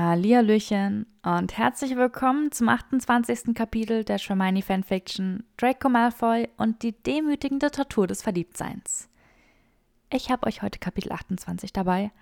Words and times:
Hallihallöchen 0.00 1.04
und 1.22 1.58
herzlich 1.58 1.94
willkommen 1.94 2.50
zum 2.52 2.70
28. 2.70 3.54
Kapitel 3.54 4.02
der 4.02 4.16
Hermione 4.16 4.62
Fanfiction 4.62 5.44
Draco 5.58 5.90
Malfoy 5.90 6.48
und 6.56 6.82
die 6.82 6.92
demütigende 6.92 7.70
Tortur 7.70 8.06
des 8.06 8.22
Verliebtseins. 8.22 9.10
Ich 10.10 10.30
habe 10.30 10.46
euch 10.46 10.62
heute 10.62 10.78
Kapitel 10.78 11.12
28 11.12 11.74
dabei 11.74 12.12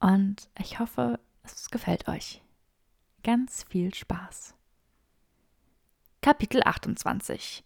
und 0.00 0.48
ich 0.58 0.78
hoffe, 0.78 1.20
es 1.42 1.68
gefällt 1.70 2.08
euch. 2.08 2.40
Ganz 3.22 3.64
viel 3.68 3.92
Spaß. 3.92 4.54
Kapitel 6.22 6.62
28 6.64 7.64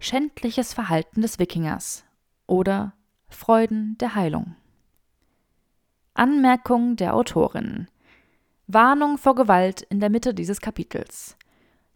Schändliches 0.00 0.74
Verhalten 0.74 1.22
des 1.22 1.38
Wikingers 1.38 2.04
oder 2.48 2.92
Freuden 3.28 3.96
der 3.98 4.16
Heilung. 4.16 4.56
Anmerkung 6.12 6.96
der 6.96 7.14
Autorin 7.14 7.86
Warnung 8.68 9.16
vor 9.16 9.36
Gewalt 9.36 9.82
in 9.82 10.00
der 10.00 10.10
Mitte 10.10 10.34
dieses 10.34 10.60
Kapitels. 10.60 11.36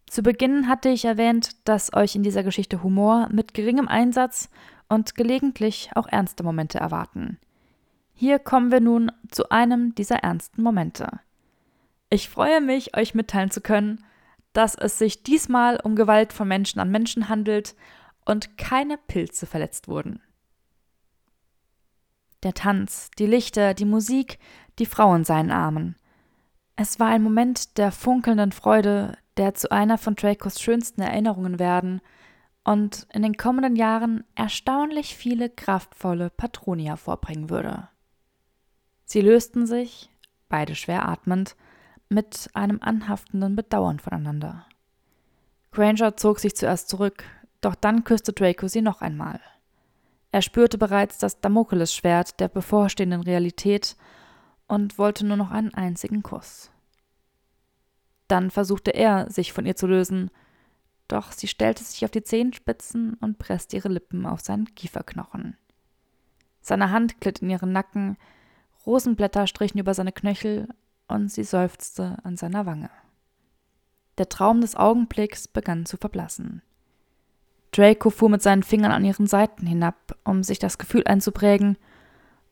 Zu 0.06 0.22
Beginn 0.22 0.68
hatte 0.68 0.88
ich 0.88 1.04
erwähnt, 1.04 1.56
dass 1.64 1.92
euch 1.92 2.14
in 2.14 2.22
dieser 2.22 2.44
Geschichte 2.44 2.82
Humor 2.84 3.28
mit 3.32 3.54
geringem 3.54 3.88
Einsatz 3.88 4.48
und 4.88 5.16
gelegentlich 5.16 5.90
auch 5.96 6.06
ernste 6.06 6.44
Momente 6.44 6.78
erwarten. 6.78 7.38
Hier 8.12 8.38
kommen 8.38 8.70
wir 8.70 8.80
nun 8.80 9.10
zu 9.30 9.50
einem 9.50 9.94
dieser 9.96 10.16
ernsten 10.16 10.62
Momente. 10.62 11.20
Ich 12.08 12.28
freue 12.28 12.60
mich, 12.60 12.96
euch 12.96 13.14
mitteilen 13.14 13.50
zu 13.50 13.60
können, 13.60 14.04
dass 14.52 14.74
es 14.76 14.98
sich 14.98 15.24
diesmal 15.24 15.80
um 15.82 15.96
Gewalt 15.96 16.32
von 16.32 16.46
Menschen 16.46 16.80
an 16.80 16.90
Menschen 16.90 17.28
handelt 17.28 17.74
und 18.24 18.58
keine 18.58 18.96
Pilze 18.96 19.46
verletzt 19.46 19.88
wurden. 19.88 20.20
Der 22.44 22.54
Tanz, 22.54 23.10
die 23.18 23.26
Lichter, 23.26 23.74
die 23.74 23.84
Musik, 23.84 24.38
die 24.78 24.86
Frau 24.86 25.14
in 25.14 25.24
seinen 25.24 25.50
Armen. 25.50 25.96
Es 26.82 26.98
war 26.98 27.08
ein 27.08 27.22
Moment 27.22 27.76
der 27.76 27.92
funkelnden 27.92 28.52
Freude, 28.52 29.18
der 29.36 29.52
zu 29.52 29.70
einer 29.70 29.98
von 29.98 30.14
Dracos 30.14 30.62
schönsten 30.62 31.02
Erinnerungen 31.02 31.58
werden 31.58 32.00
und 32.64 33.06
in 33.12 33.20
den 33.20 33.36
kommenden 33.36 33.76
Jahren 33.76 34.24
erstaunlich 34.34 35.14
viele 35.14 35.50
kraftvolle 35.50 36.30
Patroni 36.30 36.84
hervorbringen 36.84 37.50
würde. 37.50 37.88
Sie 39.04 39.20
lösten 39.20 39.66
sich, 39.66 40.08
beide 40.48 40.74
schwer 40.74 41.06
atmend, 41.06 41.54
mit 42.08 42.48
einem 42.54 42.78
anhaftenden 42.80 43.56
Bedauern 43.56 43.98
voneinander. 43.98 44.64
Granger 45.72 46.16
zog 46.16 46.38
sich 46.38 46.56
zuerst 46.56 46.88
zurück, 46.88 47.24
doch 47.60 47.74
dann 47.74 48.04
küsste 48.04 48.32
Draco 48.32 48.68
sie 48.68 48.80
noch 48.80 49.02
einmal. 49.02 49.38
Er 50.32 50.40
spürte 50.40 50.78
bereits 50.78 51.18
das 51.18 51.42
Damokelesschwert 51.42 52.40
der 52.40 52.48
bevorstehenden 52.48 53.20
Realität 53.20 53.96
und 54.70 54.98
wollte 54.98 55.26
nur 55.26 55.36
noch 55.36 55.50
einen 55.50 55.74
einzigen 55.74 56.22
Kuss. 56.22 56.70
Dann 58.28 58.52
versuchte 58.52 58.92
er, 58.92 59.28
sich 59.28 59.52
von 59.52 59.66
ihr 59.66 59.74
zu 59.74 59.88
lösen, 59.88 60.30
doch 61.08 61.32
sie 61.32 61.48
stellte 61.48 61.82
sich 61.82 62.04
auf 62.04 62.12
die 62.12 62.22
Zehenspitzen 62.22 63.14
und 63.14 63.38
presste 63.38 63.76
ihre 63.76 63.88
Lippen 63.88 64.26
auf 64.26 64.40
seinen 64.40 64.72
Kieferknochen. 64.76 65.56
Seine 66.60 66.92
Hand 66.92 67.20
glitt 67.20 67.40
in 67.40 67.50
ihren 67.50 67.72
Nacken, 67.72 68.16
Rosenblätter 68.86 69.48
strichen 69.48 69.80
über 69.80 69.92
seine 69.92 70.12
Knöchel 70.12 70.68
und 71.08 71.32
sie 71.32 71.42
seufzte 71.42 72.18
an 72.22 72.36
seiner 72.36 72.64
Wange. 72.64 72.90
Der 74.18 74.28
Traum 74.28 74.60
des 74.60 74.76
Augenblicks 74.76 75.48
begann 75.48 75.84
zu 75.84 75.96
verblassen. 75.96 76.62
Draco 77.72 78.10
fuhr 78.10 78.30
mit 78.30 78.42
seinen 78.42 78.62
Fingern 78.62 78.92
an 78.92 79.04
ihren 79.04 79.26
Seiten 79.26 79.66
hinab, 79.66 80.16
um 80.22 80.44
sich 80.44 80.60
das 80.60 80.78
Gefühl 80.78 81.02
einzuprägen, 81.06 81.76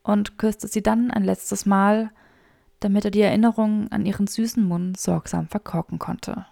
und 0.09 0.39
küsste 0.39 0.69
sie 0.69 0.83
dann 0.83 1.11
ein 1.11 1.23
letztes 1.23 1.67
Mal, 1.67 2.11
damit 2.81 3.05
er 3.05 3.11
die 3.11 3.21
Erinnerung 3.21 3.93
an 3.93 4.07
ihren 4.07 4.27
süßen 4.27 4.65
Mund 4.65 4.99
sorgsam 4.99 5.49
verkorken 5.49 5.99
konnte. 5.99 6.47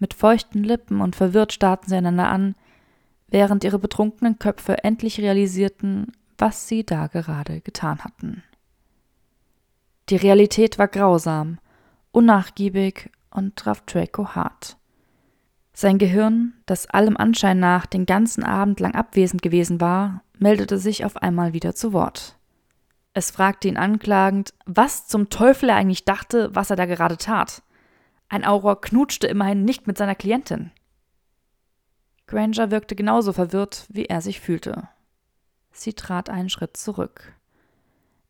Mit 0.00 0.12
feuchten 0.12 0.64
Lippen 0.64 1.00
und 1.00 1.14
verwirrt 1.14 1.52
starrten 1.52 1.88
sie 1.88 1.94
einander 1.94 2.28
an, 2.28 2.56
während 3.28 3.62
ihre 3.62 3.78
betrunkenen 3.78 4.40
Köpfe 4.40 4.82
endlich 4.82 5.20
realisierten, 5.20 6.10
was 6.36 6.66
sie 6.66 6.84
da 6.84 7.06
gerade 7.06 7.60
getan 7.60 8.00
hatten. 8.02 8.42
Die 10.08 10.16
Realität 10.16 10.80
war 10.80 10.88
grausam, 10.88 11.58
unnachgiebig 12.10 13.08
und 13.30 13.54
traf 13.54 13.82
Draco 13.82 14.34
hart. 14.34 14.76
Sein 15.74 15.98
Gehirn, 15.98 16.54
das 16.66 16.86
allem 16.86 17.16
Anschein 17.16 17.58
nach 17.58 17.86
den 17.86 18.04
ganzen 18.06 18.44
Abend 18.44 18.78
lang 18.80 18.94
abwesend 18.94 19.42
gewesen 19.42 19.80
war, 19.80 20.22
meldete 20.38 20.78
sich 20.78 21.04
auf 21.04 21.16
einmal 21.16 21.52
wieder 21.52 21.74
zu 21.74 21.92
Wort. 21.92 22.36
Es 23.14 23.30
fragte 23.30 23.68
ihn 23.68 23.76
anklagend, 23.76 24.54
was 24.64 25.06
zum 25.06 25.28
Teufel 25.28 25.68
er 25.68 25.76
eigentlich 25.76 26.04
dachte, 26.04 26.54
was 26.54 26.70
er 26.70 26.76
da 26.76 26.86
gerade 26.86 27.16
tat. 27.16 27.62
Ein 28.28 28.44
Auror 28.44 28.80
knutschte 28.80 29.26
immerhin 29.26 29.64
nicht 29.64 29.86
mit 29.86 29.98
seiner 29.98 30.14
Klientin. 30.14 30.70
Granger 32.26 32.70
wirkte 32.70 32.94
genauso 32.94 33.32
verwirrt, 33.32 33.86
wie 33.90 34.06
er 34.06 34.22
sich 34.22 34.40
fühlte. 34.40 34.88
Sie 35.70 35.92
trat 35.92 36.30
einen 36.30 36.48
Schritt 36.48 36.76
zurück. 36.76 37.34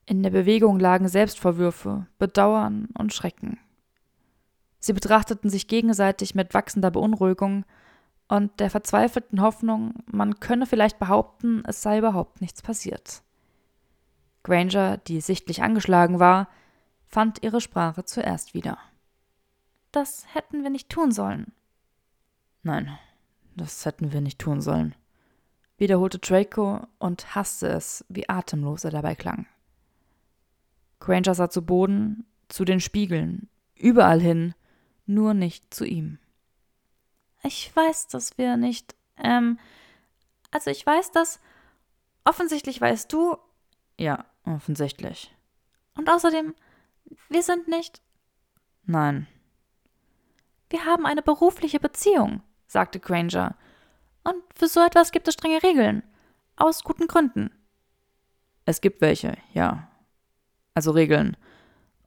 In 0.06 0.22
der 0.22 0.30
Bewegung 0.30 0.80
lagen 0.80 1.08
Selbstvorwürfe, 1.08 2.06
Bedauern 2.18 2.88
und 2.98 3.12
Schrecken. 3.12 3.58
Sie 4.84 4.92
betrachteten 4.92 5.48
sich 5.48 5.68
gegenseitig 5.68 6.34
mit 6.34 6.54
wachsender 6.54 6.90
Beunruhigung 6.90 7.64
und 8.26 8.58
der 8.58 8.68
verzweifelten 8.68 9.40
Hoffnung, 9.40 9.94
man 10.06 10.40
könne 10.40 10.66
vielleicht 10.66 10.98
behaupten, 10.98 11.62
es 11.68 11.82
sei 11.82 11.98
überhaupt 11.98 12.40
nichts 12.40 12.62
passiert. 12.62 13.22
Granger, 14.42 14.96
die 14.96 15.20
sichtlich 15.20 15.62
angeschlagen 15.62 16.18
war, 16.18 16.48
fand 17.06 17.44
ihre 17.44 17.60
Sprache 17.60 18.04
zuerst 18.04 18.54
wieder. 18.54 18.76
Das 19.92 20.24
hätten 20.34 20.64
wir 20.64 20.70
nicht 20.70 20.88
tun 20.88 21.12
sollen. 21.12 21.52
Nein, 22.64 22.98
das 23.54 23.86
hätten 23.86 24.12
wir 24.12 24.20
nicht 24.20 24.40
tun 24.40 24.60
sollen, 24.60 24.96
wiederholte 25.76 26.18
Draco 26.18 26.80
und 26.98 27.36
hasste 27.36 27.68
es, 27.68 28.04
wie 28.08 28.28
atemlos 28.28 28.82
er 28.82 28.90
dabei 28.90 29.14
klang. 29.14 29.46
Granger 30.98 31.34
sah 31.34 31.50
zu 31.50 31.64
Boden, 31.64 32.26
zu 32.48 32.64
den 32.64 32.80
Spiegeln, 32.80 33.48
überall 33.76 34.20
hin, 34.20 34.54
nur 35.06 35.34
nicht 35.34 35.72
zu 35.74 35.84
ihm. 35.84 36.18
Ich 37.42 37.74
weiß, 37.74 38.08
dass 38.08 38.38
wir 38.38 38.56
nicht, 38.56 38.94
ähm, 39.16 39.58
also 40.50 40.70
ich 40.70 40.84
weiß, 40.84 41.10
dass, 41.10 41.40
offensichtlich 42.24 42.80
weißt 42.80 43.12
du, 43.12 43.36
ja, 43.98 44.24
offensichtlich. 44.44 45.34
Und 45.96 46.08
außerdem, 46.08 46.54
wir 47.28 47.42
sind 47.42 47.68
nicht. 47.68 48.00
Nein. 48.84 49.26
Wir 50.70 50.84
haben 50.84 51.04
eine 51.04 51.22
berufliche 51.22 51.80
Beziehung, 51.80 52.42
sagte 52.66 52.98
Granger. 52.98 53.56
Und 54.24 54.42
für 54.54 54.68
so 54.68 54.80
etwas 54.80 55.12
gibt 55.12 55.28
es 55.28 55.34
strenge 55.34 55.62
Regeln. 55.62 56.02
Aus 56.56 56.84
guten 56.84 57.08
Gründen. 57.08 57.50
Es 58.64 58.80
gibt 58.80 59.00
welche, 59.00 59.36
ja. 59.52 59.88
Also 60.74 60.92
Regeln. 60.92 61.36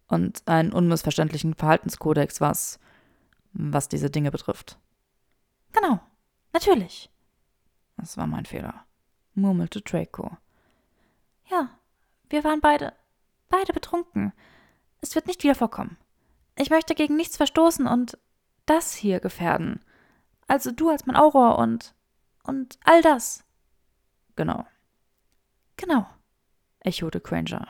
Und 0.08 0.48
einen 0.48 0.72
unmissverständlichen 0.72 1.56
Verhaltenskodex, 1.56 2.42
was 2.42 2.80
was 3.56 3.90
diese 3.90 4.10
Dinge 4.10 4.32
betrifft. 4.32 4.78
Genau, 5.72 6.00
natürlich. 6.54 7.10
Das 7.98 8.18
war 8.18 8.28
mein 8.28 8.46
Fehler, 8.46 8.86
murmelte 9.34 9.82
Draco. 9.82 10.38
Ja, 11.50 11.70
wir 12.30 12.44
waren 12.44 12.60
beide, 12.60 12.94
beide 13.50 13.74
betrunken. 13.74 14.34
Es 15.02 15.16
wird 15.16 15.28
nicht 15.28 15.44
wieder 15.44 15.56
vorkommen. 15.56 15.98
Ich 16.58 16.70
möchte 16.70 16.96
gegen 16.96 17.16
nichts 17.16 17.38
verstoßen 17.38 17.88
und 17.88 18.18
das 18.66 18.94
hier 18.94 19.20
gefährden. 19.20 19.80
Also 20.48 20.72
du 20.72 20.90
als 20.90 21.06
mein 21.06 21.16
Auror 21.16 21.58
und, 21.58 21.96
und 22.44 22.78
all 22.84 23.02
das. 23.02 23.44
Genau. 24.36 24.66
Genau, 25.78 26.08
echote 26.80 27.20
Granger. 27.20 27.68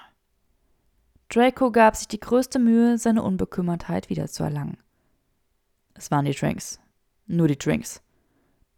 Draco 1.30 1.72
gab 1.72 1.96
sich 1.96 2.08
die 2.08 2.20
größte 2.20 2.60
Mühe, 2.60 2.98
seine 2.98 3.24
Unbekümmertheit 3.24 4.10
wiederzuerlangen. 4.10 4.78
Es 5.96 6.12
waren 6.12 6.26
die 6.26 6.34
Drinks. 6.34 6.80
Nur 7.26 7.48
die 7.48 7.58
Drinks. 7.58 8.02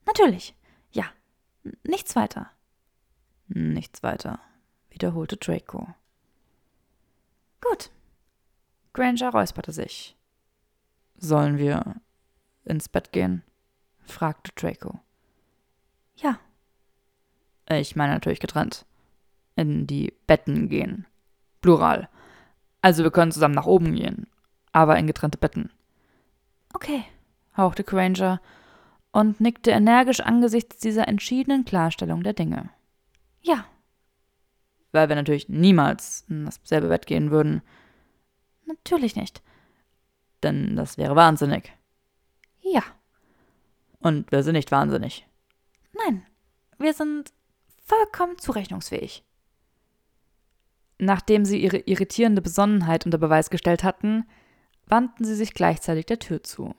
Natürlich. 0.05 0.55
Ja. 0.91 1.05
Nichts 1.83 2.15
weiter. 2.15 2.51
Nichts 3.47 4.03
weiter, 4.03 4.39
wiederholte 4.89 5.37
Draco. 5.37 5.87
Gut. 7.61 7.91
Granger 8.93 9.29
räusperte 9.29 9.71
sich. 9.71 10.17
Sollen 11.17 11.57
wir 11.57 11.95
ins 12.65 12.89
Bett 12.89 13.11
gehen? 13.11 13.43
fragte 14.01 14.51
Draco. 14.55 14.99
Ja. 16.15 16.39
Ich 17.69 17.95
meine 17.95 18.13
natürlich 18.13 18.39
getrennt. 18.39 18.85
In 19.55 19.87
die 19.87 20.13
Betten 20.27 20.69
gehen. 20.69 21.05
Plural. 21.61 22.09
Also 22.81 23.03
wir 23.03 23.11
können 23.11 23.31
zusammen 23.31 23.55
nach 23.55 23.65
oben 23.65 23.95
gehen, 23.95 24.27
aber 24.71 24.97
in 24.97 25.07
getrennte 25.07 25.37
Betten. 25.37 25.71
Okay, 26.73 27.03
hauchte 27.55 27.83
Granger 27.83 28.41
und 29.11 29.39
nickte 29.39 29.71
energisch 29.71 30.19
angesichts 30.19 30.77
dieser 30.77 31.07
entschiedenen 31.07 31.65
Klarstellung 31.65 32.23
der 32.23 32.33
Dinge. 32.33 32.69
Ja. 33.41 33.65
Weil 34.91 35.09
wir 35.09 35.15
natürlich 35.15 35.49
niemals 35.49 36.25
in 36.29 36.45
dasselbe 36.45 36.89
Bett 36.89 37.07
gehen 37.07 37.31
würden. 37.31 37.61
Natürlich 38.65 39.15
nicht. 39.15 39.41
Denn 40.43 40.75
das 40.75 40.97
wäre 40.97 41.15
wahnsinnig. 41.15 41.73
Ja. 42.61 42.83
Und 43.99 44.31
wir 44.31 44.43
sind 44.43 44.53
nicht 44.53 44.71
wahnsinnig. 44.71 45.25
Nein, 45.93 46.25
wir 46.77 46.93
sind 46.93 47.33
vollkommen 47.83 48.37
zurechnungsfähig. 48.37 49.23
Nachdem 50.99 51.45
sie 51.45 51.61
ihre 51.61 51.77
irritierende 51.77 52.41
Besonnenheit 52.41 53.05
unter 53.05 53.17
Beweis 53.17 53.49
gestellt 53.49 53.83
hatten, 53.83 54.25
wandten 54.87 55.25
sie 55.25 55.35
sich 55.35 55.53
gleichzeitig 55.53 56.05
der 56.05 56.19
Tür 56.19 56.43
zu. 56.43 56.75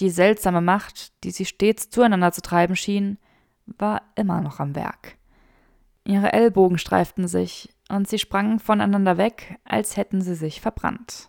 Die 0.00 0.10
seltsame 0.10 0.60
Macht, 0.60 1.12
die 1.24 1.30
sie 1.30 1.44
stets 1.44 1.88
zueinander 1.88 2.32
zu 2.32 2.42
treiben 2.42 2.76
schien, 2.76 3.18
war 3.66 4.02
immer 4.16 4.40
noch 4.40 4.60
am 4.60 4.74
Werk. 4.74 5.16
Ihre 6.04 6.32
Ellbogen 6.32 6.78
streiften 6.78 7.28
sich, 7.28 7.70
und 7.88 8.08
sie 8.08 8.18
sprangen 8.18 8.58
voneinander 8.58 9.18
weg, 9.18 9.58
als 9.64 9.96
hätten 9.96 10.20
sie 10.20 10.34
sich 10.34 10.60
verbrannt. 10.60 11.28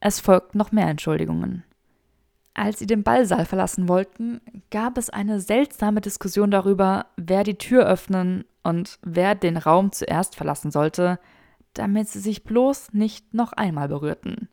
Es 0.00 0.20
folgten 0.20 0.58
noch 0.58 0.72
mehr 0.72 0.86
Entschuldigungen. 0.86 1.64
Als 2.54 2.78
sie 2.78 2.86
den 2.86 3.02
Ballsaal 3.02 3.44
verlassen 3.46 3.88
wollten, 3.88 4.40
gab 4.70 4.96
es 4.96 5.10
eine 5.10 5.40
seltsame 5.40 6.00
Diskussion 6.00 6.52
darüber, 6.52 7.06
wer 7.16 7.42
die 7.42 7.58
Tür 7.58 7.86
öffnen 7.86 8.44
und 8.62 8.98
wer 9.02 9.34
den 9.34 9.56
Raum 9.56 9.90
zuerst 9.90 10.36
verlassen 10.36 10.70
sollte, 10.70 11.18
damit 11.74 12.08
sie 12.08 12.20
sich 12.20 12.44
bloß 12.44 12.92
nicht 12.92 13.34
noch 13.34 13.52
einmal 13.52 13.88
berührten. 13.88 14.48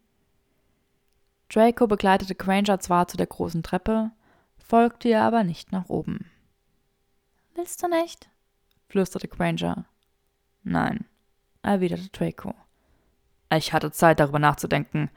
Draco 1.53 1.85
begleitete 1.85 2.33
Granger 2.33 2.79
zwar 2.79 3.09
zu 3.09 3.17
der 3.17 3.27
großen 3.27 3.61
Treppe, 3.61 4.11
folgte 4.57 5.09
ihr 5.09 5.21
aber 5.21 5.43
nicht 5.43 5.73
nach 5.73 5.89
oben. 5.89 6.31
Willst 7.55 7.83
du 7.83 7.89
nicht? 7.89 8.29
flüsterte 8.87 9.27
Granger. 9.27 9.85
Nein, 10.63 11.05
erwiderte 11.61 12.09
Draco. 12.09 12.53
Ich 13.53 13.73
hatte 13.73 13.91
Zeit, 13.91 14.21
darüber 14.21 14.39
nachzudenken 14.39 15.09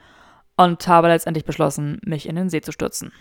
und 0.57 0.87
habe 0.89 1.09
letztendlich 1.09 1.45
beschlossen, 1.45 2.01
mich 2.05 2.29
in 2.29 2.35
den 2.35 2.51
See 2.51 2.61
zu 2.61 2.73
stürzen. 2.73 3.13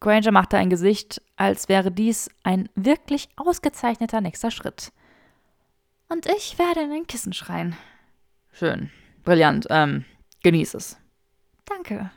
Granger 0.00 0.32
machte 0.32 0.58
ein 0.58 0.68
Gesicht, 0.68 1.22
als 1.36 1.70
wäre 1.70 1.90
dies 1.90 2.28
ein 2.42 2.68
wirklich 2.74 3.28
ausgezeichneter 3.36 4.20
nächster 4.20 4.50
Schritt. 4.50 4.92
Und 6.08 6.26
ich 6.26 6.58
werde 6.58 6.82
in 6.82 6.90
den 6.90 7.06
Kissen 7.06 7.32
schreien. 7.32 7.74
Schön. 8.52 8.90
Brillant. 9.22 9.66
Ähm, 9.70 10.04
genieß 10.42 10.74
es. 10.74 10.98
Danke. 11.64 12.10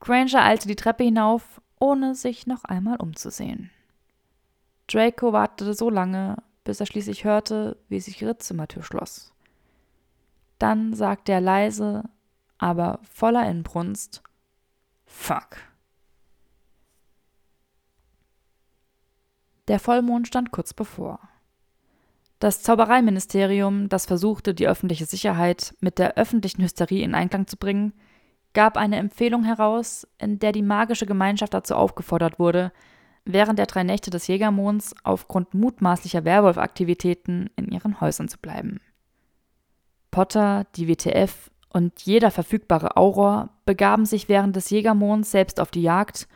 Granger 0.00 0.42
eilte 0.42 0.68
die 0.68 0.76
Treppe 0.76 1.04
hinauf, 1.04 1.60
ohne 1.78 2.14
sich 2.14 2.46
noch 2.46 2.64
einmal 2.64 2.96
umzusehen. 2.96 3.70
Draco 4.86 5.32
wartete 5.32 5.74
so 5.74 5.90
lange, 5.90 6.42
bis 6.64 6.80
er 6.80 6.86
schließlich 6.86 7.24
hörte, 7.24 7.78
wie 7.88 8.00
sich 8.00 8.20
ihre 8.20 8.38
Zimmertür 8.38 8.82
schloss. 8.82 9.32
Dann 10.58 10.94
sagte 10.94 11.32
er 11.32 11.40
leise, 11.40 12.04
aber 12.58 13.00
voller 13.02 13.48
Inbrunst: 13.48 14.22
Fuck. 15.06 15.56
Der 19.68 19.80
Vollmond 19.80 20.26
stand 20.26 20.50
kurz 20.50 20.74
bevor. 20.74 21.18
Das 22.38 22.62
Zaubereiministerium, 22.62 23.88
das 23.88 24.04
versuchte, 24.04 24.52
die 24.52 24.68
öffentliche 24.68 25.06
Sicherheit 25.06 25.74
mit 25.80 25.98
der 25.98 26.16
öffentlichen 26.18 26.62
Hysterie 26.62 27.02
in 27.02 27.14
Einklang 27.14 27.46
zu 27.46 27.56
bringen, 27.56 27.94
gab 28.54 28.76
eine 28.76 28.96
Empfehlung 28.96 29.44
heraus, 29.44 30.06
in 30.18 30.38
der 30.38 30.52
die 30.52 30.62
magische 30.62 31.06
Gemeinschaft 31.06 31.52
dazu 31.52 31.74
aufgefordert 31.74 32.38
wurde, 32.38 32.72
während 33.24 33.58
der 33.58 33.66
drei 33.66 33.82
Nächte 33.82 34.10
des 34.10 34.26
Jägermonds 34.26 34.94
aufgrund 35.02 35.54
mutmaßlicher 35.54 36.24
Werwolf-Aktivitäten 36.24 37.50
in 37.56 37.70
ihren 37.70 38.00
Häusern 38.00 38.28
zu 38.28 38.38
bleiben. 38.38 38.80
Potter, 40.10 40.66
die 40.76 40.88
WTF 40.88 41.50
und 41.70 42.02
jeder 42.02 42.30
verfügbare 42.30 42.96
Auror 42.96 43.50
begaben 43.64 44.06
sich 44.06 44.28
während 44.28 44.54
des 44.54 44.70
Jägermonds 44.70 45.30
selbst 45.30 45.58
auf 45.58 45.70
die 45.70 45.82
Jagd 45.82 46.28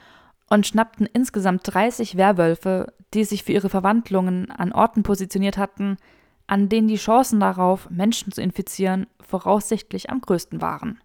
und 0.51 0.67
schnappten 0.67 1.07
insgesamt 1.07 1.61
30 1.65 2.17
Werwölfe, 2.17 2.93
die 3.15 3.25
sich 3.25 3.45
für 3.45 3.53
ihre 3.53 3.69
Verwandlungen 3.69 4.51
an 4.51 4.73
Orten 4.73 5.03
positioniert 5.03 5.59
hatten, 5.59 5.97
an 6.47 6.69
denen 6.69 6.89
die 6.89 6.97
Chancen 6.97 7.39
darauf, 7.39 7.89
Menschen 7.91 8.33
zu 8.33 8.41
infizieren, 8.41 9.07
voraussichtlich 9.21 10.11
am 10.11 10.21
größten 10.23 10.61
waren. 10.61 10.99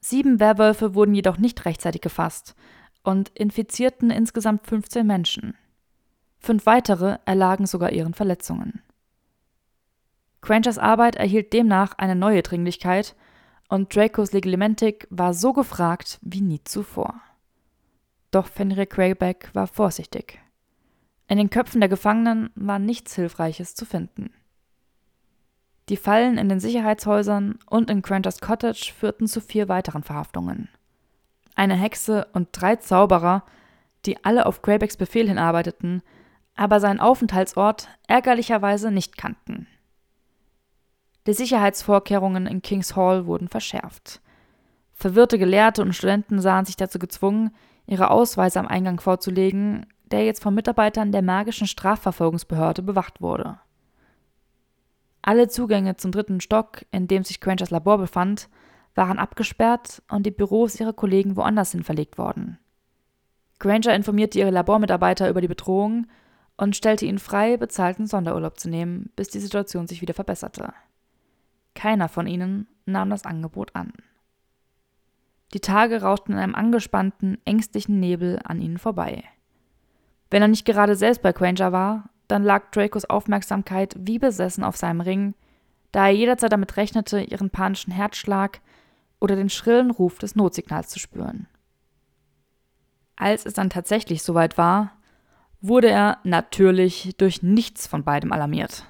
Sieben 0.00 0.40
Werwölfe 0.40 0.94
wurden 0.94 1.14
jedoch 1.14 1.38
nicht 1.38 1.64
rechtzeitig 1.64 2.00
gefasst, 2.00 2.54
und 3.02 3.30
infizierten 3.30 4.10
insgesamt 4.10 4.66
15 4.66 5.06
Menschen. 5.06 5.56
Fünf 6.38 6.66
weitere 6.66 7.18
erlagen 7.24 7.66
sogar 7.66 7.92
ihren 7.92 8.14
Verletzungen. 8.14 8.82
Grangers 10.40 10.78
Arbeit 10.78 11.16
erhielt 11.16 11.52
demnach 11.52 11.94
eine 11.98 12.16
neue 12.16 12.42
Dringlichkeit 12.42 13.14
und 13.68 13.94
Dracos 13.94 14.32
Legilimentik 14.32 15.06
war 15.10 15.34
so 15.34 15.52
gefragt 15.52 16.18
wie 16.22 16.40
nie 16.40 16.62
zuvor. 16.64 17.20
Doch 18.30 18.46
Fenrir 18.46 18.86
Greyback 18.86 19.50
war 19.52 19.66
vorsichtig. 19.66 20.38
In 21.28 21.36
den 21.36 21.50
Köpfen 21.50 21.80
der 21.80 21.88
Gefangenen 21.88 22.50
war 22.54 22.78
nichts 22.78 23.14
Hilfreiches 23.14 23.74
zu 23.74 23.84
finden. 23.84 24.32
Die 25.90 25.98
Fallen 25.98 26.38
in 26.38 26.48
den 26.48 26.60
Sicherheitshäusern 26.60 27.58
und 27.68 27.90
in 27.90 28.00
Grangers 28.00 28.40
Cottage 28.40 28.92
führten 28.96 29.26
zu 29.26 29.42
vier 29.42 29.68
weiteren 29.68 30.02
Verhaftungen 30.02 30.70
eine 31.60 31.74
Hexe 31.74 32.26
und 32.32 32.48
drei 32.52 32.76
Zauberer, 32.76 33.44
die 34.06 34.24
alle 34.24 34.46
auf 34.46 34.62
Greybacks 34.62 34.96
Befehl 34.96 35.28
hinarbeiteten, 35.28 36.02
aber 36.56 36.80
seinen 36.80 37.00
Aufenthaltsort 37.00 37.88
ärgerlicherweise 38.08 38.90
nicht 38.90 39.18
kannten. 39.18 39.66
Die 41.26 41.34
Sicherheitsvorkehrungen 41.34 42.46
in 42.46 42.62
King's 42.62 42.96
Hall 42.96 43.26
wurden 43.26 43.48
verschärft. 43.48 44.22
Verwirrte 44.94 45.38
Gelehrte 45.38 45.82
und 45.82 45.94
Studenten 45.94 46.40
sahen 46.40 46.64
sich 46.64 46.76
dazu 46.76 46.98
gezwungen, 46.98 47.54
ihre 47.86 48.10
Ausweise 48.10 48.58
am 48.58 48.66
Eingang 48.66 48.98
vorzulegen, 48.98 49.84
der 50.10 50.24
jetzt 50.24 50.42
von 50.42 50.54
Mitarbeitern 50.54 51.12
der 51.12 51.22
magischen 51.22 51.66
Strafverfolgungsbehörde 51.66 52.82
bewacht 52.82 53.20
wurde. 53.20 53.58
Alle 55.22 55.48
Zugänge 55.48 55.96
zum 55.96 56.12
dritten 56.12 56.40
Stock, 56.40 56.84
in 56.90 57.06
dem 57.06 57.24
sich 57.24 57.40
Grangers 57.40 57.70
Labor 57.70 57.98
befand, 57.98 58.48
waren 58.94 59.18
abgesperrt 59.18 60.02
und 60.10 60.24
die 60.24 60.30
Büros 60.30 60.80
ihrer 60.80 60.92
Kollegen 60.92 61.36
woanders 61.36 61.72
hin 61.72 61.84
verlegt 61.84 62.18
worden. 62.18 62.58
Granger 63.58 63.94
informierte 63.94 64.38
ihre 64.38 64.50
Labormitarbeiter 64.50 65.28
über 65.28 65.40
die 65.40 65.48
Bedrohung 65.48 66.06
und 66.56 66.76
stellte 66.76 67.06
ihnen 67.06 67.18
frei, 67.18 67.56
bezahlten 67.56 68.06
Sonderurlaub 68.06 68.58
zu 68.58 68.68
nehmen, 68.68 69.10
bis 69.16 69.28
die 69.28 69.38
Situation 69.38 69.86
sich 69.86 70.00
wieder 70.00 70.14
verbesserte. 70.14 70.72
Keiner 71.74 72.08
von 72.08 72.26
ihnen 72.26 72.66
nahm 72.86 73.10
das 73.10 73.24
Angebot 73.24 73.76
an. 73.76 73.92
Die 75.52 75.60
Tage 75.60 76.02
rauschten 76.02 76.34
in 76.34 76.40
einem 76.40 76.54
angespannten, 76.54 77.38
ängstlichen 77.44 78.00
Nebel 78.00 78.40
an 78.44 78.60
ihnen 78.60 78.78
vorbei. 78.78 79.24
Wenn 80.30 80.42
er 80.42 80.48
nicht 80.48 80.64
gerade 80.64 80.96
selbst 80.96 81.22
bei 81.22 81.32
Granger 81.32 81.72
war, 81.72 82.10
dann 82.30 82.42
lag 82.42 82.70
Dracos 82.70 83.04
Aufmerksamkeit 83.04 83.94
wie 83.98 84.18
besessen 84.18 84.64
auf 84.64 84.76
seinem 84.76 85.00
Ring, 85.00 85.34
da 85.92 86.06
er 86.06 86.14
jederzeit 86.14 86.52
damit 86.52 86.76
rechnete, 86.76 87.20
ihren 87.20 87.50
panischen 87.50 87.92
Herzschlag 87.92 88.60
oder 89.18 89.36
den 89.36 89.50
schrillen 89.50 89.90
Ruf 89.90 90.18
des 90.18 90.36
Notsignals 90.36 90.88
zu 90.88 90.98
spüren. 90.98 91.46
Als 93.16 93.44
es 93.44 93.54
dann 93.54 93.70
tatsächlich 93.70 94.22
soweit 94.22 94.56
war, 94.56 94.92
wurde 95.60 95.90
er 95.90 96.18
natürlich 96.24 97.14
durch 97.18 97.42
nichts 97.42 97.86
von 97.86 98.02
beidem 98.02 98.32
alarmiert. 98.32 98.86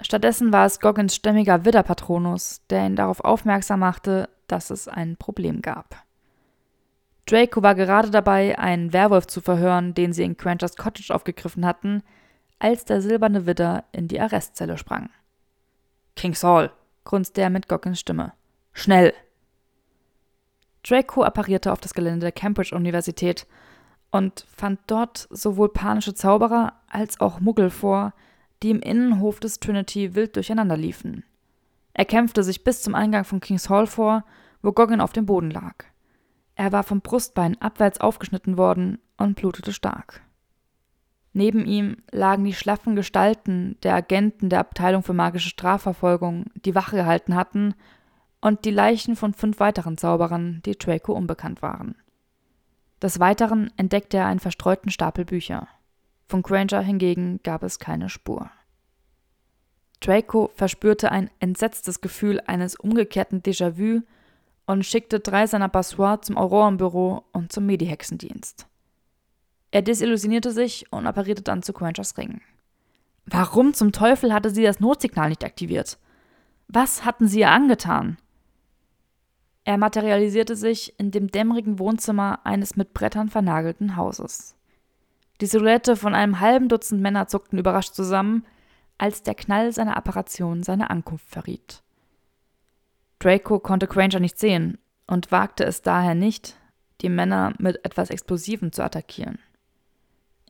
Stattdessen 0.00 0.52
war 0.52 0.66
es 0.66 0.80
Goggins 0.80 1.14
stämmiger 1.14 1.64
Widderpatronus, 1.64 2.62
der 2.68 2.86
ihn 2.86 2.96
darauf 2.96 3.20
aufmerksam 3.20 3.80
machte, 3.80 4.28
dass 4.48 4.70
es 4.70 4.88
ein 4.88 5.16
Problem 5.16 5.62
gab. 5.62 6.02
Draco 7.26 7.62
war 7.62 7.74
gerade 7.74 8.10
dabei, 8.10 8.58
einen 8.58 8.92
Werwolf 8.92 9.26
zu 9.26 9.40
verhören, 9.40 9.94
den 9.94 10.12
sie 10.12 10.24
in 10.24 10.36
Quenchers 10.36 10.76
Cottage 10.76 11.14
aufgegriffen 11.14 11.64
hatten, 11.64 12.02
als 12.58 12.84
der 12.84 13.00
silberne 13.00 13.46
Widder 13.46 13.84
in 13.92 14.08
die 14.08 14.20
Arrestzelle 14.20 14.78
sprang. 14.78 15.10
King's 16.16 16.44
Hall, 16.44 16.70
grunzte 17.04 17.40
er 17.40 17.50
mit 17.50 17.68
Goggins 17.68 18.00
Stimme. 18.00 18.32
Schnell! 18.72 19.12
Draco 20.82 21.22
apparierte 21.22 21.72
auf 21.72 21.80
das 21.80 21.94
Gelände 21.94 22.20
der 22.20 22.32
Cambridge-Universität 22.32 23.46
und 24.10 24.46
fand 24.54 24.80
dort 24.86 25.26
sowohl 25.30 25.70
panische 25.70 26.14
Zauberer 26.14 26.74
als 26.88 27.20
auch 27.20 27.40
Muggel 27.40 27.70
vor, 27.70 28.12
die 28.62 28.70
im 28.70 28.80
Innenhof 28.80 29.40
des 29.40 29.60
Trinity 29.60 30.14
wild 30.14 30.36
durcheinander 30.36 30.76
liefen. 30.76 31.24
Er 31.94 32.04
kämpfte 32.04 32.42
sich 32.42 32.64
bis 32.64 32.82
zum 32.82 32.94
Eingang 32.94 33.24
von 33.24 33.40
King's 33.40 33.70
Hall 33.70 33.86
vor, 33.86 34.24
wo 34.62 34.72
Goggin 34.72 35.00
auf 35.00 35.12
dem 35.12 35.26
Boden 35.26 35.50
lag. 35.50 35.84
Er 36.54 36.72
war 36.72 36.84
vom 36.84 37.00
Brustbein 37.00 37.60
abwärts 37.60 38.00
aufgeschnitten 38.00 38.56
worden 38.56 38.98
und 39.16 39.36
blutete 39.36 39.72
stark. 39.72 40.22
Neben 41.36 41.66
ihm 41.66 41.96
lagen 42.12 42.44
die 42.44 42.54
schlaffen 42.54 42.94
Gestalten 42.94 43.76
der 43.82 43.94
Agenten 43.94 44.48
der 44.48 44.60
Abteilung 44.60 45.02
für 45.02 45.12
magische 45.12 45.48
Strafverfolgung, 45.48 46.46
die 46.64 46.76
Wache 46.76 46.94
gehalten 46.94 47.34
hatten 47.34 47.74
und 48.40 48.64
die 48.64 48.70
Leichen 48.70 49.16
von 49.16 49.34
fünf 49.34 49.58
weiteren 49.58 49.98
Zauberern, 49.98 50.62
die 50.64 50.78
Draco 50.78 51.12
unbekannt 51.12 51.60
waren. 51.60 51.96
Des 53.02 53.18
Weiteren 53.18 53.72
entdeckte 53.76 54.18
er 54.18 54.26
einen 54.26 54.38
verstreuten 54.38 54.92
Stapel 54.92 55.24
Bücher. 55.24 55.66
Von 56.28 56.42
Granger 56.42 56.80
hingegen 56.80 57.40
gab 57.42 57.64
es 57.64 57.80
keine 57.80 58.08
Spur. 58.08 58.48
Draco 59.98 60.52
verspürte 60.54 61.10
ein 61.10 61.30
entsetztes 61.40 62.00
Gefühl 62.00 62.40
eines 62.46 62.76
umgekehrten 62.76 63.42
Déjà-vu 63.42 64.02
und 64.66 64.86
schickte 64.86 65.18
drei 65.18 65.48
seiner 65.48 65.68
Passoir 65.68 66.22
zum 66.22 66.36
Aurorenbüro 66.36 67.24
und 67.32 67.50
zum 67.50 67.66
Medihexendienst. 67.66 68.68
Er 69.74 69.82
desillusionierte 69.82 70.52
sich 70.52 70.86
und 70.92 71.04
apparierte 71.04 71.42
dann 71.42 71.64
zu 71.64 71.72
Quenchers 71.72 72.16
Ring. 72.16 72.40
Warum 73.26 73.74
zum 73.74 73.90
Teufel 73.90 74.32
hatte 74.32 74.50
sie 74.50 74.62
das 74.62 74.78
Notsignal 74.78 75.30
nicht 75.30 75.42
aktiviert? 75.42 75.98
Was 76.68 77.04
hatten 77.04 77.26
sie 77.26 77.40
ihr 77.40 77.50
angetan? 77.50 78.16
Er 79.64 79.76
materialisierte 79.76 80.54
sich 80.54 80.96
in 81.00 81.10
dem 81.10 81.26
dämmerigen 81.26 81.80
Wohnzimmer 81.80 82.46
eines 82.46 82.76
mit 82.76 82.94
Brettern 82.94 83.30
vernagelten 83.30 83.96
Hauses. 83.96 84.54
Die 85.40 85.46
Silhouette 85.46 85.96
von 85.96 86.14
einem 86.14 86.38
halben 86.38 86.68
Dutzend 86.68 87.02
Männer 87.02 87.26
zuckten 87.26 87.58
überrascht 87.58 87.94
zusammen, 87.94 88.46
als 88.96 89.24
der 89.24 89.34
Knall 89.34 89.72
seiner 89.72 89.96
Apparation 89.96 90.62
seine 90.62 90.88
Ankunft 90.88 91.28
verriet. 91.28 91.82
Draco 93.18 93.58
konnte 93.58 93.88
Granger 93.88 94.20
nicht 94.20 94.38
sehen 94.38 94.78
und 95.08 95.32
wagte 95.32 95.64
es 95.64 95.82
daher 95.82 96.14
nicht, 96.14 96.54
die 97.00 97.08
Männer 97.08 97.54
mit 97.58 97.84
etwas 97.84 98.10
Explosivem 98.10 98.70
zu 98.70 98.84
attackieren. 98.84 99.40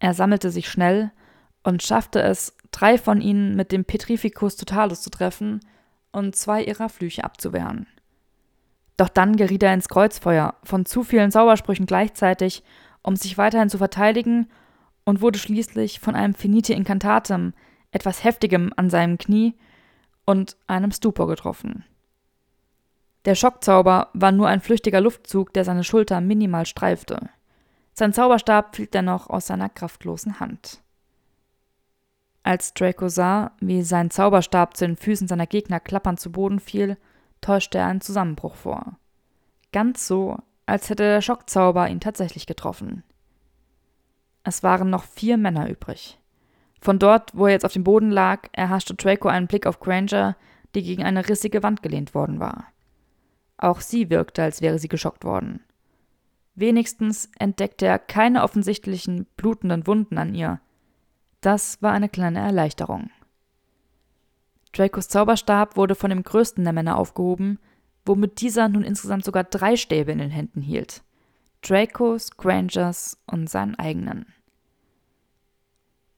Er 0.05 0.13
sammelte 0.13 0.51
sich 0.51 0.69
schnell 0.69 1.13
und 1.63 1.83
schaffte 1.83 2.21
es, 2.21 2.55
drei 2.73 2.99
von 2.99 3.23
ihnen 3.23 3.57
mit 3.57 3.73
dem 3.73 3.87
Petrificus 3.87 4.55
Totalus 4.55 5.01
zu 5.01 5.09
treffen 5.09 5.61
und 6.13 6.37
zwei 6.37 6.63
ihrer 6.63 6.91
Flüche 6.91 7.25
abzuwehren. 7.25 7.87
Doch 8.99 9.09
dann 9.09 9.35
geriet 9.37 9.63
er 9.63 9.73
ins 9.73 9.89
Kreuzfeuer 9.89 10.57
von 10.63 10.85
zu 10.85 11.05
vielen 11.05 11.31
Zaubersprüchen 11.31 11.87
gleichzeitig, 11.87 12.63
um 13.01 13.17
sich 13.17 13.39
weiterhin 13.39 13.71
zu 13.71 13.79
verteidigen, 13.79 14.51
und 15.07 15.23
wurde 15.23 15.39
schließlich 15.39 16.01
von 16.01 16.15
einem 16.15 16.35
Finite 16.35 16.75
Incantatem, 16.75 17.55
etwas 17.91 18.25
Heftigem 18.25 18.75
an 18.77 18.91
seinem 18.91 19.17
Knie 19.17 19.55
und 20.27 20.59
einem 20.67 20.93
Stupor 20.93 21.29
getroffen. 21.29 21.83
Der 23.25 23.37
Schockzauber 23.37 24.11
war 24.13 24.33
nur 24.33 24.49
ein 24.49 24.61
flüchtiger 24.61 25.01
Luftzug, 25.01 25.55
der 25.55 25.65
seine 25.65 25.83
Schulter 25.83 26.21
minimal 26.21 26.67
streifte. 26.67 27.31
Sein 27.95 28.13
Zauberstab 28.13 28.75
fiel 28.75 28.87
dennoch 28.87 29.31
aus 29.31 29.47
seiner 29.47 29.69
kraftlosen 29.69 30.41
Hand. 30.41 30.83
Als 32.43 32.75
Draco 32.75 33.09
sah, 33.09 33.53
wie 33.61 33.83
sein 33.83 34.11
Zauberstab 34.11 34.77
zu 34.77 34.87
den 34.87 34.97
Füßen 34.97 35.29
seiner 35.29 35.47
Gegner 35.47 35.81
klappernd 35.81 36.19
zu 36.21 36.31
Boden 36.33 36.59
fiel, 36.59 36.99
täuschte 37.41 37.79
er 37.79 37.87
einen 37.87 38.01
Zusammenbruch 38.01 38.57
vor. 38.57 38.99
Ganz 39.73 40.07
so, 40.07 40.39
als 40.67 40.91
hätte 40.91 41.05
der 41.05 41.23
Schockzauber 41.23 41.89
ihn 41.89 42.01
tatsächlich 42.01 42.47
getroffen. 42.47 43.05
Es 44.43 44.63
waren 44.63 44.91
noch 44.91 45.05
vier 45.05 45.39
Männer 45.39 45.71
übrig. 45.71 46.19
Von 46.81 46.99
dort, 46.99 47.31
wo 47.35 47.47
er 47.47 47.53
jetzt 47.53 47.65
auf 47.65 47.73
dem 47.73 47.85
Boden 47.85 48.11
lag, 48.11 48.49
erhaschte 48.53 48.95
Draco 48.95 49.29
einen 49.29 49.47
Blick 49.47 49.67
auf 49.67 49.81
Granger, 49.81 50.37
die 50.75 50.83
gegen 50.83 51.05
eine 51.05 51.29
rissige 51.29 51.63
Wand 51.63 51.83
gelehnt 51.83 52.15
worden 52.15 52.41
war. 52.41 52.67
Auch 53.57 53.81
sie 53.81 54.11
wirkte, 54.11 54.43
als 54.43 54.61
wäre 54.61 54.79
sie 54.79 54.89
geschockt 54.89 55.25
worden. 55.25 55.61
Wenigstens 56.55 57.31
entdeckte 57.39 57.87
er 57.87 57.99
keine 57.99 58.43
offensichtlichen 58.43 59.27
blutenden 59.37 59.87
Wunden 59.87 60.19
an 60.19 60.35
ihr. 60.35 60.61
Das 61.41 61.83
war 61.83 61.93
eine 61.93 62.09
kleine 62.09 62.39
Erleichterung. 62.39 63.11
Dracos 64.73 65.09
Zauberstab 65.09 65.77
wurde 65.77 65.95
von 65.95 66.11
dem 66.11 66.23
größten 66.23 66.65
der 66.65 66.73
Männer 66.73 66.97
aufgehoben, 66.97 67.59
womit 68.05 68.41
dieser 68.41 68.69
nun 68.69 68.83
insgesamt 68.83 69.25
sogar 69.25 69.45
drei 69.45 69.77
Stäbe 69.77 70.13
in 70.13 70.19
den 70.19 70.31
Händen 70.31 70.61
hielt. 70.61 71.03
Dracos, 71.63 72.37
Grangers 72.37 73.19
und 73.27 73.49
seinen 73.49 73.77
eigenen. 73.77 74.27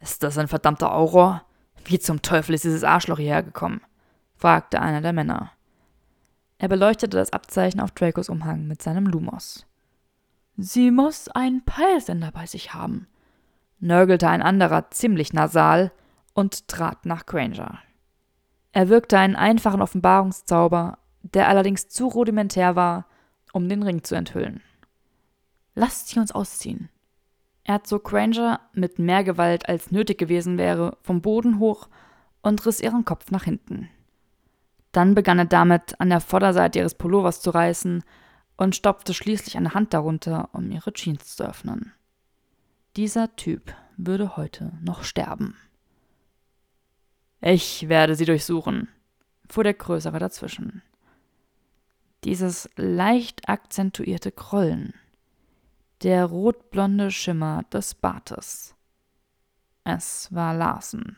Ist 0.00 0.22
das 0.22 0.38
ein 0.38 0.48
verdammter 0.48 0.92
Auror? 0.92 1.44
Wie 1.84 1.98
zum 1.98 2.22
Teufel 2.22 2.54
ist 2.54 2.64
dieses 2.64 2.84
Arschloch 2.84 3.18
hierher 3.18 3.42
gekommen? 3.42 3.80
fragte 4.34 4.80
einer 4.80 5.00
der 5.00 5.12
Männer. 5.12 5.52
Er 6.58 6.68
beleuchtete 6.68 7.16
das 7.16 7.32
Abzeichen 7.32 7.80
auf 7.80 7.92
Dracos 7.92 8.28
Umhang 8.28 8.66
mit 8.66 8.82
seinem 8.82 9.06
Lumos. 9.06 9.66
Sie 10.56 10.90
muss 10.90 11.28
einen 11.28 11.64
Peilsender 11.64 12.30
bei 12.32 12.46
sich 12.46 12.72
haben, 12.72 13.06
nörgelte 13.78 14.28
ein 14.28 14.40
anderer 14.40 14.90
ziemlich 14.90 15.34
nasal 15.34 15.92
und 16.32 16.68
trat 16.68 17.04
nach 17.04 17.26
Granger. 17.26 17.78
Er 18.72 18.88
wirkte 18.88 19.18
einen 19.18 19.36
einfachen 19.36 19.82
Offenbarungszauber, 19.82 20.98
der 21.22 21.48
allerdings 21.48 21.88
zu 21.88 22.06
rudimentär 22.06 22.74
war, 22.74 23.06
um 23.52 23.68
den 23.68 23.82
Ring 23.82 24.02
zu 24.02 24.14
enthüllen. 24.14 24.62
Lasst 25.74 26.08
sie 26.08 26.20
uns 26.20 26.32
ausziehen. 26.32 26.88
Er 27.64 27.84
zog 27.84 28.04
Granger 28.04 28.60
mit 28.72 28.98
mehr 28.98 29.24
Gewalt 29.24 29.68
als 29.68 29.90
nötig 29.90 30.18
gewesen 30.18 30.56
wäre 30.56 30.96
vom 31.02 31.20
Boden 31.20 31.58
hoch 31.58 31.88
und 32.40 32.64
riss 32.64 32.80
ihren 32.80 33.04
Kopf 33.04 33.30
nach 33.30 33.44
hinten. 33.44 33.90
Dann 34.92 35.14
begann 35.14 35.38
er 35.38 35.46
damit, 35.46 36.00
an 36.00 36.08
der 36.08 36.20
Vorderseite 36.20 36.78
ihres 36.78 36.94
Pullovers 36.94 37.42
zu 37.42 37.50
reißen 37.50 38.02
und 38.56 38.74
stopfte 38.74 39.14
schließlich 39.14 39.56
eine 39.56 39.74
Hand 39.74 39.94
darunter, 39.94 40.48
um 40.52 40.70
ihre 40.70 40.92
Jeans 40.92 41.36
zu 41.36 41.44
öffnen. 41.44 41.92
Dieser 42.96 43.34
Typ 43.36 43.74
würde 43.96 44.36
heute 44.36 44.72
noch 44.82 45.04
sterben. 45.04 45.56
Ich 47.40 47.88
werde 47.88 48.14
sie 48.14 48.24
durchsuchen, 48.24 48.88
fuhr 49.48 49.64
der 49.64 49.74
Größere 49.74 50.18
dazwischen. 50.18 50.82
Dieses 52.24 52.68
leicht 52.76 53.48
akzentuierte 53.48 54.32
Krollen, 54.32 54.94
der 56.02 56.24
rotblonde 56.24 57.10
Schimmer 57.10 57.62
des 57.64 57.94
Bartes. 57.94 58.74
Es 59.84 60.34
war 60.34 60.54
Larsen. 60.54 61.16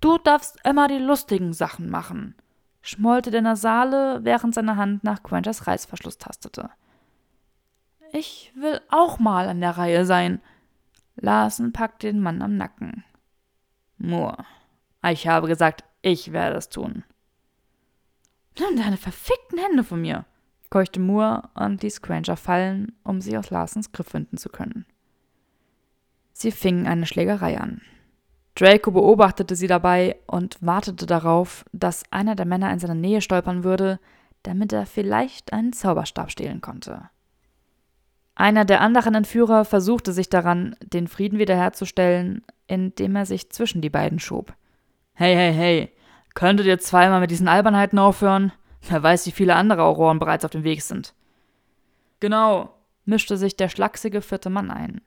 Du 0.00 0.18
darfst 0.18 0.58
immer 0.64 0.88
die 0.88 0.98
lustigen 0.98 1.52
Sachen 1.52 1.90
machen, 1.90 2.34
schmollte 2.82 3.30
der 3.30 3.42
Nasale, 3.42 4.24
während 4.24 4.54
seine 4.54 4.76
Hand 4.76 5.04
nach 5.04 5.22
Quenchers 5.22 5.66
Reißverschluss 5.66 6.18
tastete. 6.18 6.70
Ich 8.12 8.52
will 8.54 8.80
auch 8.90 9.18
mal 9.18 9.48
an 9.48 9.60
der 9.60 9.78
Reihe 9.78 10.04
sein. 10.04 10.40
Larsen 11.16 11.72
packte 11.72 12.08
den 12.08 12.20
Mann 12.20 12.42
am 12.42 12.56
Nacken. 12.56 13.04
Moore, 13.96 14.44
ich 15.04 15.26
habe 15.26 15.46
gesagt, 15.46 15.84
ich 16.02 16.32
werde 16.32 16.56
es 16.56 16.68
tun. 16.68 17.04
Nimm 18.58 18.76
deine 18.76 18.96
verfickten 18.98 19.58
Hände 19.58 19.84
von 19.84 20.00
mir, 20.00 20.26
keuchte 20.68 21.00
Moore 21.00 21.48
und 21.54 21.82
ließ 21.82 22.02
Granger 22.02 22.36
fallen, 22.36 22.92
um 23.02 23.20
sie 23.20 23.38
aus 23.38 23.50
Larsens 23.50 23.92
Griff 23.92 24.08
finden 24.08 24.36
zu 24.36 24.48
können. 24.48 24.84
Sie 26.32 26.50
fingen 26.50 26.86
eine 26.86 27.06
Schlägerei 27.06 27.58
an. 27.58 27.80
Draco 28.54 28.90
beobachtete 28.90 29.56
sie 29.56 29.66
dabei 29.66 30.16
und 30.26 30.58
wartete 30.60 31.06
darauf, 31.06 31.64
dass 31.72 32.02
einer 32.10 32.34
der 32.34 32.46
Männer 32.46 32.72
in 32.72 32.78
seiner 32.78 32.94
Nähe 32.94 33.20
stolpern 33.20 33.64
würde, 33.64 33.98
damit 34.42 34.72
er 34.72 34.86
vielleicht 34.86 35.52
einen 35.52 35.72
Zauberstab 35.72 36.30
stehlen 36.30 36.60
konnte. 36.60 37.08
Einer 38.34 38.64
der 38.64 38.80
anderen 38.80 39.14
Entführer 39.14 39.64
versuchte 39.64 40.12
sich 40.12 40.28
daran, 40.28 40.76
den 40.82 41.06
Frieden 41.06 41.38
wiederherzustellen, 41.38 42.42
indem 42.66 43.16
er 43.16 43.26
sich 43.26 43.50
zwischen 43.50 43.82
die 43.82 43.90
beiden 43.90 44.18
schob. 44.18 44.54
Hey, 45.14 45.34
hey, 45.34 45.52
hey, 45.52 45.92
könntet 46.34 46.66
ihr 46.66 46.78
zweimal 46.78 47.20
mit 47.20 47.30
diesen 47.30 47.48
Albernheiten 47.48 47.98
aufhören? 47.98 48.52
Wer 48.88 49.02
weiß, 49.02 49.26
wie 49.26 49.32
viele 49.32 49.54
andere 49.54 49.82
Auroren 49.82 50.18
bereits 50.18 50.44
auf 50.44 50.50
dem 50.50 50.64
Weg 50.64 50.82
sind. 50.82 51.14
Genau, 52.20 52.74
mischte 53.04 53.36
sich 53.36 53.56
der 53.56 53.68
schlachsige 53.68 54.22
vierte 54.22 54.50
Mann 54.50 54.70
ein. 54.70 55.02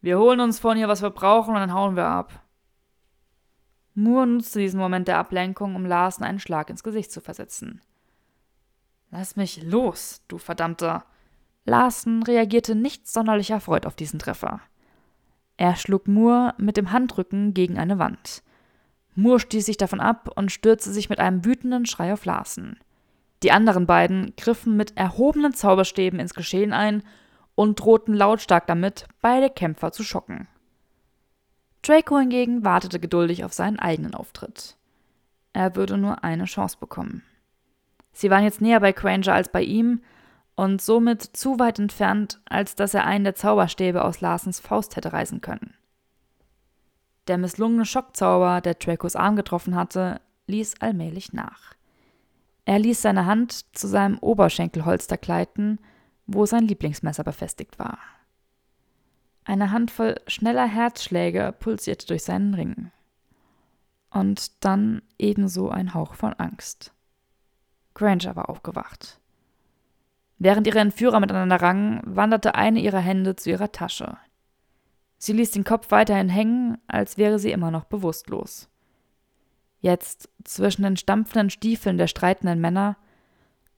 Wir 0.00 0.18
holen 0.18 0.40
uns 0.40 0.58
von 0.58 0.78
ihr, 0.78 0.88
was 0.88 1.02
wir 1.02 1.10
brauchen, 1.10 1.54
und 1.54 1.60
dann 1.60 1.74
hauen 1.74 1.96
wir 1.96 2.06
ab. 2.06 2.42
Moore 3.94 4.28
nutzte 4.28 4.60
diesen 4.60 4.78
Moment 4.78 5.08
der 5.08 5.18
Ablenkung, 5.18 5.74
um 5.74 5.84
Larsen 5.84 6.22
einen 6.22 6.38
Schlag 6.38 6.70
ins 6.70 6.84
Gesicht 6.84 7.10
zu 7.10 7.20
versetzen. 7.20 7.80
Lass 9.10 9.34
mich 9.36 9.62
los, 9.62 10.22
du 10.28 10.38
verdammter. 10.38 11.04
Larsen 11.64 12.22
reagierte 12.22 12.74
nicht 12.74 13.08
sonderlich 13.08 13.50
erfreut 13.50 13.86
auf 13.86 13.96
diesen 13.96 14.18
Treffer. 14.18 14.60
Er 15.56 15.74
schlug 15.74 16.06
Moore 16.06 16.54
mit 16.58 16.76
dem 16.76 16.92
Handrücken 16.92 17.52
gegen 17.52 17.78
eine 17.78 17.98
Wand. 17.98 18.44
Moore 19.16 19.40
stieß 19.40 19.66
sich 19.66 19.76
davon 19.76 20.00
ab 20.00 20.30
und 20.36 20.52
stürzte 20.52 20.92
sich 20.92 21.10
mit 21.10 21.18
einem 21.18 21.44
wütenden 21.44 21.86
Schrei 21.86 22.12
auf 22.12 22.24
Larsen. 22.24 22.78
Die 23.42 23.50
anderen 23.50 23.86
beiden 23.86 24.34
griffen 24.36 24.76
mit 24.76 24.96
erhobenen 24.96 25.54
Zauberstäben 25.54 26.20
ins 26.20 26.34
Geschehen 26.34 26.72
ein 26.72 27.02
und 27.58 27.80
drohten 27.80 28.14
lautstark 28.14 28.68
damit, 28.68 29.08
beide 29.20 29.50
Kämpfer 29.50 29.90
zu 29.90 30.04
schocken. 30.04 30.46
Draco 31.82 32.16
hingegen 32.16 32.64
wartete 32.64 33.00
geduldig 33.00 33.42
auf 33.42 33.52
seinen 33.52 33.80
eigenen 33.80 34.14
Auftritt. 34.14 34.76
Er 35.52 35.74
würde 35.74 35.98
nur 35.98 36.22
eine 36.22 36.44
Chance 36.44 36.76
bekommen. 36.78 37.24
Sie 38.12 38.30
waren 38.30 38.44
jetzt 38.44 38.60
näher 38.60 38.78
bei 38.78 38.92
Granger 38.92 39.34
als 39.34 39.48
bei 39.48 39.62
ihm 39.62 40.02
und 40.54 40.80
somit 40.80 41.20
zu 41.20 41.58
weit 41.58 41.80
entfernt, 41.80 42.40
als 42.48 42.76
dass 42.76 42.94
er 42.94 43.06
einen 43.06 43.24
der 43.24 43.34
Zauberstäbe 43.34 44.04
aus 44.04 44.20
Larsens 44.20 44.60
Faust 44.60 44.94
hätte 44.94 45.12
reißen 45.12 45.40
können. 45.40 45.74
Der 47.26 47.38
misslungene 47.38 47.86
Schockzauber, 47.86 48.60
der 48.60 48.74
Dracos 48.74 49.16
Arm 49.16 49.34
getroffen 49.34 49.74
hatte, 49.74 50.20
ließ 50.46 50.80
allmählich 50.80 51.32
nach. 51.32 51.74
Er 52.66 52.78
ließ 52.78 53.02
seine 53.02 53.26
Hand 53.26 53.76
zu 53.76 53.88
seinem 53.88 54.16
Oberschenkelholster 54.20 55.16
gleiten 55.16 55.80
wo 56.28 56.46
sein 56.46 56.68
Lieblingsmesser 56.68 57.24
befestigt 57.24 57.80
war. 57.80 57.98
Eine 59.44 59.72
Handvoll 59.72 60.20
schneller 60.28 60.66
Herzschläge 60.66 61.54
pulsierte 61.58 62.06
durch 62.06 62.22
seinen 62.22 62.54
Ring. 62.54 62.92
und 64.10 64.64
dann 64.64 65.02
ebenso 65.18 65.68
ein 65.70 65.94
Hauch 65.94 66.14
von 66.14 66.32
Angst. 66.34 66.92
Granger 67.94 68.36
war 68.36 68.48
aufgewacht. 68.48 69.20
Während 70.38 70.66
ihre 70.66 70.78
Entführer 70.78 71.20
miteinander 71.20 71.60
rangen, 71.60 72.00
wanderte 72.04 72.54
eine 72.54 72.80
ihrer 72.80 73.00
Hände 73.00 73.36
zu 73.36 73.50
ihrer 73.50 73.72
Tasche. 73.72 74.16
Sie 75.18 75.32
ließ 75.32 75.50
den 75.50 75.64
Kopf 75.64 75.90
weiterhin 75.90 76.28
hängen, 76.28 76.78
als 76.86 77.18
wäre 77.18 77.38
sie 77.38 77.50
immer 77.50 77.70
noch 77.70 77.84
bewusstlos. 77.84 78.68
Jetzt, 79.80 80.28
zwischen 80.44 80.82
den 80.84 80.96
stampfenden 80.96 81.50
Stiefeln 81.50 81.98
der 81.98 82.06
streitenden 82.06 82.60
Männer, 82.60 82.96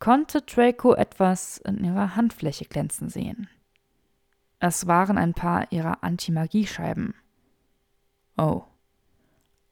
konnte 0.00 0.42
Draco 0.42 0.95
etwas 0.95 1.59
in 1.59 1.85
ihrer 1.85 2.16
Handfläche 2.16 2.64
glänzen 2.64 3.09
sehen. 3.09 3.49
Es 4.59 4.87
waren 4.87 5.16
ein 5.16 5.35
paar 5.35 5.71
ihrer 5.71 6.02
Anti-Magie-Scheiben. 6.02 7.14
Oh. 8.37 8.62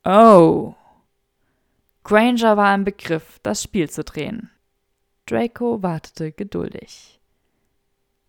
Oh. 0.05 0.75
Granger 2.05 2.57
war 2.57 2.75
im 2.75 2.85
Begriff, 2.85 3.39
das 3.43 3.63
Spiel 3.63 3.91
zu 3.91 4.05
drehen. 4.05 4.51
Draco 5.27 5.83
wartete 5.83 6.33
geduldig. 6.33 7.21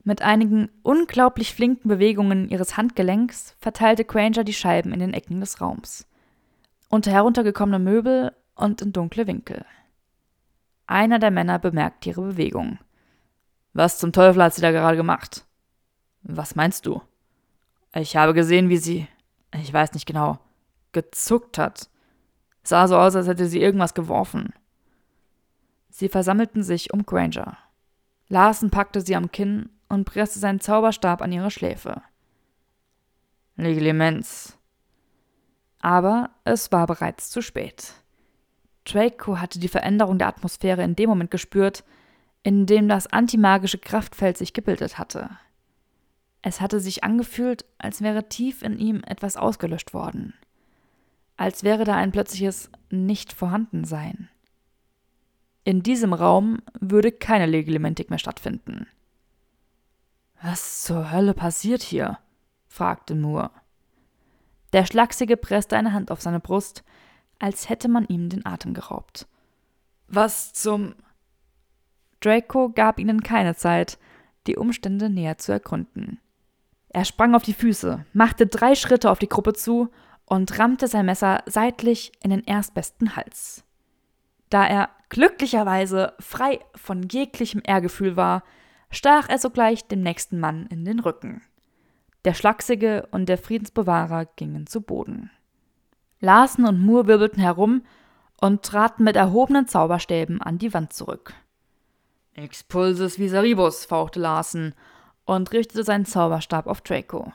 Mit 0.04 0.22
einigen 0.22 0.70
unglaublich 0.82 1.54
flinken 1.54 1.88
Bewegungen 1.88 2.50
ihres 2.50 2.78
Handgelenks 2.78 3.56
verteilte 3.60 4.06
Granger 4.06 4.44
die 4.44 4.54
Scheiben 4.54 4.92
in 4.92 5.00
den 5.00 5.14
Ecken 5.14 5.40
des 5.40 5.62
Raums. 5.62 6.08
Unter 6.90 7.12
heruntergekommene 7.12 7.80
Möbel 7.80 8.34
und 8.56 8.82
in 8.82 8.92
dunkle 8.92 9.28
Winkel. 9.28 9.66
Einer 10.90 11.20
der 11.20 11.30
Männer 11.30 11.60
bemerkte 11.60 12.10
ihre 12.10 12.24
Bewegung. 12.24 12.80
Was 13.74 14.00
zum 14.00 14.12
Teufel 14.12 14.42
hat 14.42 14.56
sie 14.56 14.62
da 14.64 14.72
gerade 14.72 14.98
gemacht? 14.98 15.46
Was 16.24 16.56
meinst 16.56 16.88
du? 16.88 17.00
Ich 17.94 18.18
habe 18.18 18.34
gesehen, 18.34 18.70
wie 18.70 18.78
sie, 18.78 19.08
ich 19.54 19.72
weiß 19.72 19.94
nicht 19.94 20.08
genau, 20.08 20.40
gezuckt 20.92 21.60
hat. 21.60 21.92
Sah 22.64 22.88
so 22.88 22.98
aus, 22.98 23.16
als 23.16 23.28
hätte 23.28 23.46
sie 23.46 23.62
irgendwas 23.62 23.94
geworfen. 23.94 24.52
Sie 25.92 26.10
versammelten 26.10 26.64
sich 26.64 26.92
um 26.92 27.06
Granger. 27.06 27.56
Larsen 28.28 28.72
packte 28.72 29.02
sie 29.02 29.16
am 29.16 29.32
Kinn 29.32 29.70
und 29.90 30.06
presste 30.06 30.40
seinen 30.40 30.60
Zauberstab 30.60 31.22
an 31.22 31.32
ihre 31.32 31.52
Schläfe. 31.52 32.02
Legilimens. 33.58 34.58
Aber 35.82 36.32
es 36.46 36.72
war 36.72 36.88
bereits 36.88 37.30
zu 37.30 37.44
spät. 37.44 37.94
Draco 38.92 39.38
hatte 39.38 39.60
die 39.60 39.68
Veränderung 39.68 40.18
der 40.18 40.28
Atmosphäre 40.28 40.84
in 40.84 40.96
dem 40.96 41.10
Moment 41.10 41.32
gespürt, 41.32 41.84
in 42.44 42.66
dem 42.66 42.88
das 42.88 43.08
antimagische 43.08 43.78
Kraftfeld 43.78 44.38
sich 44.38 44.54
gebildet 44.54 44.98
hatte. 44.98 45.30
Es 46.42 46.62
hatte 46.62 46.80
sich 46.80 47.04
angefühlt, 47.04 47.66
als 47.78 48.02
wäre 48.02 48.30
tief 48.30 48.62
in 48.62 48.80
ihm 48.80 49.04
etwas 49.06 49.36
ausgelöscht 49.36 49.94
worden 49.94 50.34
als 51.40 51.64
wäre 51.64 51.86
da 51.86 51.96
ein 51.96 52.12
plötzliches 52.12 52.70
Nicht-Vorhandensein. 52.90 54.28
In 55.64 55.84
diesem 55.84 56.12
Raum 56.12 56.62
würde 56.82 57.14
keine 57.14 57.46
Legilimentik 57.46 58.10
mehr 58.10 58.20
stattfinden. 58.20 58.88
Was 60.42 60.84
zur 60.84 61.14
Hölle 61.14 61.34
passiert 61.34 61.82
hier? 61.82 62.20
fragte 62.68 63.16
Moore. 63.16 63.52
Der 64.74 64.86
Schlachsige 64.86 65.38
presste 65.38 65.78
eine 65.78 65.94
Hand 65.94 66.12
auf 66.12 66.20
seine 66.20 66.42
Brust, 66.42 66.84
als 67.40 67.70
hätte 67.70 67.88
man 67.88 68.06
ihm 68.06 68.30
den 68.30 68.46
Atem 68.46 68.74
geraubt. 68.74 69.28
Was 70.08 70.54
zum. 70.54 70.96
Draco 72.20 72.70
gab 72.70 73.00
ihnen 73.00 73.24
keine 73.24 73.56
Zeit, 73.56 73.98
die 74.46 74.58
Umstände 74.58 75.10
näher 75.10 75.38
zu 75.38 75.54
ergründen. 75.54 76.20
Er 76.90 77.06
sprang 77.06 77.36
auf 77.36 77.44
die 77.44 77.54
Füße, 77.54 78.06
machte 78.14 78.48
drei 78.48 78.76
Schritte 78.76 79.10
auf 79.10 79.20
die 79.20 79.30
Gruppe 79.30 79.54
zu 79.54 79.90
und 80.26 80.60
rammte 80.60 80.88
sein 80.88 81.06
Messer 81.06 81.44
seitlich 81.46 82.12
in 82.22 82.32
den 82.32 82.44
erstbesten 82.44 83.16
Hals. 83.16 83.64
Da 84.50 84.66
er 84.66 84.90
glücklicherweise 85.10 86.14
frei 86.20 86.60
von 86.76 87.04
jeglichem 87.04 87.62
Ehrgefühl 87.64 88.16
war, 88.16 88.44
stach 88.92 89.30
er 89.30 89.38
sogleich 89.38 89.88
dem 89.88 90.02
nächsten 90.02 90.40
Mann 90.40 90.66
in 90.68 90.86
den 90.86 91.00
Rücken. 91.00 91.42
Der 92.26 92.34
Schlachsige 92.34 93.08
und 93.12 93.30
der 93.30 93.38
Friedensbewahrer 93.38 94.26
gingen 94.36 94.68
zu 94.68 94.82
Boden. 94.82 95.32
Larsen 96.20 96.66
und 96.66 96.84
Moore 96.86 97.08
wirbelten 97.08 97.42
herum 97.42 97.84
und 98.42 98.64
traten 98.64 99.04
mit 99.04 99.16
erhobenen 99.16 99.68
Zauberstäben 99.68 100.42
an 100.42 100.58
die 100.58 100.74
Wand 100.74 100.94
zurück. 100.94 101.34
Expulsus 102.34 103.20
visaribus, 103.20 103.86
fauchte 103.86 104.20
Larsen 104.20 104.74
und 105.26 105.52
richtete 105.52 105.84
seinen 105.84 106.06
Zauberstab 106.06 106.68
auf 106.68 106.82
Draco. 106.82 107.34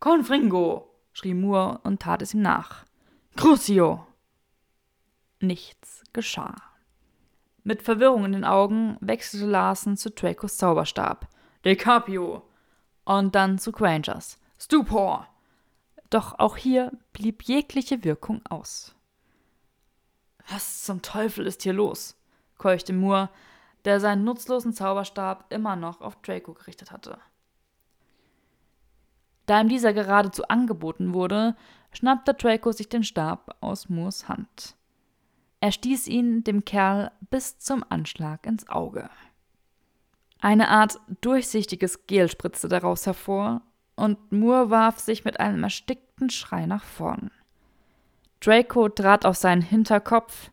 Confringo! 0.00 0.94
schrie 1.12 1.34
Moore 1.34 1.80
und 1.82 2.00
tat 2.00 2.22
es 2.22 2.34
ihm 2.34 2.42
nach. 2.42 2.84
Crucio! 3.36 4.06
Nichts 5.40 6.04
geschah. 6.12 6.56
Mit 7.64 7.82
Verwirrung 7.82 8.24
in 8.24 8.32
den 8.32 8.44
Augen 8.44 8.96
wechselte 9.00 9.46
Larsen 9.46 9.96
zu 9.96 10.10
Dracos 10.10 10.56
Zauberstab. 10.56 11.28
Decapio! 11.64 12.42
Und 13.04 13.34
dann 13.34 13.58
zu 13.58 13.72
Grangers. 13.72 14.38
Stupor! 14.58 15.26
Doch 16.10 16.38
auch 16.38 16.56
hier 16.56 16.92
blieb 17.12 17.42
jegliche 17.42 18.04
Wirkung 18.04 18.40
aus. 18.48 18.94
Was 20.48 20.82
zum 20.84 21.02
Teufel 21.02 21.46
ist 21.46 21.62
hier 21.62 21.74
los? 21.74 22.16
keuchte 22.56 22.92
Moore, 22.92 23.30
der 23.84 24.00
seinen 24.00 24.24
nutzlosen 24.24 24.72
Zauberstab 24.72 25.52
immer 25.52 25.76
noch 25.76 26.00
auf 26.00 26.16
Draco 26.22 26.54
gerichtet 26.54 26.90
hatte. 26.90 27.18
Da 29.46 29.60
ihm 29.60 29.68
dieser 29.68 29.92
geradezu 29.92 30.44
angeboten 30.48 31.14
wurde, 31.14 31.56
schnappte 31.92 32.34
Draco 32.34 32.72
sich 32.72 32.88
den 32.88 33.04
Stab 33.04 33.56
aus 33.60 33.88
Moores 33.88 34.28
Hand. 34.28 34.76
Er 35.60 35.72
stieß 35.72 36.06
ihn 36.06 36.44
dem 36.44 36.64
Kerl 36.64 37.12
bis 37.30 37.58
zum 37.58 37.84
Anschlag 37.88 38.46
ins 38.46 38.68
Auge. 38.68 39.08
Eine 40.40 40.68
Art 40.68 41.00
durchsichtiges 41.20 42.06
Gel 42.06 42.28
spritzte 42.28 42.68
daraus 42.68 43.06
hervor, 43.06 43.62
und 43.98 44.32
Moore 44.32 44.70
warf 44.70 45.00
sich 45.00 45.24
mit 45.24 45.40
einem 45.40 45.64
erstickten 45.64 46.30
Schrei 46.30 46.66
nach 46.66 46.84
vorn. 46.84 47.30
Draco 48.40 48.88
trat 48.88 49.26
auf 49.26 49.36
seinen 49.36 49.62
Hinterkopf 49.62 50.50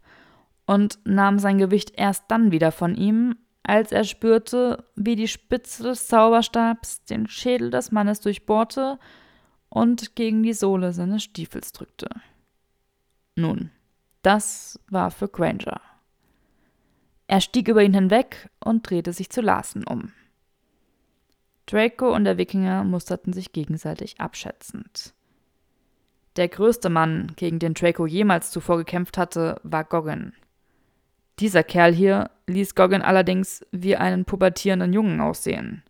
und 0.65 0.97
nahm 1.05 1.37
sein 1.37 1.59
Gewicht 1.59 1.93
erst 1.95 2.23
dann 2.29 2.51
wieder 2.51 2.71
von 2.71 2.95
ihm, 2.95 3.35
als 3.61 3.91
er 3.91 4.03
spürte, 4.03 4.83
wie 4.95 5.15
die 5.15 5.27
Spitze 5.27 5.83
des 5.83 6.07
Zauberstabs 6.07 7.05
den 7.05 7.27
Schädel 7.27 7.69
des 7.69 7.91
Mannes 7.91 8.19
durchbohrte 8.19 8.99
und 9.69 10.15
gegen 10.15 10.41
die 10.41 10.53
Sohle 10.53 10.91
seines 10.91 11.23
Stiefels 11.23 11.71
drückte. 11.71 12.09
Nun, 13.35 13.69
das 14.23 14.79
war 14.89 15.11
für 15.11 15.27
Granger. 15.27 15.81
Er 17.27 17.41
stieg 17.41 17.67
über 17.67 17.83
ihn 17.83 17.93
hinweg 17.93 18.49
und 18.59 18.89
drehte 18.89 19.13
sich 19.13 19.29
zu 19.29 19.41
Larsen 19.41 19.83
um. 19.85 20.13
Draco 21.65 22.13
und 22.13 22.25
der 22.25 22.37
Wikinger 22.37 22.83
musterten 22.83 23.33
sich 23.33 23.51
gegenseitig 23.51 24.19
abschätzend. 24.19 25.13
Der 26.35 26.47
größte 26.47 26.89
Mann, 26.89 27.31
gegen 27.37 27.59
den 27.59 27.73
Draco 27.73 28.05
jemals 28.05 28.51
zuvor 28.51 28.77
gekämpft 28.77 29.17
hatte, 29.17 29.59
war 29.63 29.83
Goggin. 29.83 30.33
Dieser 31.39 31.63
Kerl 31.63 31.93
hier 31.93 32.29
ließ 32.47 32.75
Goggin 32.75 33.01
allerdings 33.01 33.65
wie 33.71 33.95
einen 33.95 34.25
pubertierenden 34.25 34.93
Jungen 34.93 35.21
aussehen. 35.21 35.83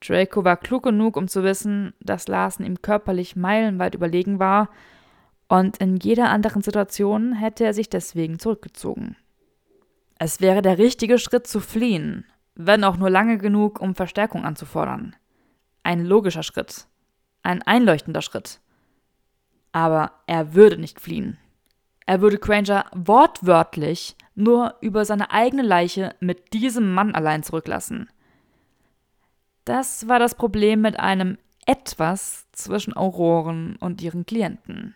Draco 0.00 0.44
war 0.44 0.56
klug 0.56 0.84
genug, 0.84 1.16
um 1.16 1.28
zu 1.28 1.42
wissen, 1.42 1.94
dass 2.00 2.28
Larsen 2.28 2.64
ihm 2.64 2.82
körperlich 2.82 3.36
meilenweit 3.36 3.94
überlegen 3.94 4.38
war, 4.38 4.68
und 5.48 5.76
in 5.76 5.96
jeder 5.96 6.30
anderen 6.30 6.62
Situation 6.62 7.32
hätte 7.32 7.64
er 7.64 7.72
sich 7.72 7.88
deswegen 7.88 8.40
zurückgezogen. 8.40 9.16
Es 10.18 10.40
wäre 10.40 10.60
der 10.60 10.78
richtige 10.78 11.18
Schritt 11.18 11.46
zu 11.46 11.60
fliehen, 11.60 12.24
wenn 12.56 12.84
auch 12.84 12.96
nur 12.96 13.10
lange 13.10 13.38
genug, 13.38 13.80
um 13.80 13.94
Verstärkung 13.94 14.44
anzufordern. 14.44 15.14
Ein 15.82 16.04
logischer 16.04 16.42
Schritt, 16.42 16.86
ein 17.42 17.62
einleuchtender 17.62 18.22
Schritt. 18.22 18.60
Aber 19.72 20.12
er 20.26 20.54
würde 20.54 20.78
nicht 20.78 21.00
fliehen. 21.00 21.38
Er 22.06 22.20
würde 22.20 22.38
Granger 22.38 22.86
wortwörtlich 22.92 24.16
nur 24.34 24.74
über 24.80 25.04
seine 25.04 25.30
eigene 25.30 25.62
Leiche 25.62 26.14
mit 26.20 26.52
diesem 26.52 26.94
Mann 26.94 27.14
allein 27.14 27.42
zurücklassen. 27.42 28.08
Das 29.64 30.08
war 30.08 30.18
das 30.18 30.36
Problem 30.36 30.80
mit 30.80 30.98
einem 30.98 31.38
etwas 31.66 32.46
zwischen 32.52 32.94
Auroren 32.94 33.76
und 33.76 34.00
ihren 34.00 34.24
Klienten. 34.24 34.94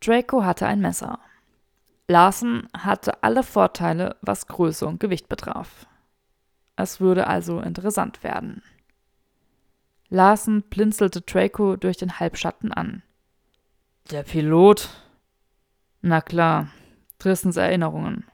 Draco 0.00 0.44
hatte 0.44 0.66
ein 0.66 0.80
Messer. 0.80 1.18
Larsen 2.08 2.68
hatte 2.76 3.24
alle 3.24 3.42
Vorteile, 3.42 4.16
was 4.20 4.46
Größe 4.46 4.86
und 4.86 5.00
Gewicht 5.00 5.28
betraf. 5.28 5.86
Es 6.76 7.00
würde 7.00 7.26
also 7.26 7.60
interessant 7.60 8.22
werden. 8.22 8.62
Larsen 10.08 10.62
blinzelte 10.62 11.22
Draco 11.22 11.76
durch 11.76 11.96
den 11.96 12.20
Halbschatten 12.20 12.72
an. 12.72 13.02
Der 14.10 14.22
Pilot, 14.22 14.88
na 16.00 16.20
klar, 16.20 16.68
Tristens 17.18 17.56
Erinnerungen. 17.56 18.24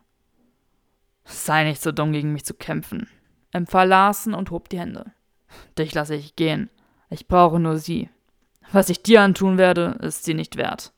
Sei 1.24 1.64
nicht 1.64 1.80
so 1.80 1.92
dumm, 1.92 2.12
gegen 2.12 2.32
mich 2.32 2.44
zu 2.44 2.54
kämpfen, 2.54 3.08
empfahl 3.52 3.88
Larsen 3.88 4.34
und 4.34 4.50
hob 4.50 4.68
die 4.68 4.80
Hände. 4.80 5.12
Dich 5.78 5.94
lasse 5.94 6.14
ich 6.14 6.36
gehen. 6.36 6.68
Ich 7.10 7.28
brauche 7.28 7.60
nur 7.60 7.78
sie. 7.78 8.10
Was 8.72 8.88
ich 8.88 9.02
dir 9.02 9.22
antun 9.22 9.58
werde, 9.58 9.98
ist 10.00 10.24
sie 10.24 10.34
nicht 10.34 10.56
wert. 10.56 10.92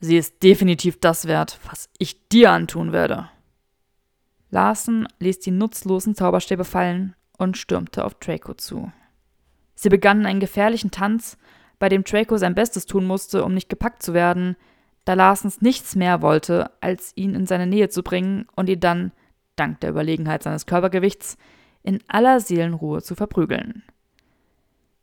Sie 0.00 0.16
ist 0.16 0.42
definitiv 0.42 0.98
das 1.00 1.26
wert, 1.26 1.60
was 1.64 1.88
ich 1.98 2.28
dir 2.28 2.50
antun 2.50 2.92
werde. 2.92 3.30
Larsen 4.52 5.08
ließ 5.18 5.40
die 5.40 5.50
nutzlosen 5.50 6.14
Zauberstäbe 6.14 6.64
fallen 6.64 7.16
und 7.38 7.56
stürmte 7.56 8.04
auf 8.04 8.14
Draco 8.14 8.52
zu. 8.52 8.92
Sie 9.74 9.88
begannen 9.88 10.26
einen 10.26 10.40
gefährlichen 10.40 10.90
Tanz, 10.90 11.38
bei 11.78 11.88
dem 11.88 12.04
Draco 12.04 12.36
sein 12.36 12.54
Bestes 12.54 12.84
tun 12.84 13.06
musste, 13.06 13.44
um 13.44 13.54
nicht 13.54 13.70
gepackt 13.70 14.02
zu 14.02 14.12
werden, 14.12 14.56
da 15.06 15.14
Larsens 15.14 15.62
nichts 15.62 15.96
mehr 15.96 16.20
wollte, 16.20 16.70
als 16.80 17.12
ihn 17.16 17.34
in 17.34 17.46
seine 17.46 17.66
Nähe 17.66 17.88
zu 17.88 18.02
bringen 18.02 18.46
und 18.54 18.68
ihn 18.68 18.78
dann, 18.78 19.12
dank 19.56 19.80
der 19.80 19.90
Überlegenheit 19.90 20.42
seines 20.42 20.66
Körpergewichts, 20.66 21.38
in 21.82 22.00
aller 22.06 22.38
Seelenruhe 22.38 23.02
zu 23.02 23.14
verprügeln. 23.14 23.82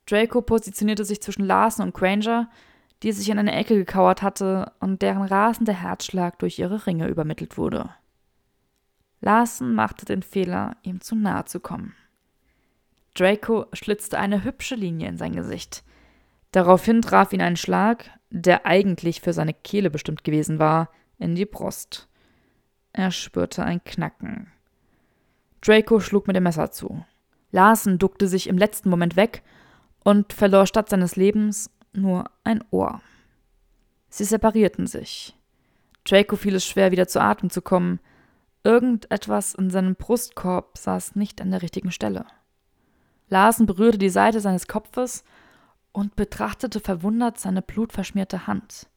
Draco 0.06 0.44
positionierte 0.44 1.06
sich 1.06 1.22
zwischen 1.22 1.44
Larsen 1.44 1.82
und 1.82 1.96
Granger, 1.96 2.50
die 3.02 3.12
sich 3.12 3.30
in 3.30 3.40
eine 3.40 3.56
Ecke 3.56 3.76
gekauert 3.76 4.22
hatte 4.22 4.72
und 4.80 5.02
deren 5.02 5.24
rasender 5.24 5.74
Herzschlag 5.74 6.38
durch 6.38 6.60
ihre 6.60 6.86
Ringe 6.86 7.08
übermittelt 7.08 7.58
wurde. 7.58 7.90
Larsen 9.22 9.74
machte 9.76 10.06
den 10.06 10.24
Fehler, 10.24 10.78
ihm 10.82 11.02
zu 11.02 11.16
nahe 11.16 11.46
zu 11.46 11.60
kommen. 11.60 11.96
Draco 13.16 13.66
schlitzte 13.74 14.18
eine 14.18 14.44
hübsche 14.44 14.76
Linie 14.76 15.10
in 15.10 15.18
sein 15.18 15.34
Gesicht. 15.34 15.84
Daraufhin 16.52 17.02
traf 17.02 17.34
ihn 17.34 17.42
ein 17.42 17.58
Schlag, 17.58 18.10
der 18.30 18.66
eigentlich 18.66 19.22
für 19.22 19.34
seine 19.34 19.54
Kehle 19.54 19.90
bestimmt 19.90 20.24
gewesen 20.24 20.60
war, 20.60 20.90
in 21.18 21.36
die 21.36 21.46
Brust. 21.46 22.08
Er 22.94 23.12
spürte 23.12 23.64
ein 23.64 23.84
Knacken. 23.84 24.52
Draco 25.62 26.00
schlug 26.00 26.28
mit 26.28 26.36
dem 26.36 26.44
Messer 26.44 26.72
zu. 26.72 27.06
Larsen 27.52 27.98
duckte 28.00 28.28
sich 28.28 28.48
im 28.48 28.58
letzten 28.58 28.90
Moment 28.90 29.16
weg 29.16 29.44
und 30.04 30.34
verlor 30.34 30.66
statt 30.66 30.90
seines 30.90 31.16
Lebens 31.16 31.70
nur 31.94 32.26
ein 32.44 32.64
Ohr. 32.72 33.02
Sie 34.10 34.24
separierten 34.24 34.88
sich. 34.88 35.36
Draco 36.06 36.36
fiel 36.36 36.56
es 36.56 36.66
schwer, 36.66 36.92
wieder 36.92 37.08
zu 37.08 37.22
Atem 37.22 37.50
zu 37.50 37.62
kommen. 37.62 38.00
Irgendetwas 38.64 39.56
in 39.56 39.70
seinem 39.70 39.96
Brustkorb 39.96 40.78
saß 40.78 41.16
nicht 41.16 41.42
an 41.42 41.52
der 41.52 41.62
richtigen 41.62 41.92
Stelle. 41.92 42.26
Larsen 43.30 43.66
berührte 43.66 43.98
die 43.98 44.10
Seite 44.10 44.42
seines 44.42 44.68
Kopfes 44.68 45.24
und 45.92 46.16
betrachtete 46.16 46.80
verwundert 46.80 47.40
seine 47.40 47.62
blutverschmierte 47.62 48.48
Hand. 48.48 48.90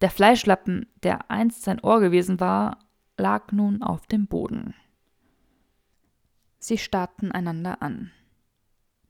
Der 0.00 0.10
Fleischlappen, 0.10 0.86
der 1.02 1.30
einst 1.30 1.62
sein 1.62 1.80
Ohr 1.80 2.00
gewesen 2.00 2.40
war, 2.40 2.78
lag 3.16 3.52
nun 3.52 3.82
auf 3.82 4.06
dem 4.06 4.26
Boden. 4.26 4.74
Sie 6.58 6.78
starrten 6.78 7.32
einander 7.32 7.82
an. 7.82 8.10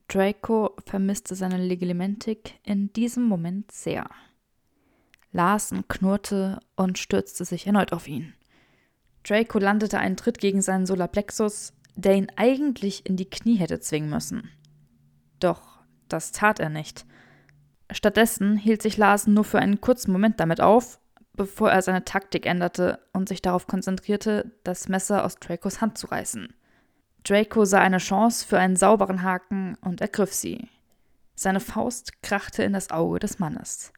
Draco 0.08 0.76
vermisste 0.86 1.34
seine 1.34 1.58
Legilimentik 1.58 2.60
in 2.62 2.92
diesem 2.92 3.24
Moment 3.24 3.72
sehr. 3.72 4.08
Larsen 5.32 5.88
knurrte 5.88 6.60
und 6.76 6.98
stürzte 6.98 7.44
sich 7.44 7.66
erneut 7.66 7.92
auf 7.92 8.06
ihn. 8.06 8.34
Draco 9.24 9.58
landete 9.58 9.98
einen 9.98 10.16
Tritt 10.16 10.38
gegen 10.38 10.62
seinen 10.62 10.86
Solarplexus, 10.86 11.72
der 11.96 12.14
ihn 12.14 12.28
eigentlich 12.36 13.06
in 13.06 13.16
die 13.16 13.28
Knie 13.28 13.56
hätte 13.56 13.80
zwingen 13.80 14.10
müssen. 14.10 14.50
Doch 15.40 15.80
das 16.08 16.32
tat 16.32 16.60
er 16.60 16.68
nicht. 16.68 17.06
Stattdessen 17.90 18.56
hielt 18.56 18.82
sich 18.82 18.96
Larsen 18.96 19.34
nur 19.34 19.44
für 19.44 19.58
einen 19.58 19.80
kurzen 19.80 20.12
Moment 20.12 20.40
damit 20.40 20.60
auf, 20.60 20.98
bevor 21.34 21.70
er 21.70 21.82
seine 21.82 22.04
Taktik 22.04 22.46
änderte 22.46 23.00
und 23.12 23.28
sich 23.28 23.42
darauf 23.42 23.66
konzentrierte, 23.66 24.52
das 24.62 24.88
Messer 24.88 25.24
aus 25.24 25.36
Dracos 25.36 25.80
Hand 25.80 25.98
zu 25.98 26.06
reißen. 26.06 26.54
Draco 27.24 27.64
sah 27.64 27.80
eine 27.80 27.98
Chance 27.98 28.46
für 28.46 28.58
einen 28.58 28.76
sauberen 28.76 29.22
Haken 29.22 29.76
und 29.80 30.00
ergriff 30.00 30.32
sie. 30.32 30.68
Seine 31.34 31.60
Faust 31.60 32.22
krachte 32.22 32.62
in 32.62 32.72
das 32.72 32.90
Auge 32.90 33.18
des 33.18 33.38
Mannes. 33.38 33.92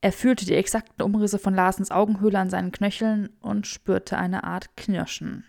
Er 0.00 0.12
fühlte 0.12 0.44
die 0.44 0.54
exakten 0.54 1.02
Umrisse 1.02 1.38
von 1.38 1.54
Larsens 1.54 1.90
Augenhöhle 1.90 2.38
an 2.38 2.50
seinen 2.50 2.72
Knöcheln 2.72 3.30
und 3.40 3.66
spürte 3.66 4.18
eine 4.18 4.44
Art 4.44 4.76
Knirschen. 4.76 5.44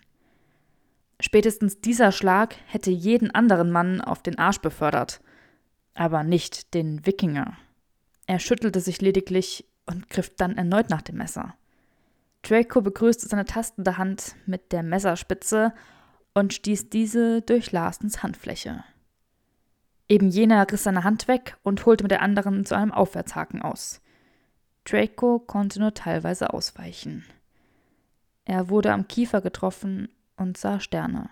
Spätestens 1.20 1.80
dieser 1.80 2.12
Schlag 2.12 2.56
hätte 2.66 2.90
jeden 2.90 3.32
anderen 3.32 3.70
Mann 3.70 4.00
auf 4.00 4.22
den 4.22 4.38
Arsch 4.38 4.60
befördert, 4.60 5.20
aber 5.94 6.22
nicht 6.22 6.74
den 6.74 7.04
Wikinger. 7.06 7.56
Er 8.26 8.38
schüttelte 8.38 8.80
sich 8.80 9.00
lediglich 9.00 9.66
und 9.86 10.08
griff 10.10 10.34
dann 10.36 10.56
erneut 10.56 10.90
nach 10.90 11.02
dem 11.02 11.16
Messer. 11.16 11.54
Draco 12.42 12.80
begrüßte 12.80 13.26
seine 13.26 13.44
tastende 13.44 13.98
Hand 13.98 14.36
mit 14.46 14.72
der 14.72 14.82
Messerspitze 14.82 15.72
und 16.34 16.54
stieß 16.54 16.88
diese 16.88 17.42
durch 17.42 17.72
Larsens 17.72 18.22
Handfläche. 18.22 18.84
Eben 20.08 20.30
jener 20.30 20.70
riss 20.70 20.84
seine 20.84 21.04
Hand 21.04 21.26
weg 21.26 21.56
und 21.62 21.84
holte 21.84 22.04
mit 22.04 22.12
der 22.12 22.22
anderen 22.22 22.64
zu 22.64 22.76
einem 22.76 22.92
Aufwärtshaken 22.92 23.60
aus. 23.60 24.00
Draco 24.88 25.38
konnte 25.38 25.80
nur 25.80 25.92
teilweise 25.92 26.54
ausweichen. 26.54 27.24
Er 28.46 28.70
wurde 28.70 28.92
am 28.92 29.06
Kiefer 29.06 29.42
getroffen 29.42 30.08
und 30.36 30.56
sah 30.56 30.80
Sterne. 30.80 31.28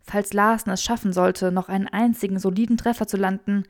Falls 0.00 0.32
Larsen 0.32 0.70
es 0.70 0.82
schaffen 0.82 1.12
sollte, 1.12 1.52
noch 1.52 1.68
einen 1.68 1.86
einzigen 1.86 2.38
soliden 2.38 2.78
Treffer 2.78 3.06
zu 3.06 3.18
landen, 3.18 3.64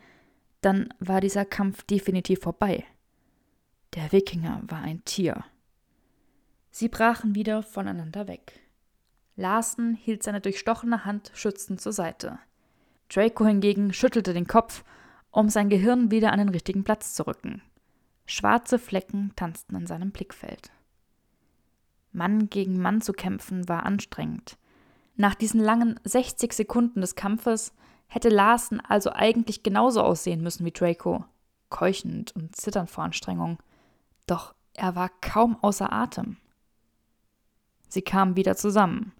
dann 0.60 0.94
war 1.00 1.20
dieser 1.20 1.44
Kampf 1.44 1.82
definitiv 1.82 2.40
vorbei. 2.40 2.84
Der 3.94 4.12
Wikinger 4.12 4.62
war 4.68 4.82
ein 4.82 5.04
Tier. 5.04 5.44
Sie 6.70 6.88
brachen 6.88 7.34
wieder 7.34 7.64
voneinander 7.64 8.28
weg. 8.28 8.60
Larsen 9.34 9.94
hielt 9.94 10.22
seine 10.22 10.40
durchstochene 10.40 11.04
Hand 11.04 11.32
schützend 11.34 11.80
zur 11.80 11.92
Seite. 11.92 12.38
Draco 13.08 13.44
hingegen 13.46 13.92
schüttelte 13.92 14.32
den 14.32 14.46
Kopf, 14.46 14.84
um 15.32 15.48
sein 15.48 15.68
Gehirn 15.70 16.12
wieder 16.12 16.32
an 16.32 16.38
den 16.38 16.50
richtigen 16.50 16.84
Platz 16.84 17.14
zu 17.14 17.26
rücken. 17.26 17.62
Schwarze 18.30 18.78
Flecken 18.78 19.32
tanzten 19.36 19.74
in 19.74 19.86
seinem 19.86 20.10
Blickfeld. 20.10 20.70
Mann 22.12 22.50
gegen 22.50 22.78
Mann 22.78 23.00
zu 23.00 23.14
kämpfen 23.14 23.66
war 23.70 23.86
anstrengend. 23.86 24.58
Nach 25.16 25.34
diesen 25.34 25.60
langen 25.60 25.98
60 26.04 26.52
Sekunden 26.52 27.00
des 27.00 27.14
Kampfes 27.14 27.72
hätte 28.06 28.28
Larsen 28.28 28.80
also 28.80 29.10
eigentlich 29.12 29.62
genauso 29.62 30.02
aussehen 30.02 30.42
müssen 30.42 30.66
wie 30.66 30.72
Draco, 30.72 31.24
keuchend 31.70 32.36
und 32.36 32.54
zitternd 32.54 32.90
vor 32.90 33.04
Anstrengung. 33.04 33.58
Doch 34.26 34.54
er 34.74 34.94
war 34.94 35.10
kaum 35.22 35.56
außer 35.62 35.90
Atem. 35.90 36.36
Sie 37.88 38.02
kamen 38.02 38.36
wieder 38.36 38.56
zusammen. 38.56 39.12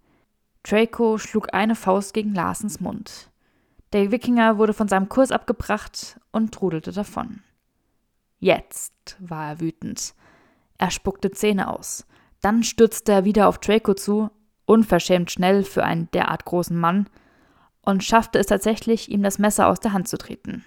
Draco 0.64 1.16
schlug 1.16 1.54
eine 1.54 1.76
Faust 1.76 2.12
gegen 2.12 2.34
Larsens 2.34 2.78
Mund. 2.78 3.30
Der 3.94 4.10
Wikinger 4.10 4.58
wurde 4.58 4.74
von 4.74 4.86
seinem 4.86 5.08
Kurs 5.08 5.32
abgebracht 5.32 6.20
und 6.30 6.52
trudelte 6.52 6.92
davon. 6.92 7.42
Jetzt 8.38 9.16
war 9.18 9.50
er 9.50 9.60
wütend. 9.60 10.14
Er 10.78 10.90
spuckte 10.90 11.30
Zähne 11.30 11.68
aus. 11.68 12.06
Dann 12.40 12.62
stürzte 12.62 13.12
er 13.12 13.24
wieder 13.24 13.48
auf 13.48 13.58
Draco 13.58 13.94
zu, 13.94 14.30
unverschämt 14.64 15.30
schnell 15.30 15.64
für 15.64 15.84
einen 15.84 16.10
derart 16.12 16.44
großen 16.44 16.78
Mann, 16.78 17.08
und 17.82 18.04
schaffte 18.04 18.38
es 18.38 18.46
tatsächlich, 18.46 19.10
ihm 19.10 19.22
das 19.22 19.38
Messer 19.38 19.66
aus 19.66 19.80
der 19.80 19.92
Hand 19.92 20.08
zu 20.08 20.18
treten. 20.18 20.64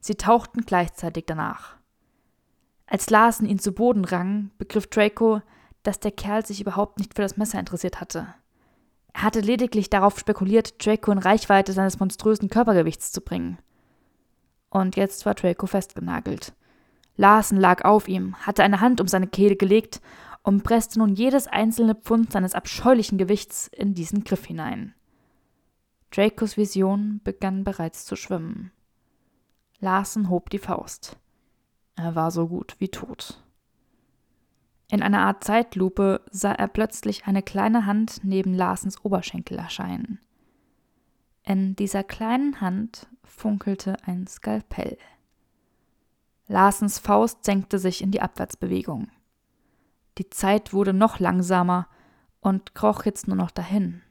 Sie 0.00 0.14
tauchten 0.14 0.62
gleichzeitig 0.62 1.24
danach. 1.26 1.76
Als 2.86 3.10
Larsen 3.10 3.46
ihn 3.46 3.58
zu 3.58 3.72
Boden 3.72 4.04
rang, 4.04 4.50
begriff 4.56 4.86
Draco, 4.86 5.42
dass 5.82 6.00
der 6.00 6.12
Kerl 6.12 6.46
sich 6.46 6.60
überhaupt 6.60 6.98
nicht 6.98 7.14
für 7.14 7.22
das 7.22 7.36
Messer 7.36 7.60
interessiert 7.60 8.00
hatte. 8.00 8.28
Er 9.12 9.22
hatte 9.22 9.40
lediglich 9.40 9.90
darauf 9.90 10.18
spekuliert, 10.18 10.84
Draco 10.84 11.12
in 11.12 11.18
Reichweite 11.18 11.72
seines 11.72 11.98
monströsen 11.98 12.48
Körpergewichts 12.48 13.12
zu 13.12 13.20
bringen. 13.20 13.58
Und 14.76 14.94
jetzt 14.94 15.24
war 15.24 15.32
Draco 15.32 15.66
festgenagelt. 15.66 16.52
Larsen 17.16 17.58
lag 17.58 17.86
auf 17.86 18.08
ihm, 18.08 18.36
hatte 18.36 18.62
eine 18.62 18.82
Hand 18.82 19.00
um 19.00 19.08
seine 19.08 19.26
Kehle 19.26 19.56
gelegt 19.56 20.02
und 20.42 20.64
presste 20.64 20.98
nun 20.98 21.14
jedes 21.14 21.46
einzelne 21.46 21.94
Pfund 21.94 22.30
seines 22.30 22.52
abscheulichen 22.52 23.16
Gewichts 23.16 23.68
in 23.68 23.94
diesen 23.94 24.22
Griff 24.22 24.44
hinein. 24.44 24.94
Dracos 26.10 26.58
Vision 26.58 27.22
begann 27.24 27.64
bereits 27.64 28.04
zu 28.04 28.16
schwimmen. 28.16 28.70
Larsen 29.80 30.28
hob 30.28 30.50
die 30.50 30.58
Faust. 30.58 31.16
Er 31.94 32.14
war 32.14 32.30
so 32.30 32.46
gut 32.46 32.76
wie 32.78 32.90
tot. 32.90 33.42
In 34.90 35.02
einer 35.02 35.20
Art 35.20 35.42
Zeitlupe 35.42 36.20
sah 36.30 36.52
er 36.52 36.68
plötzlich 36.68 37.26
eine 37.26 37.42
kleine 37.42 37.86
Hand 37.86 38.20
neben 38.24 38.52
Larsens 38.52 39.02
Oberschenkel 39.02 39.56
erscheinen. 39.56 40.18
In 41.46 41.76
dieser 41.76 42.02
kleinen 42.02 42.60
Hand 42.60 43.06
funkelte 43.22 43.96
ein 44.04 44.26
Skalpell. 44.26 44.98
Larsens 46.48 46.98
Faust 46.98 47.44
senkte 47.44 47.78
sich 47.78 48.02
in 48.02 48.10
die 48.10 48.20
Abwärtsbewegung. 48.20 49.08
Die 50.18 50.28
Zeit 50.28 50.72
wurde 50.72 50.92
noch 50.92 51.20
langsamer 51.20 51.86
und 52.40 52.74
kroch 52.74 53.04
jetzt 53.04 53.28
nur 53.28 53.36
noch 53.36 53.52
dahin. 53.52 54.02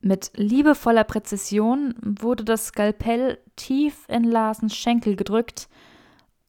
Mit 0.00 0.32
liebevoller 0.34 1.04
Präzision 1.04 1.94
wurde 2.02 2.44
das 2.44 2.66
Skalpell 2.66 3.38
tief 3.54 4.04
in 4.08 4.24
Larsens 4.24 4.74
Schenkel 4.74 5.14
gedrückt 5.14 5.68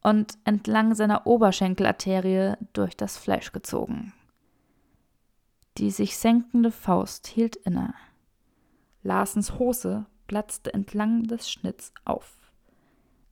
und 0.02 0.38
entlang 0.44 0.94
seiner 0.96 1.26
Oberschenkelarterie 1.26 2.54
durch 2.72 2.96
das 2.96 3.16
Fleisch 3.16 3.52
gezogen. 3.52 4.12
Die 5.78 5.92
sich 5.92 6.16
senkende 6.16 6.72
Faust 6.72 7.28
hielt 7.28 7.54
inne. 7.56 7.94
Larsens 9.02 9.58
Hose 9.58 10.06
platzte 10.26 10.74
entlang 10.74 11.24
des 11.24 11.50
Schnitts 11.50 11.92
auf. 12.04 12.36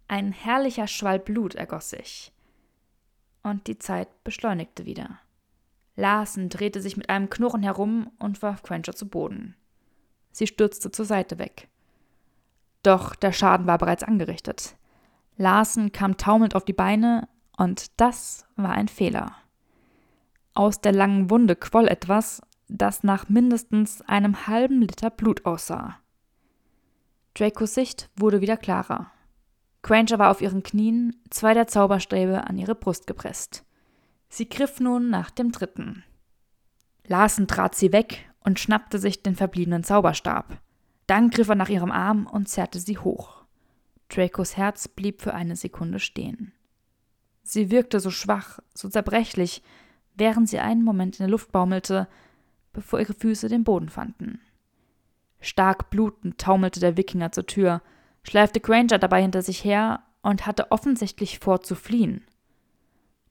Ein 0.08 0.32
herrlicher 0.32 0.86
Schwall 0.86 1.18
Blut 1.18 1.54
ergoss 1.54 1.90
sich. 1.90 2.32
und 3.44 3.66
die 3.66 3.78
Zeit 3.78 4.08
beschleunigte 4.24 4.84
wieder. 4.84 5.20
Larsen 5.96 6.48
drehte 6.48 6.80
sich 6.80 6.96
mit 6.96 7.08
einem 7.08 7.30
Knurren 7.30 7.62
herum 7.62 8.10
und 8.18 8.42
warf 8.42 8.62
Quencher 8.62 8.94
zu 8.94 9.08
Boden. 9.08 9.56
Sie 10.32 10.46
stürzte 10.46 10.90
zur 10.90 11.04
Seite 11.04 11.38
weg. 11.38 11.68
Doch 12.82 13.14
der 13.14 13.32
Schaden 13.32 13.66
war 13.66 13.78
bereits 13.78 14.02
angerichtet. 14.02 14.76
Larsen 15.36 15.92
kam 15.92 16.16
taumelnd 16.16 16.54
auf 16.54 16.64
die 16.64 16.72
Beine, 16.72 17.28
und 17.56 18.00
das 18.00 18.46
war 18.56 18.72
ein 18.72 18.88
Fehler. 18.88 19.34
Aus 20.54 20.80
der 20.80 20.92
langen 20.92 21.30
Wunde 21.30 21.56
quoll 21.56 21.88
etwas, 21.88 22.42
das 22.68 23.02
nach 23.02 23.28
mindestens 23.28 24.02
einem 24.02 24.46
halben 24.46 24.80
Liter 24.80 25.10
Blut 25.10 25.44
aussah. 25.46 25.98
Dracos 27.34 27.74
Sicht 27.74 28.10
wurde 28.16 28.40
wieder 28.40 28.56
klarer. 28.56 29.10
Granger 29.82 30.18
war 30.18 30.30
auf 30.30 30.40
ihren 30.40 30.62
Knien, 30.62 31.16
zwei 31.30 31.54
der 31.54 31.66
Zauberstäbe 31.66 32.46
an 32.46 32.58
ihre 32.58 32.74
Brust 32.74 33.06
gepresst. 33.06 33.64
Sie 34.28 34.48
griff 34.48 34.80
nun 34.80 35.08
nach 35.08 35.30
dem 35.30 35.52
dritten. 35.52 36.04
Larsen 37.06 37.46
trat 37.46 37.74
sie 37.74 37.92
weg 37.92 38.28
und 38.40 38.58
schnappte 38.58 38.98
sich 38.98 39.22
den 39.22 39.34
verbliebenen 39.34 39.84
Zauberstab. 39.84 40.60
Dann 41.06 41.30
griff 41.30 41.48
er 41.48 41.54
nach 41.54 41.70
ihrem 41.70 41.90
Arm 41.90 42.26
und 42.26 42.48
zerrte 42.48 42.80
sie 42.80 42.98
hoch. 42.98 43.44
Dracos 44.10 44.56
Herz 44.56 44.88
blieb 44.88 45.22
für 45.22 45.34
eine 45.34 45.56
Sekunde 45.56 46.00
stehen. 46.00 46.52
Sie 47.42 47.70
wirkte 47.70 48.00
so 48.00 48.10
schwach, 48.10 48.58
so 48.74 48.88
zerbrechlich, 48.88 49.62
während 50.14 50.48
sie 50.48 50.58
einen 50.58 50.82
Moment 50.82 51.16
in 51.16 51.24
der 51.24 51.30
Luft 51.30 51.52
baumelte, 51.52 52.08
bevor 52.78 53.00
ihre 53.00 53.12
Füße 53.12 53.48
den 53.48 53.64
Boden 53.64 53.88
fanden. 53.88 54.40
Stark 55.40 55.90
blutend 55.90 56.38
taumelte 56.38 56.78
der 56.78 56.96
Wikinger 56.96 57.32
zur 57.32 57.44
Tür, 57.44 57.82
schleifte 58.22 58.60
Granger 58.60 58.98
dabei 58.98 59.20
hinter 59.20 59.42
sich 59.42 59.64
her 59.64 60.04
und 60.22 60.46
hatte 60.46 60.70
offensichtlich 60.70 61.40
vor 61.40 61.60
zu 61.60 61.74
fliehen. 61.74 62.24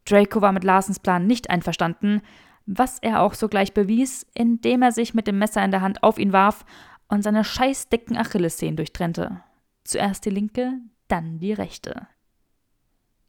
Draco 0.03 0.41
war 0.41 0.51
mit 0.51 0.65
Larsens 0.65 0.99
Plan 0.99 1.27
nicht 1.27 1.49
einverstanden, 1.49 2.21
was 2.65 2.99
er 2.99 3.21
auch 3.21 3.33
sogleich 3.33 3.73
bewies, 3.73 4.25
indem 4.33 4.81
er 4.81 4.91
sich 4.91 5.13
mit 5.13 5.27
dem 5.27 5.39
Messer 5.39 5.63
in 5.63 5.71
der 5.71 5.81
Hand 5.81 6.03
auf 6.03 6.19
ihn 6.19 6.33
warf 6.33 6.65
und 7.07 7.23
seine 7.23 7.45
scheißdicken 7.45 8.17
Achillessehnen 8.17 8.75
durchtrennte. 8.75 9.41
Zuerst 9.85 10.25
die 10.25 10.29
linke, 10.29 10.73
dann 11.07 11.39
die 11.39 11.53
rechte. 11.53 12.07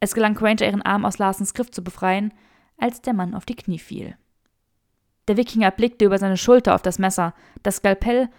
Es 0.01 0.13
gelang 0.13 0.35
Granger, 0.35 0.65
ihren 0.65 0.81
Arm 0.81 1.05
aus 1.05 1.17
Larsens 1.17 1.53
Griff 1.53 1.71
zu 1.71 1.81
befreien, 1.81 2.33
als 2.77 3.01
der 3.01 3.13
Mann 3.13 3.33
auf 3.33 3.45
die 3.45 3.55
Knie 3.55 3.79
fiel. 3.79 4.17
Der 5.29 5.37
Wikinger 5.37 5.69
blickte 5.69 6.05
über 6.05 6.17
seine 6.17 6.37
Schulter 6.37 6.73
auf 6.73 6.81
das 6.81 6.97
Messer, 6.97 7.35
das 7.61 7.75
Skalpell 7.75 8.29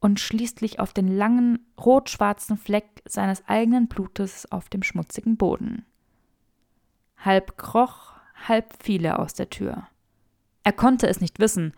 und 0.00 0.18
schließlich 0.18 0.80
auf 0.80 0.92
den 0.92 1.06
langen, 1.06 1.64
rot-schwarzen 1.78 2.56
Fleck 2.56 3.02
seines 3.04 3.46
eigenen 3.46 3.86
Blutes 3.86 4.50
auf 4.50 4.68
dem 4.68 4.82
schmutzigen 4.82 5.36
Boden. 5.36 5.86
Halb 7.18 7.56
kroch, 7.56 8.14
halb 8.48 8.82
fiel 8.82 9.04
er 9.04 9.20
aus 9.20 9.34
der 9.34 9.48
Tür. 9.48 9.86
Er 10.64 10.72
konnte 10.72 11.06
es 11.06 11.20
nicht 11.20 11.38
wissen, 11.38 11.72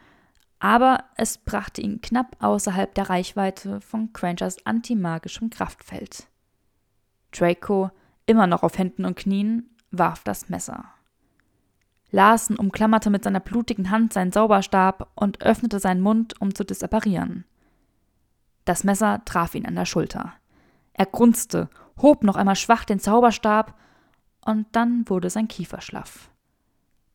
aber 0.58 1.04
es 1.16 1.36
brachte 1.36 1.82
ihn 1.82 2.00
knapp 2.00 2.36
außerhalb 2.42 2.94
der 2.94 3.10
Reichweite 3.10 3.82
von 3.82 4.14
Crangers 4.14 4.64
antimagischem 4.64 5.50
Kraftfeld. 5.50 6.28
Draco, 7.30 7.90
immer 8.24 8.46
noch 8.46 8.62
auf 8.62 8.78
Händen 8.78 9.04
und 9.04 9.16
Knien, 9.16 9.76
warf 9.90 10.24
das 10.24 10.48
Messer. 10.48 10.86
Larsen 12.12 12.56
umklammerte 12.56 13.10
mit 13.10 13.24
seiner 13.24 13.40
blutigen 13.40 13.90
Hand 13.90 14.12
seinen 14.12 14.32
Zauberstab 14.32 15.10
und 15.14 15.40
öffnete 15.40 15.80
seinen 15.80 16.02
Mund, 16.02 16.40
um 16.40 16.54
zu 16.54 16.62
disapparieren. 16.62 17.44
Das 18.66 18.84
Messer 18.84 19.24
traf 19.24 19.54
ihn 19.54 19.66
an 19.66 19.74
der 19.74 19.86
Schulter. 19.86 20.34
Er 20.92 21.06
grunzte, 21.06 21.70
hob 22.00 22.22
noch 22.22 22.36
einmal 22.36 22.54
schwach 22.54 22.84
den 22.84 23.00
Zauberstab, 23.00 23.74
und 24.44 24.66
dann 24.72 25.08
wurde 25.08 25.30
sein 25.30 25.48
Kiefer 25.48 25.80
schlaff. 25.80 26.30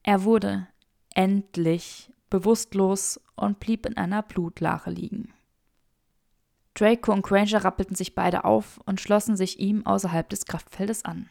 Er 0.02 0.24
wurde 0.24 0.68
endlich 1.14 2.12
bewusstlos 2.30 3.20
und 3.36 3.60
blieb 3.60 3.86
in 3.86 3.98
einer 3.98 4.24
Blutlache 4.24 4.90
liegen. 4.90 5.34
Draco 6.74 7.12
und 7.12 7.24
Granger 7.24 7.64
rappelten 7.64 7.96
sich 7.96 8.16
beide 8.16 8.46
auf 8.46 8.80
und 8.86 9.02
schlossen 9.02 9.36
sich 9.36 9.60
ihm 9.60 9.86
außerhalb 9.86 10.30
des 10.30 10.46
Kraftfeldes 10.46 11.06
an. 11.06 11.30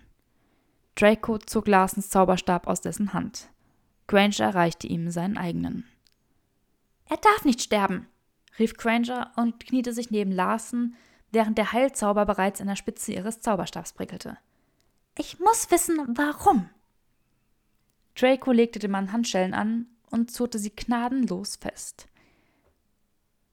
Draco 0.97 1.39
zog 1.39 1.69
Larsens 1.69 2.11
Zauberstab 2.11 2.67
aus 2.67 2.81
dessen 2.81 3.13
Hand. 3.13 3.49
Granger 4.07 4.55
reichte 4.55 4.87
ihm 4.87 5.11
seinen 5.11 5.37
eigenen. 5.37 5.85
Er 7.09 7.17
darf 7.17 7.45
nicht 7.45 7.63
sterben, 7.63 8.07
rief 8.59 8.77
Granger 8.77 9.33
und 9.37 9.65
kniete 9.65 9.93
sich 9.93 10.11
neben 10.11 10.33
Larsen, 10.33 10.97
während 11.33 11.59
der 11.59 11.73
Heilzauber 11.73 12.25
bereits 12.25 12.61
an 12.61 12.69
der 12.69 12.77
Spitze 12.77 13.13
ihres 13.13 13.41
Zauberstabs 13.41 13.93
prickelte. 13.93 14.39
Ich 15.19 15.39
muss 15.41 15.71
wissen, 15.71 15.99
warum. 16.17 16.69
Draco 18.15 18.53
legte 18.53 18.79
dem 18.79 18.93
Mann 18.93 19.13
Handschellen 19.13 19.55
an 19.55 19.87
und 20.11 20.31
zurte 20.31 20.59
sie 20.59 20.75
gnadenlos 20.75 21.57
fest. 21.57 22.09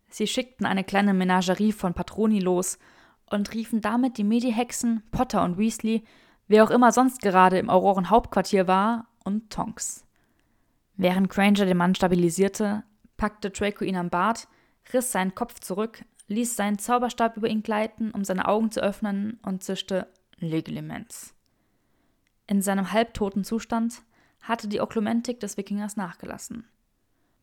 Sie 0.09 0.27
schickten 0.27 0.65
eine 0.65 0.83
kleine 0.83 1.13
Menagerie 1.13 1.71
von 1.71 1.93
Patroni 1.93 2.39
los 2.39 2.77
und 3.29 3.53
riefen 3.53 3.81
damit 3.81 4.17
die 4.17 4.23
Medi-Hexen, 4.23 5.01
Potter 5.11 5.43
und 5.43 5.57
Weasley, 5.57 6.03
wer 6.47 6.63
auch 6.63 6.69
immer 6.69 6.91
sonst 6.91 7.21
gerade 7.21 7.57
im 7.57 7.69
Auroren-Hauptquartier 7.69 8.67
war, 8.67 9.07
und 9.23 9.49
Tonks. 9.49 10.02
Während 10.95 11.29
Granger 11.29 11.65
den 11.65 11.77
Mann 11.77 11.95
stabilisierte, 11.95 12.83
packte 13.17 13.49
Draco 13.49 13.83
ihn 13.83 13.95
am 13.95 14.09
Bart 14.09 14.47
riss 14.91 15.11
seinen 15.11 15.35
Kopf 15.35 15.59
zurück, 15.59 16.03
ließ 16.27 16.55
seinen 16.55 16.79
Zauberstab 16.79 17.37
über 17.37 17.47
ihn 17.47 17.63
gleiten, 17.63 18.11
um 18.11 18.23
seine 18.23 18.47
Augen 18.47 18.71
zu 18.71 18.81
öffnen 18.81 19.39
und 19.43 19.63
zischte 19.63 20.07
Legilimens. 20.39 21.33
In 22.47 22.61
seinem 22.61 22.91
halbtoten 22.91 23.43
Zustand 23.43 24.01
hatte 24.41 24.67
die 24.67 24.81
Oklumentik 24.81 25.39
des 25.39 25.57
Wikingers 25.57 25.95
nachgelassen. 25.95 26.67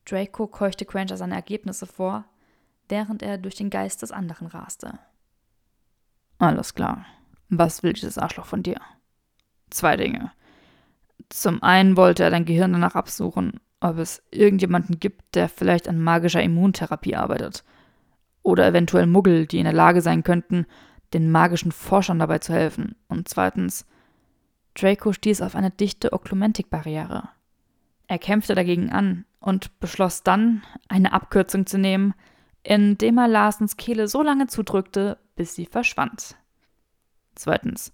Draco 0.05 0.47
keuchte 0.47 0.85
Granger 0.85 1.17
seine 1.17 1.35
Ergebnisse 1.35 1.87
vor, 1.87 2.25
während 2.89 3.23
er 3.23 3.39
durch 3.39 3.55
den 3.55 3.71
Geist 3.71 4.03
des 4.03 4.13
anderen 4.13 4.49
raste. 4.49 4.99
Alles 6.39 6.75
klar. 6.75 7.07
Was 7.49 7.83
will 7.83 7.93
dieses 7.93 8.19
Arschloch 8.19 8.47
von 8.47 8.63
dir? 8.63 8.81
Zwei 9.71 9.97
Dinge. 9.97 10.33
Zum 11.31 11.63
einen 11.63 11.97
wollte 11.97 12.25
er 12.25 12.31
dein 12.31 12.45
Gehirn 12.45 12.73
danach 12.73 12.97
absuchen, 12.97 13.61
ob 13.81 13.99
es 13.99 14.23
irgendjemanden 14.31 15.01
gibt, 15.01 15.35
der 15.35 15.49
vielleicht 15.49 15.89
an 15.89 16.03
magischer 16.03 16.43
Immuntherapie 16.43 17.17
arbeitet. 17.17 17.65
Oder 18.43 18.67
eventuell 18.67 19.07
Muggel, 19.07 19.47
die 19.47 19.59
in 19.59 19.65
der 19.65 19.73
Lage 19.73 20.03
sein 20.03 20.25
könnten, 20.25 20.67
den 21.13 21.31
magischen 21.31 21.73
Forschern 21.73 22.19
dabei 22.19 22.39
zu 22.39 22.53
helfen. 22.53 22.97
Und 23.09 23.29
zweitens, 23.29 23.87
Draco 24.75 25.13
stieß 25.13 25.41
auf 25.43 25.55
eine 25.55 25.71
dichte 25.71 26.13
Oklumentik-Barriere. 26.13 27.29
Er 28.07 28.19
kämpfte 28.19 28.55
dagegen 28.55 28.91
an 28.91 29.25
und 29.39 29.79
beschloss 29.81 30.23
dann, 30.23 30.63
eine 30.89 31.13
Abkürzung 31.13 31.67
zu 31.67 31.79
nehmen, 31.79 32.15
indem 32.63 33.19
er 33.19 33.29
Larsens 33.29 33.77
Kehle 33.77 34.09
so 34.09 34.23
lange 34.23 34.49
zudrückte, 34.49 35.19
bis 35.37 35.55
sie 35.55 35.67
verschwand. 35.67 36.37
Zweitens, 37.35 37.93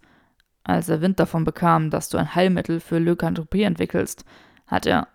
als 0.66 0.88
er 0.88 1.00
Wind 1.00 1.20
davon 1.20 1.44
bekam, 1.44 1.90
dass 1.90 2.08
du 2.08 2.18
ein 2.18 2.34
Heilmittel 2.34 2.80
für 2.80 2.98
Leukanthropie 2.98 3.62
entwickelst, 3.62 4.24
hat 4.66 4.86
er 4.86 5.08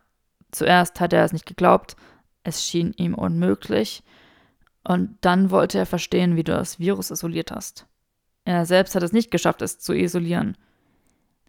Zuerst 0.51 0.99
hatte 0.99 1.15
er 1.15 1.23
es 1.25 1.33
nicht 1.33 1.45
geglaubt, 1.45 1.95
es 2.43 2.65
schien 2.65 2.93
ihm 2.97 3.15
unmöglich, 3.15 4.03
und 4.83 5.17
dann 5.21 5.51
wollte 5.51 5.77
er 5.77 5.85
verstehen, 5.85 6.35
wie 6.35 6.43
du 6.43 6.51
das 6.51 6.79
Virus 6.79 7.11
isoliert 7.11 7.51
hast. 7.51 7.85
Er 8.45 8.65
selbst 8.65 8.95
hat 8.95 9.03
es 9.03 9.13
nicht 9.13 9.29
geschafft, 9.29 9.61
es 9.61 9.79
zu 9.79 9.93
isolieren. 9.93 10.57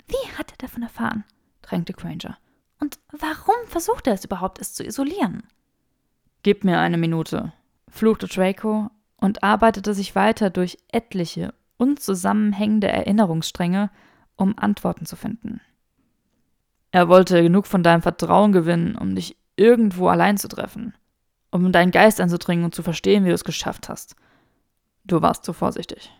Wie 0.06 0.38
hat 0.38 0.52
er 0.52 0.58
davon 0.58 0.82
erfahren? 0.82 1.24
drängte 1.62 1.94
Granger. 1.94 2.36
Und 2.78 2.98
warum 3.10 3.54
versucht 3.66 4.06
er 4.06 4.14
es 4.14 4.24
überhaupt, 4.24 4.60
es 4.60 4.74
zu 4.74 4.84
isolieren? 4.84 5.44
Gib 6.42 6.64
mir 6.64 6.78
eine 6.78 6.98
Minute, 6.98 7.52
fluchte 7.88 8.26
Draco 8.26 8.90
und 9.16 9.42
arbeitete 9.42 9.94
sich 9.94 10.14
weiter 10.14 10.50
durch 10.50 10.76
etliche 10.88 11.54
unzusammenhängende 11.82 12.86
Erinnerungsstränge, 12.86 13.90
um 14.36 14.56
Antworten 14.56 15.04
zu 15.04 15.16
finden. 15.16 15.60
Er 16.92 17.08
wollte 17.08 17.42
genug 17.42 17.66
von 17.66 17.82
deinem 17.82 18.02
Vertrauen 18.02 18.52
gewinnen, 18.52 18.96
um 18.96 19.16
dich 19.16 19.36
irgendwo 19.56 20.06
allein 20.06 20.36
zu 20.36 20.46
treffen, 20.46 20.94
um 21.50 21.66
in 21.66 21.72
deinen 21.72 21.90
Geist 21.90 22.20
einzudringen 22.20 22.64
und 22.64 22.72
zu 22.72 22.84
verstehen, 22.84 23.24
wie 23.24 23.30
du 23.30 23.34
es 23.34 23.42
geschafft 23.42 23.88
hast. 23.88 24.14
Du 25.04 25.22
warst 25.22 25.44
zu 25.44 25.52
vorsichtig, 25.52 26.12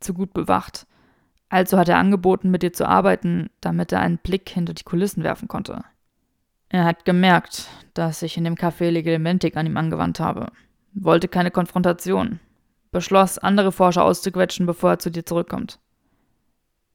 zu 0.00 0.12
gut 0.12 0.34
bewacht. 0.34 0.88
Also 1.48 1.78
hat 1.78 1.88
er 1.88 1.98
angeboten, 1.98 2.50
mit 2.50 2.64
dir 2.64 2.72
zu 2.72 2.88
arbeiten, 2.88 3.48
damit 3.60 3.92
er 3.92 4.00
einen 4.00 4.18
Blick 4.18 4.48
hinter 4.48 4.74
die 4.74 4.82
Kulissen 4.82 5.22
werfen 5.22 5.46
konnte. 5.46 5.84
Er 6.68 6.84
hat 6.84 7.04
gemerkt, 7.04 7.68
dass 7.94 8.22
ich 8.22 8.36
in 8.36 8.42
dem 8.42 8.56
Café 8.56 8.90
Legelementik 8.90 9.56
an 9.56 9.66
ihm 9.66 9.76
angewandt 9.76 10.18
habe, 10.18 10.50
wollte 10.94 11.28
keine 11.28 11.52
Konfrontation, 11.52 12.40
beschloss, 12.96 13.38
andere 13.38 13.72
Forscher 13.72 14.04
auszuquetschen, 14.04 14.66
bevor 14.66 14.90
er 14.90 14.98
zu 14.98 15.10
dir 15.10 15.24
zurückkommt. 15.24 15.78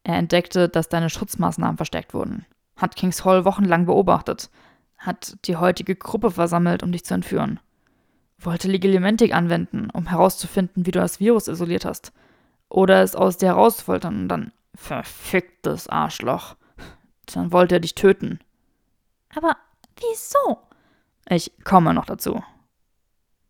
Er 0.04 0.16
entdeckte, 0.16 0.68
dass 0.68 0.90
deine 0.90 1.10
Schutzmaßnahmen 1.10 1.78
verstärkt 1.78 2.14
wurden 2.14 2.46
hat 2.82 2.96
Kings 2.96 3.24
Hall 3.24 3.46
wochenlang 3.46 3.86
beobachtet, 3.86 4.50
hat 4.98 5.38
die 5.46 5.58
heutige 5.58 5.96
Gruppe 5.96 6.32
versammelt, 6.32 6.84
um 6.84 6.92
dich 6.92 7.06
zu 7.06 7.14
entführen. 7.14 7.60
Wollte 8.40 8.68
Legilimentik 8.68 9.34
anwenden, 9.34 9.90
um 9.92 10.08
herauszufinden, 10.08 10.86
wie 10.86 10.92
du 10.92 11.00
das 11.00 11.20
Virus 11.20 11.48
isoliert 11.48 11.86
hast. 11.86 12.12
Oder 12.70 13.02
es 13.04 13.16
aus 13.16 13.38
dir 13.38 13.50
herausfoltern 13.50 14.24
und 14.24 14.30
dann. 14.30 14.52
Verficktes 14.74 15.88
Arschloch. 15.88 16.56
Dann 17.34 17.52
wollte 17.52 17.76
er 17.76 17.80
dich 17.82 17.94
töten. 17.94 18.40
Aber 19.36 19.58
wieso? 19.98 20.60
Ich 21.30 21.52
komme 21.64 21.94
noch 21.94 22.06
dazu. 22.06 22.44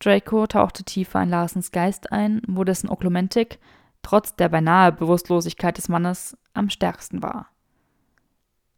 Draco 0.03 0.47
tauchte 0.47 0.83
tiefer 0.83 1.21
in 1.21 1.29
Larsens 1.29 1.71
Geist 1.71 2.11
ein, 2.11 2.41
wo 2.47 2.63
dessen 2.63 2.89
Oklumentik, 2.89 3.59
trotz 4.01 4.35
der 4.35 4.49
beinahe 4.49 4.91
Bewusstlosigkeit 4.91 5.77
des 5.77 5.89
Mannes, 5.89 6.37
am 6.53 6.69
stärksten 6.69 7.21
war. 7.21 7.49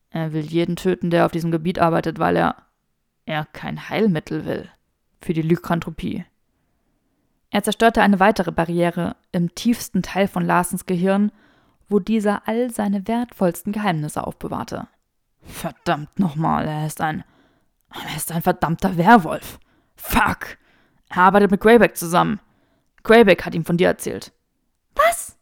Er 0.10 0.34
will 0.34 0.46
jeden 0.46 0.76
töten, 0.76 1.10
der 1.10 1.26
auf 1.26 1.32
diesem 1.32 1.52
Gebiet 1.52 1.80
arbeitet, 1.80 2.20
weil 2.20 2.36
er 2.36 2.56
er 3.26 3.46
kein 3.46 3.90
Heilmittel 3.90 4.46
will 4.46 4.70
für 5.22 5.34
die 5.34 5.42
Lykanthropie. 5.42 6.26
Er 7.50 7.64
zerstörte 7.64 8.02
eine 8.02 8.20
weitere 8.20 8.52
Barriere 8.52 9.16
im 9.32 9.56
tiefsten 9.56 10.02
Teil 10.02 10.28
von 10.28 10.46
Larsens 10.46 10.86
Gehirn, 10.86 11.32
wo 11.88 12.00
dieser 12.00 12.48
all 12.48 12.72
seine 12.72 13.08
wertvollsten 13.08 13.72
Geheimnisse 13.72 14.26
aufbewahrte. 14.26 14.88
Verdammt 15.42 16.20
nochmal, 16.20 16.68
er 16.68 16.88
ist 16.88 17.00
ein. 17.00 17.24
Er 17.92 18.18
ist 18.18 18.32
ein 18.32 18.42
verdammter 18.42 18.98
Werwolf. 18.98 19.60
Fuck! 19.96 20.58
Er 21.16 21.24
arbeitet 21.24 21.52
mit 21.52 21.62
Greyback 21.62 21.96
zusammen. 21.96 22.40
Greyback 23.04 23.46
hat 23.46 23.54
ihm 23.54 23.66
von 23.66 23.78
dir 23.78 23.88
erzählt. 23.88 24.32
Was? 24.96 25.38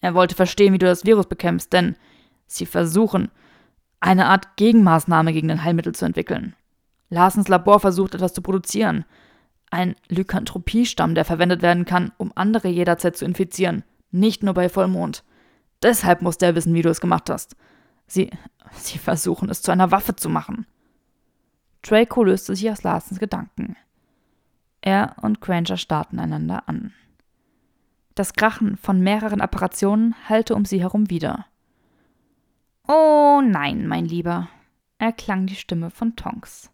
Er 0.00 0.14
wollte 0.14 0.34
verstehen, 0.34 0.72
wie 0.72 0.78
du 0.78 0.86
das 0.86 1.04
Virus 1.04 1.26
bekämpfst, 1.26 1.72
denn 1.72 1.96
sie 2.46 2.66
versuchen, 2.66 3.30
eine 4.00 4.26
Art 4.26 4.56
Gegenmaßnahme 4.56 5.32
gegen 5.32 5.50
ein 5.50 5.64
Heilmittel 5.64 5.94
zu 5.94 6.04
entwickeln. 6.04 6.54
Larsens 7.10 7.48
Labor 7.48 7.80
versucht 7.80 8.14
etwas 8.14 8.32
zu 8.32 8.42
produzieren. 8.42 9.04
Ein 9.70 9.96
Lykanthropiestamm, 10.08 11.14
der 11.14 11.24
verwendet 11.24 11.62
werden 11.62 11.84
kann, 11.84 12.12
um 12.16 12.32
andere 12.34 12.68
jederzeit 12.68 13.16
zu 13.16 13.24
infizieren. 13.24 13.84
Nicht 14.10 14.42
nur 14.42 14.54
bei 14.54 14.68
Vollmond. 14.68 15.24
Deshalb 15.82 16.22
musste 16.22 16.46
er 16.46 16.54
wissen, 16.54 16.74
wie 16.74 16.82
du 16.82 16.88
es 16.88 17.00
gemacht 17.00 17.30
hast. 17.30 17.56
Sie. 18.06 18.30
Sie 18.72 18.98
versuchen 18.98 19.48
es 19.48 19.62
zu 19.62 19.70
einer 19.70 19.90
Waffe 19.90 20.14
zu 20.16 20.28
machen. 20.28 20.66
Draco 21.82 22.24
löste 22.24 22.54
sich 22.54 22.70
aus 22.70 22.82
Larsens 22.82 23.18
Gedanken. 23.18 23.76
Er 24.80 25.16
und 25.22 25.40
Granger 25.40 25.76
starrten 25.76 26.18
einander 26.18 26.68
an. 26.68 26.92
Das 28.14 28.32
Krachen 28.32 28.76
von 28.76 29.00
mehreren 29.00 29.40
Apparationen 29.40 30.14
hallte 30.28 30.54
um 30.54 30.64
sie 30.64 30.80
herum 30.80 31.10
wieder. 31.10 31.46
Oh 32.86 33.40
nein, 33.44 33.86
mein 33.86 34.06
Lieber, 34.06 34.48
erklang 34.98 35.46
die 35.46 35.54
Stimme 35.54 35.90
von 35.90 36.16
Tonks. 36.16 36.70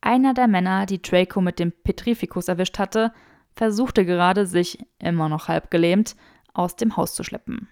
Einer 0.00 0.34
der 0.34 0.48
Männer, 0.48 0.86
die 0.86 1.02
Draco 1.02 1.40
mit 1.40 1.58
dem 1.58 1.72
Petrificus 1.72 2.48
erwischt 2.48 2.78
hatte, 2.78 3.12
versuchte 3.54 4.06
gerade, 4.06 4.46
sich, 4.46 4.78
immer 4.98 5.28
noch 5.28 5.48
halb 5.48 5.70
gelähmt, 5.70 6.16
aus 6.54 6.76
dem 6.76 6.96
Haus 6.96 7.14
zu 7.14 7.22
schleppen. 7.22 7.68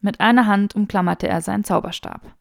Mit 0.00 0.20
einer 0.20 0.46
Hand 0.46 0.74
umklammerte 0.74 1.28
er 1.28 1.42
seinen 1.42 1.64
Zauberstab. 1.64 2.34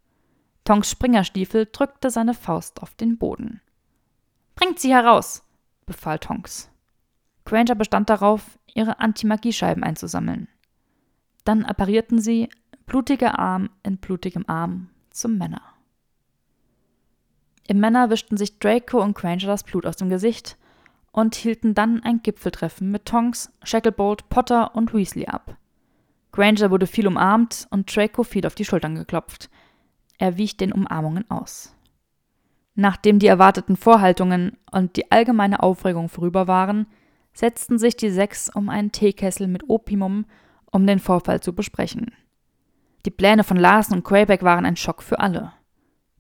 Tonks 0.64 0.92
Springerstiefel 0.92 1.68
drückte 1.72 2.12
seine 2.12 2.34
Faust 2.34 2.82
auf 2.82 2.96
den 2.96 3.18
Boden. 3.18 3.62
Bringt 4.56 4.80
sie 4.80 4.94
heraus! 4.94 5.44
Befahl 5.90 6.20
Tonks. 6.20 6.72
Granger 7.46 7.76
bestand 7.76 8.10
darauf, 8.10 8.58
ihre 8.74 9.00
Antimagiescheiben 9.00 9.84
einzusammeln. 9.84 10.48
Dann 11.44 11.66
apparierten 11.66 12.22
sie, 12.22 12.48
blutiger 12.86 13.38
Arm 13.40 13.70
in 13.84 13.98
blutigem 13.98 14.46
Arm, 14.48 14.90
zum 15.10 15.38
Männer. 15.38 15.62
Im 17.68 17.80
Männer 17.80 18.10
wischten 18.10 18.38
sich 18.38 18.60
Draco 18.60 19.02
und 19.02 19.16
Granger 19.16 19.48
das 19.48 19.64
Blut 19.64 19.86
aus 19.86 19.98
dem 19.98 20.10
Gesicht 20.10 20.58
und 21.12 21.36
hielten 21.36 21.74
dann 21.74 22.04
ein 22.04 22.22
Gipfeltreffen 22.22 22.90
mit 22.92 23.06
Tonks, 23.06 23.52
Shacklebolt, 23.64 24.30
Potter 24.30 24.76
und 24.76 24.94
Weasley 24.94 25.26
ab. 25.26 25.58
Granger 26.32 26.70
wurde 26.72 26.88
viel 26.88 27.08
umarmt 27.08 27.68
und 27.72 27.94
Draco 27.96 28.24
viel 28.24 28.46
auf 28.46 28.56
die 28.56 28.66
Schultern 28.66 28.96
geklopft. 28.96 29.50
Er 30.20 30.38
wich 30.38 30.58
den 30.58 30.72
Umarmungen 30.72 31.30
aus. 31.32 31.76
Nachdem 32.82 33.20
die 33.20 33.28
erwarteten 33.28 33.76
Vorhaltungen 33.76 34.56
und 34.72 34.96
die 34.96 35.12
allgemeine 35.12 35.62
Aufregung 35.62 36.08
vorüber 36.08 36.48
waren, 36.48 36.88
setzten 37.34 37.78
sich 37.78 37.98
die 37.98 38.10
sechs 38.10 38.48
um 38.48 38.70
einen 38.70 38.94
Teekessel 38.94 39.50
mit 39.50 39.70
Opimum, 39.70 40.24
um 40.72 40.88
den 40.88 41.00
Vorfall 41.00 41.42
zu 41.42 41.52
besprechen. 41.52 42.14
Die 43.06 43.12
Pläne 43.12 43.44
von 43.44 43.58
Larsen 43.58 43.96
und 43.96 44.06
Greyback 44.06 44.44
waren 44.44 44.66
ein 44.66 44.78
Schock 44.78 45.04
für 45.04 45.20
alle. 45.20 45.52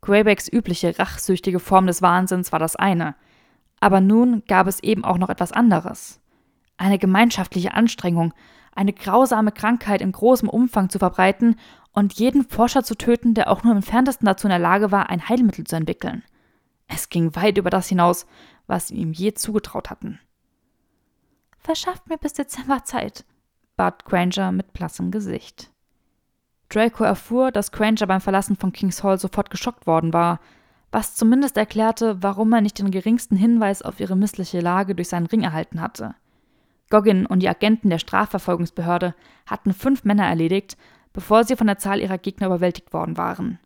Greybacks 0.02 0.52
übliche 0.52 1.00
rachsüchtige 1.00 1.62
Form 1.62 1.88
des 1.88 2.02
Wahnsinns 2.02 2.52
war 2.52 2.60
das 2.60 2.76
eine, 2.76 3.16
aber 3.80 4.02
nun 4.02 4.44
gab 4.46 4.68
es 4.68 4.84
eben 4.84 5.06
auch 5.06 5.18
noch 5.18 5.30
etwas 5.30 5.54
anderes. 5.54 6.20
Eine 6.76 7.00
gemeinschaftliche 7.00 7.74
Anstrengung, 7.74 8.34
eine 8.76 8.92
grausame 8.92 9.54
Krankheit 9.54 10.02
in 10.02 10.12
großem 10.12 10.50
Umfang 10.50 10.90
zu 10.90 11.00
verbreiten 11.00 11.56
und 11.94 12.16
jeden 12.16 12.44
Forscher 12.44 12.84
zu 12.84 12.96
töten, 12.96 13.34
der 13.34 13.50
auch 13.50 13.64
nur 13.64 13.72
im 13.72 13.78
entferntesten 13.78 14.26
dazu 14.26 14.48
in 14.48 14.52
der 14.52 14.60
Lage 14.60 14.92
war, 14.92 15.10
ein 15.10 15.30
Heilmittel 15.30 15.64
zu 15.64 15.78
entwickeln. 15.78 16.22
Es 16.90 17.08
ging 17.08 17.36
weit 17.36 17.58
über 17.58 17.70
das 17.70 17.88
hinaus, 17.88 18.26
was 18.68 18.88
sie 18.88 18.96
ihm 18.96 19.14
je 19.14 19.34
zugetraut 19.34 19.90
hatten. 19.90 20.20
Verschafft 21.58 22.10
mir 22.10 22.18
bis 22.18 22.34
Dezember 22.34 22.84
Zeit, 22.84 23.26
bat 23.78 24.06
Granger 24.06 24.52
mit 24.52 24.74
blassem 24.74 25.12
Gesicht. 25.12 25.72
Draco 26.68 27.04
erfuhr, 27.04 27.52
dass 27.52 27.72
Granger 27.72 28.08
beim 28.08 28.22
Verlassen 28.22 28.56
von 28.56 28.74
Kings 28.74 29.04
Hall 29.04 29.20
sofort 29.20 29.50
geschockt 29.50 29.88
worden 29.88 30.14
war, 30.14 30.40
was 30.92 31.16
zumindest 31.16 31.58
erklärte, 31.58 32.22
warum 32.22 32.52
er 32.54 32.62
nicht 32.62 32.80
den 32.80 32.92
geringsten 32.92 33.36
Hinweis 33.36 33.82
auf 33.82 34.00
ihre 34.00 34.16
missliche 34.16 34.60
Lage 34.60 34.96
durch 34.96 35.10
seinen 35.10 35.28
Ring 35.28 35.42
erhalten 35.42 35.82
hatte. 35.82 36.16
Goggin 36.90 37.28
und 37.28 37.42
die 37.42 37.50
Agenten 37.50 37.92
der 37.92 38.00
Strafverfolgungsbehörde 38.00 39.14
hatten 39.46 39.74
fünf 39.74 40.04
Männer 40.04 40.28
erledigt, 40.28 40.78
bevor 41.14 41.44
sie 41.44 41.56
von 41.56 41.68
der 41.68 41.78
Zahl 41.78 42.00
ihrer 42.00 42.18
Gegner 42.18 42.48
überwältigt 42.48 42.94
worden 42.94 43.18
waren. 43.18 43.60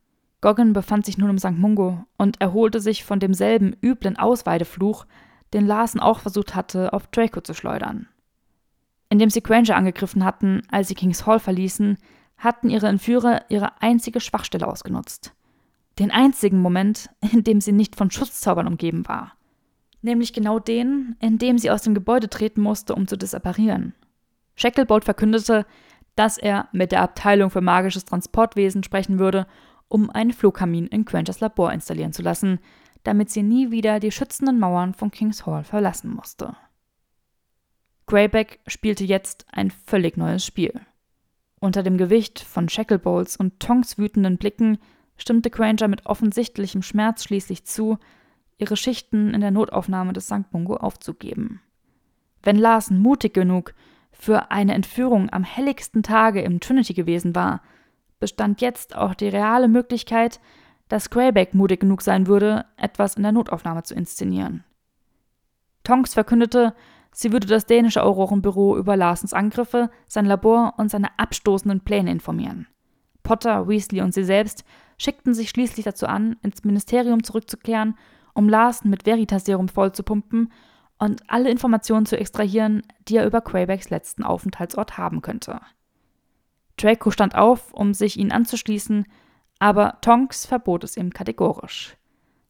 Goggin 0.43 0.73
befand 0.73 1.05
sich 1.05 1.17
nun 1.17 1.29
im 1.29 1.37
St. 1.37 1.51
Mungo 1.51 2.03
und 2.17 2.41
erholte 2.41 2.81
sich 2.81 3.05
von 3.05 3.21
demselben 3.21 3.77
üblen 3.81 4.17
Ausweidefluch, 4.17 5.05
den 5.53 5.65
Larsen 5.65 6.01
auch 6.01 6.19
versucht 6.19 6.53
hatte, 6.53 6.91
auf 6.91 7.07
Draco 7.07 7.39
zu 7.39 7.53
schleudern. 7.53 8.09
Indem 9.07 9.29
sie 9.29 9.41
Granger 9.41 9.77
angegriffen 9.77 10.25
hatten, 10.25 10.63
als 10.69 10.89
sie 10.89 10.95
Kings 10.95 11.25
Hall 11.25 11.39
verließen, 11.39 11.97
hatten 12.37 12.69
ihre 12.69 12.87
Entführer 12.87 13.45
ihre 13.47 13.81
einzige 13.81 14.19
Schwachstelle 14.19 14.67
ausgenutzt. 14.67 15.33
Den 15.97 16.11
einzigen 16.11 16.59
Moment, 16.59 17.09
in 17.31 17.45
dem 17.45 17.61
sie 17.61 17.71
nicht 17.71 17.95
von 17.95 18.11
Schutzzaubern 18.11 18.67
umgeben 18.67 19.07
war. 19.07 19.37
Nämlich 20.01 20.33
genau 20.33 20.59
den, 20.59 21.15
in 21.21 21.37
dem 21.37 21.57
sie 21.57 21.71
aus 21.71 21.83
dem 21.83 21.93
Gebäude 21.93 22.27
treten 22.27 22.59
musste, 22.59 22.95
um 22.95 23.07
zu 23.07 23.17
disapparieren. 23.17 23.93
Shacklebolt 24.55 25.05
verkündete, 25.05 25.65
dass 26.17 26.37
er 26.37 26.67
mit 26.73 26.91
der 26.91 27.01
Abteilung 27.01 27.49
für 27.49 27.61
magisches 27.61 28.03
Transportwesen 28.03 28.83
sprechen 28.83 29.19
würde 29.19 29.47
um 29.93 30.09
einen 30.09 30.33
Flugkamin 30.33 30.87
in 30.87 31.05
Quenchers 31.05 31.39
Labor 31.39 31.71
installieren 31.71 32.13
zu 32.13 32.23
lassen, 32.23 32.57
damit 33.03 33.29
sie 33.29 33.43
nie 33.43 33.69
wieder 33.69 33.99
die 33.99 34.11
schützenden 34.11 34.57
Mauern 34.57 34.95
von 34.95 35.11
King's 35.11 35.45
Hall 35.45 35.63
verlassen 35.63 36.09
musste. 36.09 36.55
Greyback 38.07 38.59
spielte 38.65 39.03
jetzt 39.03 39.45
ein 39.51 39.69
völlig 39.69 40.17
neues 40.17 40.43
Spiel. 40.43 40.81
Unter 41.59 41.83
dem 41.83 41.99
Gewicht 41.99 42.39
von 42.39 42.69
Shacklebolts 42.69 43.37
und 43.37 43.59
Tonks 43.59 43.99
wütenden 43.99 44.39
Blicken 44.39 44.79
stimmte 45.15 45.51
Granger 45.51 45.87
mit 45.87 46.07
offensichtlichem 46.07 46.81
Schmerz 46.81 47.23
schließlich 47.23 47.65
zu, 47.65 47.99
ihre 48.57 48.75
Schichten 48.75 49.31
in 49.35 49.41
der 49.41 49.51
Notaufnahme 49.51 50.13
des 50.13 50.25
St. 50.25 50.51
Mungo 50.51 50.75
aufzugeben. 50.75 51.61
Wenn 52.41 52.57
Larsen 52.57 52.97
mutig 52.97 53.35
genug 53.35 53.75
für 54.11 54.49
eine 54.49 54.73
Entführung 54.73 55.29
am 55.31 55.43
helligsten 55.43 56.01
Tage 56.01 56.41
im 56.41 56.59
Trinity 56.59 56.95
gewesen 56.95 57.35
war, 57.35 57.61
bestand 58.23 58.61
jetzt 58.61 58.95
auch 58.95 59.15
die 59.15 59.27
reale 59.27 59.67
Möglichkeit, 59.67 60.39
dass 60.87 61.09
Greyback 61.09 61.53
mutig 61.53 61.81
genug 61.81 62.01
sein 62.01 62.25
würde, 62.25 62.63
etwas 62.77 63.17
in 63.17 63.23
der 63.23 63.33
Notaufnahme 63.33 63.83
zu 63.83 63.95
inszenieren. 63.95 64.63
Tonks 65.83 66.13
verkündete, 66.13 66.73
sie 67.11 67.33
würde 67.33 67.47
das 67.47 67.65
dänische 67.65 68.01
Aurorenbüro 68.01 68.77
über 68.77 68.95
Larsens 68.95 69.33
Angriffe, 69.33 69.89
sein 70.07 70.25
Labor 70.25 70.75
und 70.77 70.89
seine 70.89 71.09
abstoßenden 71.19 71.81
Pläne 71.81 72.11
informieren. 72.11 72.67
Potter, 73.23 73.67
Weasley 73.67 73.99
und 73.99 74.13
sie 74.13 74.23
selbst 74.23 74.63
schickten 74.97 75.33
sich 75.33 75.49
schließlich 75.49 75.83
dazu 75.83 76.07
an, 76.07 76.37
ins 76.43 76.63
Ministerium 76.63 77.25
zurückzukehren, 77.25 77.97
um 78.33 78.47
Larsen 78.47 78.89
mit 78.89 79.03
Veritaserum 79.03 79.67
vollzupumpen 79.67 80.49
und 80.97 81.29
alle 81.29 81.51
Informationen 81.51 82.05
zu 82.05 82.17
extrahieren, 82.17 82.83
die 83.09 83.17
er 83.17 83.25
über 83.25 83.41
Quaybacks 83.41 83.89
letzten 83.89 84.23
Aufenthaltsort 84.23 84.97
haben 84.97 85.21
könnte. 85.21 85.59
Draco 86.77 87.11
stand 87.11 87.35
auf, 87.35 87.73
um 87.73 87.93
sich 87.93 88.17
ihnen 88.17 88.31
anzuschließen, 88.31 89.05
aber 89.59 89.99
Tonks 90.01 90.45
verbot 90.45 90.83
es 90.83 90.97
ihm 90.97 91.11
kategorisch. 91.11 91.95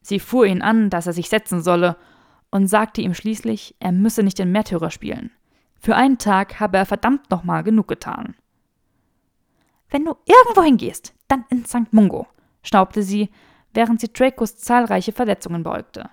Sie 0.02 0.20
fuhr 0.20 0.46
ihn 0.46 0.62
an, 0.62 0.90
dass 0.90 1.08
er 1.08 1.14
sich 1.14 1.30
setzen 1.30 1.62
solle, 1.62 1.98
und 2.52 2.68
sagte 2.68 3.02
ihm 3.02 3.16
schließlich, 3.16 3.76
er 3.80 3.92
müsse 3.92 4.22
nicht 4.22 4.38
den 4.38 4.52
Märtyrer 4.52 4.92
spielen. 4.92 5.32
Für 5.80 5.96
einen 5.96 6.20
Tag 6.20 6.60
habe 6.60 6.78
er 6.78 6.86
verdammt 6.86 7.32
nochmal 7.32 7.64
genug 7.64 7.88
getan. 7.88 8.36
Wenn 9.90 10.06
du 10.06 10.16
irgendwo 10.26 10.62
hingehst, 10.62 11.16
dann 11.28 11.46
in 11.50 11.66
St. 11.66 11.92
Mungo, 11.92 12.28
schnaubte 12.62 13.02
sie, 13.02 13.32
während 13.74 14.02
sie 14.02 14.14
Dracos 14.14 14.56
zahlreiche 14.58 15.12
Verletzungen 15.12 15.64
beugte. 15.64 16.10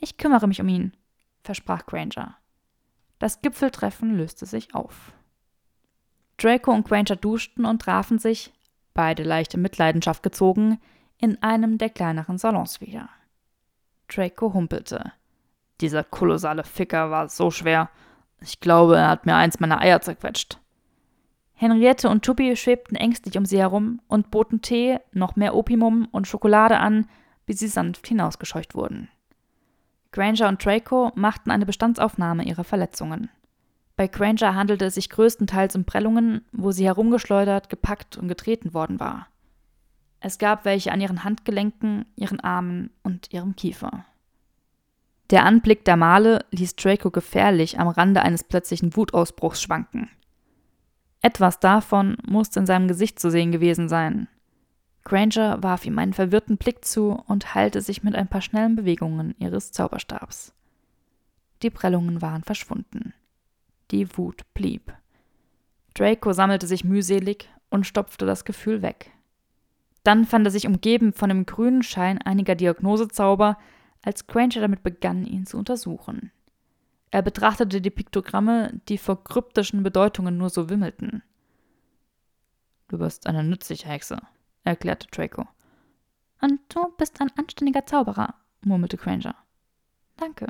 Ich 0.00 0.18
kümmere 0.18 0.46
mich 0.46 0.60
um 0.60 0.68
ihn, 0.68 0.94
versprach 1.42 1.86
Granger. 1.86 2.36
Das 3.18 3.40
Gipfeltreffen 3.40 4.16
löste 4.16 4.46
sich 4.46 4.74
auf. 4.74 5.12
Draco 6.38 6.72
und 6.72 6.88
Granger 6.88 7.16
duschten 7.16 7.64
und 7.64 7.82
trafen 7.82 8.18
sich, 8.18 8.52
beide 8.94 9.24
leicht 9.24 9.54
in 9.54 9.62
Mitleidenschaft 9.62 10.22
gezogen, 10.22 10.80
in 11.18 11.42
einem 11.42 11.78
der 11.78 11.90
kleineren 11.90 12.38
Salons 12.38 12.80
wieder. 12.80 13.08
Draco 14.08 14.54
humpelte. 14.54 15.12
Dieser 15.80 16.04
kolossale 16.04 16.64
Ficker 16.64 17.10
war 17.10 17.28
so 17.28 17.50
schwer. 17.50 17.90
Ich 18.40 18.60
glaube, 18.60 18.96
er 18.96 19.08
hat 19.08 19.26
mir 19.26 19.34
eins 19.34 19.60
meiner 19.60 19.80
Eier 19.80 20.00
zerquetscht. 20.00 20.58
Henriette 21.54 22.08
und 22.08 22.24
Chubby 22.24 22.54
schwebten 22.56 22.94
ängstlich 22.96 23.36
um 23.36 23.44
sie 23.44 23.58
herum 23.58 24.00
und 24.06 24.30
boten 24.30 24.62
Tee, 24.62 24.98
noch 25.12 25.34
mehr 25.34 25.56
Opimum 25.56 26.06
und 26.12 26.28
Schokolade 26.28 26.78
an, 26.78 27.08
bis 27.46 27.58
sie 27.58 27.66
sanft 27.66 28.06
hinausgescheucht 28.06 28.76
wurden. 28.76 29.08
Granger 30.12 30.48
und 30.48 30.64
Draco 30.64 31.10
machten 31.16 31.50
eine 31.50 31.66
Bestandsaufnahme 31.66 32.44
ihrer 32.44 32.62
Verletzungen. 32.62 33.28
Bei 33.98 34.06
Granger 34.06 34.54
handelte 34.54 34.84
es 34.84 34.94
sich 34.94 35.10
größtenteils 35.10 35.74
um 35.74 35.84
Prellungen, 35.84 36.42
wo 36.52 36.70
sie 36.70 36.84
herumgeschleudert, 36.84 37.68
gepackt 37.68 38.16
und 38.16 38.28
getreten 38.28 38.72
worden 38.72 39.00
war. 39.00 39.26
Es 40.20 40.38
gab 40.38 40.64
welche 40.64 40.92
an 40.92 41.00
ihren 41.00 41.24
Handgelenken, 41.24 42.06
ihren 42.14 42.38
Armen 42.38 42.90
und 43.02 43.32
ihrem 43.32 43.56
Kiefer. 43.56 44.04
Der 45.30 45.44
Anblick 45.44 45.84
der 45.84 45.96
Male 45.96 46.44
ließ 46.52 46.76
Draco 46.76 47.10
gefährlich 47.10 47.80
am 47.80 47.88
Rande 47.88 48.22
eines 48.22 48.44
plötzlichen 48.44 48.94
Wutausbruchs 48.94 49.60
schwanken. 49.60 50.08
Etwas 51.20 51.58
davon 51.58 52.18
musste 52.24 52.60
in 52.60 52.66
seinem 52.66 52.86
Gesicht 52.86 53.18
zu 53.18 53.32
sehen 53.32 53.50
gewesen 53.50 53.88
sein. 53.88 54.28
Granger 55.02 55.60
warf 55.64 55.84
ihm 55.84 55.98
einen 55.98 56.12
verwirrten 56.12 56.56
Blick 56.56 56.84
zu 56.84 57.20
und 57.26 57.52
heilte 57.56 57.80
sich 57.80 58.04
mit 58.04 58.14
ein 58.14 58.28
paar 58.28 58.42
schnellen 58.42 58.76
Bewegungen 58.76 59.34
ihres 59.40 59.72
Zauberstabs. 59.72 60.54
Die 61.62 61.70
Prellungen 61.70 62.22
waren 62.22 62.44
verschwunden. 62.44 63.12
Die 63.90 64.16
Wut 64.16 64.42
blieb. 64.54 64.92
Draco 65.94 66.32
sammelte 66.32 66.66
sich 66.66 66.84
mühselig 66.84 67.48
und 67.70 67.86
stopfte 67.86 68.26
das 68.26 68.44
Gefühl 68.44 68.82
weg. 68.82 69.12
Dann 70.04 70.24
fand 70.24 70.46
er 70.46 70.50
sich 70.50 70.66
umgeben 70.66 71.12
von 71.12 71.28
dem 71.28 71.44
grünen 71.46 71.82
Schein 71.82 72.20
einiger 72.22 72.54
Diagnosezauber, 72.54 73.58
als 74.02 74.26
Granger 74.26 74.60
damit 74.60 74.82
begann, 74.82 75.24
ihn 75.24 75.44
zu 75.44 75.58
untersuchen. 75.58 76.30
Er 77.10 77.22
betrachtete 77.22 77.80
die 77.80 77.90
Piktogramme, 77.90 78.80
die 78.88 78.98
vor 78.98 79.24
kryptischen 79.24 79.82
Bedeutungen 79.82 80.36
nur 80.36 80.50
so 80.50 80.68
wimmelten. 80.68 81.22
Du 82.88 82.98
bist 82.98 83.26
eine 83.26 83.44
nützliche 83.44 83.88
Hexe, 83.88 84.18
erklärte 84.64 85.08
Draco. 85.08 85.46
Und 86.40 86.60
du 86.68 86.88
bist 86.96 87.20
ein 87.20 87.30
anständiger 87.36 87.84
Zauberer, 87.84 88.34
murmelte 88.62 88.96
Granger. 88.96 89.34
Danke. 90.16 90.46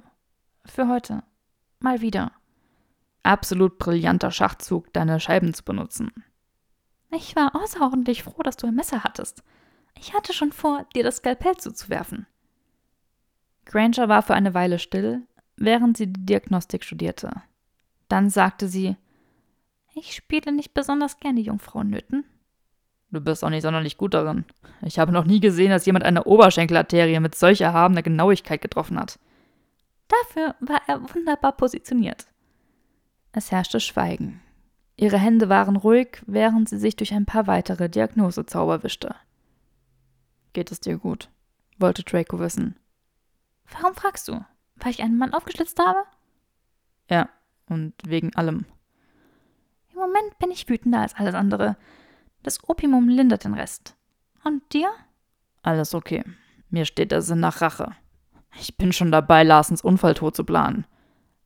Für 0.65 0.89
heute. 0.89 1.23
Mal 1.81 2.01
wieder. 2.01 2.33
Absolut 3.29 3.77
brillanter 3.77 4.31
Schachzug, 4.31 4.91
deine 4.95 5.21
Scheiben 5.21 5.53
zu 5.53 5.63
benutzen. 5.63 6.11
Ich 7.11 7.37
war 7.37 7.55
außerordentlich 7.55 8.23
froh, 8.23 8.43
dass 8.43 8.57
du 8.57 8.67
ein 8.67 8.75
Messer 8.75 9.05
hattest. 9.05 9.43
Ich 9.99 10.15
hatte 10.15 10.33
schon 10.33 10.51
vor, 10.51 10.87
dir 10.95 11.03
das 11.03 11.17
Skalpell 11.17 11.55
zuzuwerfen. 11.59 12.27
Granger 13.67 14.09
war 14.09 14.23
für 14.23 14.33
eine 14.33 14.55
Weile 14.55 14.79
still, 14.79 15.27
während 15.59 15.99
sie 15.99 16.07
die 16.11 16.25
Diagnostik 16.25 16.85
studierte. 16.85 17.43
Dann 18.09 18.31
sagte 18.31 18.67
sie: 18.67 18.97
Ich 19.95 20.15
spiele 20.15 20.51
nicht 20.51 20.73
besonders 20.73 21.21
gerne 21.21 21.41
Jungfrauennöten. 21.41 22.25
Du 23.11 23.21
bist 23.21 23.45
auch 23.45 23.51
nicht 23.51 23.61
sonderlich 23.61 23.99
gut 23.99 24.15
darin. 24.15 24.47
Ich 24.81 24.99
habe 24.99 25.13
noch 25.13 25.27
nie 25.27 25.41
gesehen, 25.41 25.69
dass 25.69 25.85
jemand 25.85 26.07
eine 26.07 26.25
Oberschenkelarterie 26.25 27.21
mit 27.21 27.35
solch 27.35 27.61
erhabener 27.61 28.03
Genauigkeit 28.03 28.63
getroffen 28.63 28.99
hat. 28.99 29.19
Dafür 30.09 30.55
war 30.61 30.81
er 30.87 31.03
wunderbar 31.15 31.53
positioniert. 31.53 32.27
Es 33.33 33.51
herrschte 33.51 33.81
Schweigen. 33.81 34.41
Ihre 34.97 35.19
Hände 35.19 35.49
waren 35.49 35.77
ruhig, 35.77 36.23
während 36.27 36.69
sie 36.69 36.79
sich 36.79 36.97
durch 36.97 37.15
ein 37.15 37.27
paar 37.27 37.47
weitere 37.47 37.89
Diagnosezauber 37.89 38.83
wischte. 38.83 39.15
Geht 40.53 40.73
es 40.73 40.81
dir 40.81 40.99
gut? 40.99 41.31
wollte 41.79 42.03
Draco 42.03 42.39
wissen. 42.41 42.77
Warum 43.71 43.95
fragst 43.95 44.29
du? 44.29 44.45
Weil 44.77 44.91
ich 44.91 45.03
einen 45.03 45.19
Mann 45.19 45.33
aufgeschlitzt 45.33 45.79
habe? 45.79 46.05
Ja, 47.09 47.29
und 47.69 47.95
wegen 48.05 48.35
allem. 48.35 48.67
Im 49.93 49.99
Moment 49.99 50.39
bin 50.39 50.51
ich 50.51 50.69
wütender 50.69 51.01
als 51.01 51.15
alles 51.15 51.35
andere. 51.35 51.77
Das 52.43 52.69
Opium 52.69 53.09
lindert 53.09 53.45
den 53.45 53.55
Rest. 53.55 53.97
Und 54.45 54.63
dir? 54.73 54.91
Alles 55.63 55.95
okay. 55.95 56.25
Mir 56.71 56.85
steht 56.85 57.13
der 57.13 57.23
Sinn 57.23 57.41
nach 57.41 57.61
Rache. 57.61 57.95
Ich 58.61 58.77
bin 58.77 58.93
schon 58.93 59.13
dabei, 59.13 59.43
Larsens 59.43 59.83
Unfalltod 59.83 60.35
zu 60.35 60.45
planen. 60.45 60.87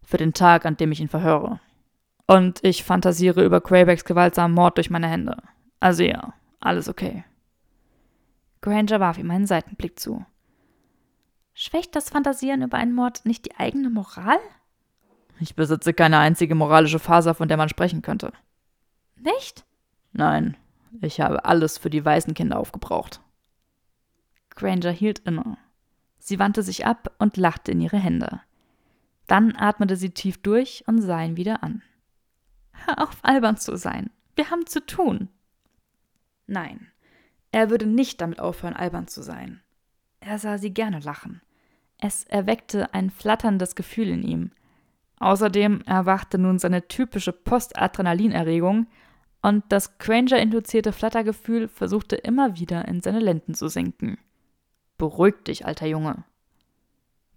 Für 0.03 0.17
den 0.17 0.33
Tag, 0.33 0.67
an 0.67 0.77
dem 0.77 0.93
ich 0.93 1.01
ihn 1.01 1.09
verhöre. 1.09 1.61
Und 2.27 2.63
ich 2.65 2.85
fantasiere 2.85 3.45
über 3.45 3.61
Quabecks 3.61 4.05
gewaltsamen 4.05 4.55
Mord 4.55 4.77
durch 4.77 4.91
meine 4.91 5.09
Hände. 5.09 5.37
Also 5.81 6.03
ja, 6.03 6.35
alles 6.61 6.89
okay. 6.89 7.25
Granger 8.61 9.01
warf 9.01 9.19
ihm 9.19 9.31
einen 9.31 9.47
Seitenblick 9.47 9.99
zu. 9.99 10.25
Schwächt 11.55 11.95
das 11.95 12.09
Fantasieren 12.09 12.63
über 12.63 12.79
einen 12.79 12.95
Mord 12.95 13.27
nicht 13.27 13.45
die 13.45 13.57
eigene 13.57 13.91
Moral? 13.91 14.39
Ich 15.41 15.57
besitze 15.57 15.93
keine 15.93 16.19
einzige 16.19 16.55
moralische 16.55 17.01
Faser, 17.01 17.35
von 17.35 17.49
der 17.49 17.57
man 17.57 17.69
sprechen 17.69 18.01
könnte. 18.01 18.33
Nicht? 19.17 19.65
Nein, 20.13 20.57
ich 21.01 21.21
habe 21.21 21.45
alles 21.45 21.79
für 21.79 21.91
die 21.91 22.05
weißen 22.05 22.35
Kinder 22.35 22.59
aufgebraucht. 22.59 23.21
Granger 24.51 24.91
hielt 24.91 25.19
inne. 25.21 25.59
Sie 26.19 26.39
wandte 26.39 26.63
sich 26.63 26.87
ab 26.87 27.13
und 27.19 27.37
lachte 27.37 27.73
in 27.73 27.81
ihre 27.81 27.99
Hände. 27.99 28.41
Dann 29.27 29.57
atmete 29.57 29.97
sie 29.97 30.11
tief 30.11 30.41
durch 30.41 30.85
und 30.87 31.01
sah 31.01 31.23
ihn 31.23 31.37
wieder 31.37 31.63
an. 31.63 31.83
Hör 32.87 33.03
auf, 33.03 33.19
albern 33.23 33.57
zu 33.57 33.77
sein. 33.77 34.11
Wir 34.37 34.51
haben 34.51 34.67
zu 34.67 34.85
tun. 34.85 35.29
Nein, 36.47 36.89
er 37.53 37.71
würde 37.71 37.87
nicht 37.87 38.21
damit 38.21 38.41
aufhören, 38.41 38.75
albern 38.75 39.09
zu 39.09 39.23
sein. 39.23 39.61
Er 40.21 40.39
sah 40.39 40.59
sie 40.59 40.73
gerne 40.73 41.01
lachen. 41.01 41.43
Es 41.99 42.25
erweckte 42.25 42.93
ein 42.95 43.11
flatterndes 43.11 43.75
Gefühl 43.75 44.09
in 44.09 44.23
ihm. 44.23 44.51
Außerdem 45.21 45.83
erwachte 45.87 46.39
nun 46.39 46.59
seine 46.59 46.89
typische 46.89 47.33
Postadrenalinerregung 47.33 48.89
und 49.41 49.65
das 49.69 49.99
Granger-induzierte 49.99 50.93
Flattergefühl 50.93 51.69
versuchte 51.69 52.17
immer 52.17 52.59
wieder 52.59 52.89
in 52.89 53.01
seine 53.01 53.21
Lenden 53.21 53.55
zu 53.55 53.69
sinken. 53.69 54.19
Beruhig 54.99 55.35
dich, 55.47 55.67
alter 55.67 55.87
Junge. 55.87 56.25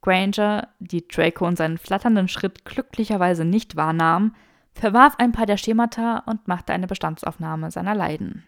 Granger, 0.01 0.69
die 0.79 1.07
Draco 1.07 1.47
und 1.47 1.57
seinen 1.57 1.79
flatternden 1.79 2.27
Schritt 2.27 2.63
glücklicherweise 2.63 3.43
nicht 3.43 3.75
wahrnahm, 3.75 4.35
verwarf 4.75 5.15
ein 5.17 5.31
paar 5.31 5.45
der 5.45 5.57
Schemata 5.57 6.19
und 6.25 6.47
machte 6.47 6.73
eine 6.73 6.87
Bestandsaufnahme 6.87 7.71
seiner 7.71 7.95
Leiden. 7.95 8.43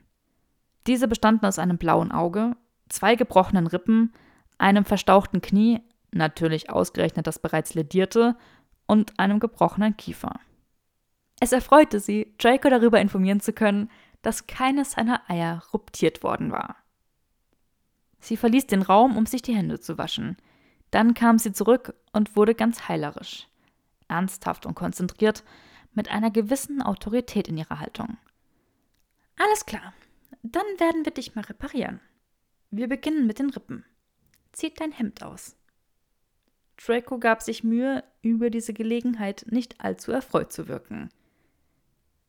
Diese 0.85 1.07
bestanden 1.07 1.45
aus 1.45 1.59
einem 1.59 1.77
blauen 1.77 2.11
Auge, 2.11 2.55
zwei 2.89 3.15
gebrochenen 3.15 3.67
Rippen, 3.67 4.13
einem 4.57 4.85
verstauchten 4.85 5.41
Knie, 5.41 5.81
natürlich 6.11 6.69
ausgerechnet 6.69 7.27
das 7.27 7.39
bereits 7.39 7.73
ledierte, 7.73 8.35
und 8.85 9.19
einem 9.19 9.39
gebrochenen 9.39 9.97
Kiefer. 9.97 10.39
Es 11.39 11.51
erfreute 11.51 11.99
sie, 11.99 12.33
Draco 12.37 12.69
darüber 12.69 12.99
informieren 13.01 13.41
zu 13.41 13.53
können, 13.53 13.89
dass 14.21 14.47
keines 14.47 14.93
seiner 14.93 15.29
Eier 15.29 15.61
ruptiert 15.73 16.23
worden 16.23 16.51
war. 16.51 16.77
Sie 18.19 18.37
verließ 18.37 18.67
den 18.67 18.81
Raum, 18.81 19.15
um 19.15 19.25
sich 19.25 19.41
die 19.41 19.55
Hände 19.55 19.79
zu 19.79 19.97
waschen. 19.97 20.37
Dann 20.89 21.13
kam 21.13 21.37
sie 21.37 21.51
zurück 21.51 21.93
und 22.13 22.35
wurde 22.35 22.55
ganz 22.55 22.87
heilerisch, 22.87 23.47
ernsthaft 24.07 24.65
und 24.65 24.73
konzentriert, 24.73 25.43
mit 25.97 26.09
einer 26.09 26.31
gewissen 26.31 26.81
Autorität 26.81 27.49
in 27.49 27.57
ihrer 27.57 27.81
Haltung. 27.81 28.17
Alles 29.37 29.65
klar, 29.65 29.93
dann 30.43 30.65
werden 30.77 31.03
wir 31.03 31.11
dich 31.11 31.35
mal 31.35 31.43
reparieren. 31.43 31.99
Wir 32.71 32.87
beginnen 32.87 33.27
mit 33.27 33.39
den 33.39 33.49
Rippen 33.49 33.83
zieht 34.57 34.81
dein 34.81 34.91
Hemd 34.91 35.23
aus. 35.23 35.55
Draco 36.77 37.19
gab 37.19 37.41
sich 37.41 37.63
Mühe, 37.63 38.03
über 38.21 38.49
diese 38.49 38.73
Gelegenheit 38.73 39.45
nicht 39.49 39.79
allzu 39.81 40.11
erfreut 40.11 40.51
zu 40.51 40.67
wirken. 40.67 41.09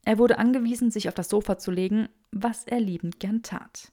Er 0.04 0.18
wurde 0.18 0.38
angewiesen, 0.38 0.90
sich 0.90 1.08
auf 1.08 1.14
das 1.14 1.28
Sofa 1.28 1.58
zu 1.58 1.70
legen, 1.70 2.08
was 2.30 2.64
er 2.64 2.80
liebend 2.80 3.18
gern 3.18 3.42
tat. 3.42 3.92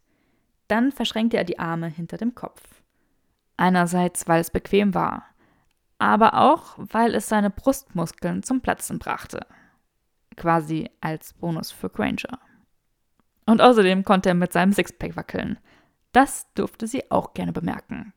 Dann 0.68 0.92
verschränkte 0.92 1.38
er 1.38 1.44
die 1.44 1.60
Arme 1.60 1.88
hinter 1.88 2.18
dem 2.18 2.36
Kopf. 2.36 2.62
Einerseits, 3.58 4.28
weil 4.28 4.42
es 4.42 4.50
bequem 4.50 4.94
war, 4.94 5.26
aber 5.98 6.36
auch, 6.36 6.76
weil 6.78 7.16
es 7.16 7.30
seine 7.30 7.50
Brustmuskeln 7.50 8.44
zum 8.44 8.62
Platzen 8.62 9.00
brachte. 9.00 9.46
Quasi 10.36 10.90
als 11.02 11.34
Bonus 11.34 11.72
für 11.72 11.90
Granger. 11.90 12.40
Und 13.46 13.62
außerdem 13.62 14.04
konnte 14.04 14.30
er 14.30 14.36
mit 14.36 14.52
seinem 14.52 14.74
Sixpack 14.74 15.16
wackeln. 15.16 15.60
Das 16.12 16.52
durfte 16.54 16.88
sie 16.88 17.12
auch 17.12 17.34
gerne 17.34 17.54
bemerken. 17.54 18.14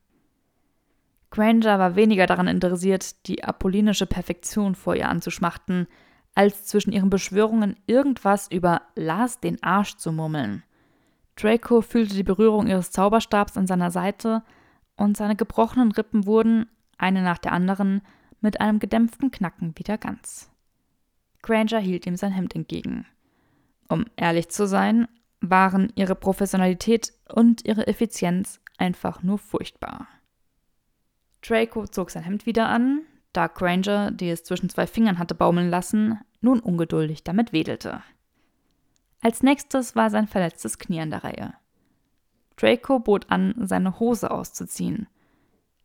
Granger 1.31 1.79
war 1.79 1.97
weniger 1.97 2.27
daran 2.27 2.49
interessiert, 2.49 3.27
die 3.27 3.45
apollinische 3.45 4.07
Perfektion 4.07 4.75
vor 4.75 4.95
ihr 4.95 5.09
anzuschmachten, 5.09 5.87
als 6.35 6.65
zwischen 6.65 6.93
ihren 6.93 7.11
Beschwörungen 7.11 7.77
irgendwas 7.87 8.51
über 8.51 8.83
Lars 8.95 9.41
den 9.41 9.63
Arsch 9.63 9.97
zu 9.97 10.13
murmeln. 10.13 10.63
Draco 11.37 11.83
fühlte 11.83 12.15
die 12.15 12.23
Berührung 12.23 12.67
ihres 12.67 12.91
Zauberstabs 12.91 13.57
an 13.57 13.67
seiner 13.67 13.91
Seite 13.91 14.43
und 14.97 15.17
seine 15.17 15.37
gebrochenen 15.37 15.93
Rippen 15.93 16.27
wurden, 16.27 16.67
eine 16.97 17.23
nach 17.23 17.39
der 17.39 17.53
anderen, 17.53 18.03
mit 18.41 18.61
einem 18.61 18.79
gedämpften 18.79 19.31
Knacken 19.31 19.77
wieder 19.77 19.99
ganz. 19.99 20.51
Granger 21.43 21.79
hielt 21.79 22.07
ihm 22.07 22.17
sein 22.17 22.33
Hemd 22.33 22.55
entgegen. 22.55 23.07
Um 23.89 24.05
ehrlich 24.17 24.49
zu 24.49 24.67
sein, 24.67 25.09
waren 25.41 25.93
ihre 25.95 26.15
Professionalität 26.15 27.13
und 27.33 27.65
ihre 27.65 27.87
Effizienz 27.87 28.61
einfach 28.77 29.23
nur 29.23 29.39
furchtbar. 29.39 30.09
Draco 31.43 31.87
zog 31.87 32.11
sein 32.11 32.25
Hemd 32.25 32.47
wieder 32.47 32.69
an, 32.69 33.03
da 33.33 33.47
Granger, 33.47 34.11
die 34.11 34.31
es 34.31 34.45
zwischen 34.45 34.69
zwei 34.69 34.87
Fingern 34.87 35.19
hatte 35.19 35.35
baumeln 35.35 35.71
lassen, 35.71 36.19
nun 36.41 36.61
ungeduldig 36.61 37.25
damit 37.25 37.53
wedelte. 37.53 38.03
Als 39.21 39.43
nächstes 39.43 39.97
war 39.97 40.11
sein 40.11 40.27
verletztes 40.27 40.79
Knie 40.79 41.01
an 41.01 41.11
der 41.11 41.25
Reihe. 41.25 41.55
Draco 42.57 42.99
bot 42.99 43.31
an, 43.31 43.55
seine 43.59 44.01
Hose 44.01 44.31
auszuziehen. 44.31 45.09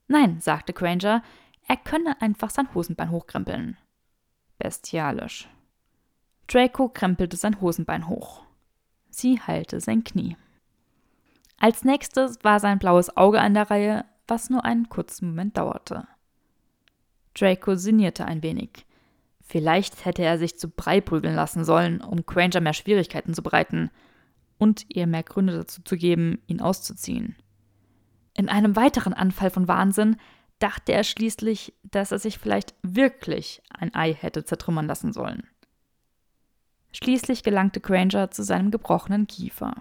Nein, 0.07 0.39
sagte 0.39 0.73
Granger, 0.73 1.23
er 1.67 1.77
könne 1.77 2.21
einfach 2.21 2.49
sein 2.49 2.73
Hosenbein 2.73 3.11
hochkrempeln. 3.11 3.77
Bestialisch. 4.57 5.49
Draco 6.47 6.89
krempelte 6.89 7.37
sein 7.37 7.61
Hosenbein 7.61 8.07
hoch. 8.07 8.43
Sie 9.09 9.39
heilte 9.39 9.79
sein 9.79 10.03
Knie. 10.03 10.37
Als 11.57 11.83
nächstes 11.83 12.43
war 12.43 12.59
sein 12.59 12.79
blaues 12.79 13.15
Auge 13.15 13.39
an 13.39 13.53
der 13.53 13.69
Reihe, 13.69 14.05
was 14.27 14.49
nur 14.49 14.65
einen 14.65 14.89
kurzen 14.89 15.29
Moment 15.29 15.57
dauerte. 15.57 16.07
Draco 17.33 17.75
sinnierte 17.75 18.25
ein 18.25 18.43
wenig. 18.43 18.85
Vielleicht 19.41 20.05
hätte 20.05 20.23
er 20.23 20.37
sich 20.37 20.57
zu 20.57 20.69
Brei 20.69 21.01
prügeln 21.01 21.35
lassen 21.35 21.65
sollen, 21.65 22.01
um 22.01 22.25
Granger 22.25 22.61
mehr 22.61 22.73
Schwierigkeiten 22.73 23.33
zu 23.33 23.43
bereiten 23.43 23.89
und 24.57 24.85
ihr 24.89 25.07
mehr 25.07 25.23
Gründe 25.23 25.53
dazu 25.53 25.81
zu 25.81 25.97
geben, 25.97 26.41
ihn 26.47 26.61
auszuziehen. 26.61 27.35
In 28.35 28.49
einem 28.49 28.75
weiteren 28.75 29.13
Anfall 29.13 29.49
von 29.49 29.67
Wahnsinn 29.67 30.15
dachte 30.63 30.93
er 30.93 31.03
schließlich, 31.03 31.73
dass 31.83 32.13
er 32.13 32.19
sich 32.19 32.39
vielleicht 32.39 32.73
wirklich 32.83 33.61
ein 33.69 33.93
Ei 33.93 34.13
hätte 34.13 34.45
zertrümmern 34.45 34.87
lassen 34.87 35.11
sollen. 35.11 35.45
Schließlich 36.93 37.43
gelangte 37.43 37.81
Granger 37.81 38.31
zu 38.31 38.43
seinem 38.43 38.71
gebrochenen 38.71 39.27
Kiefer. 39.27 39.73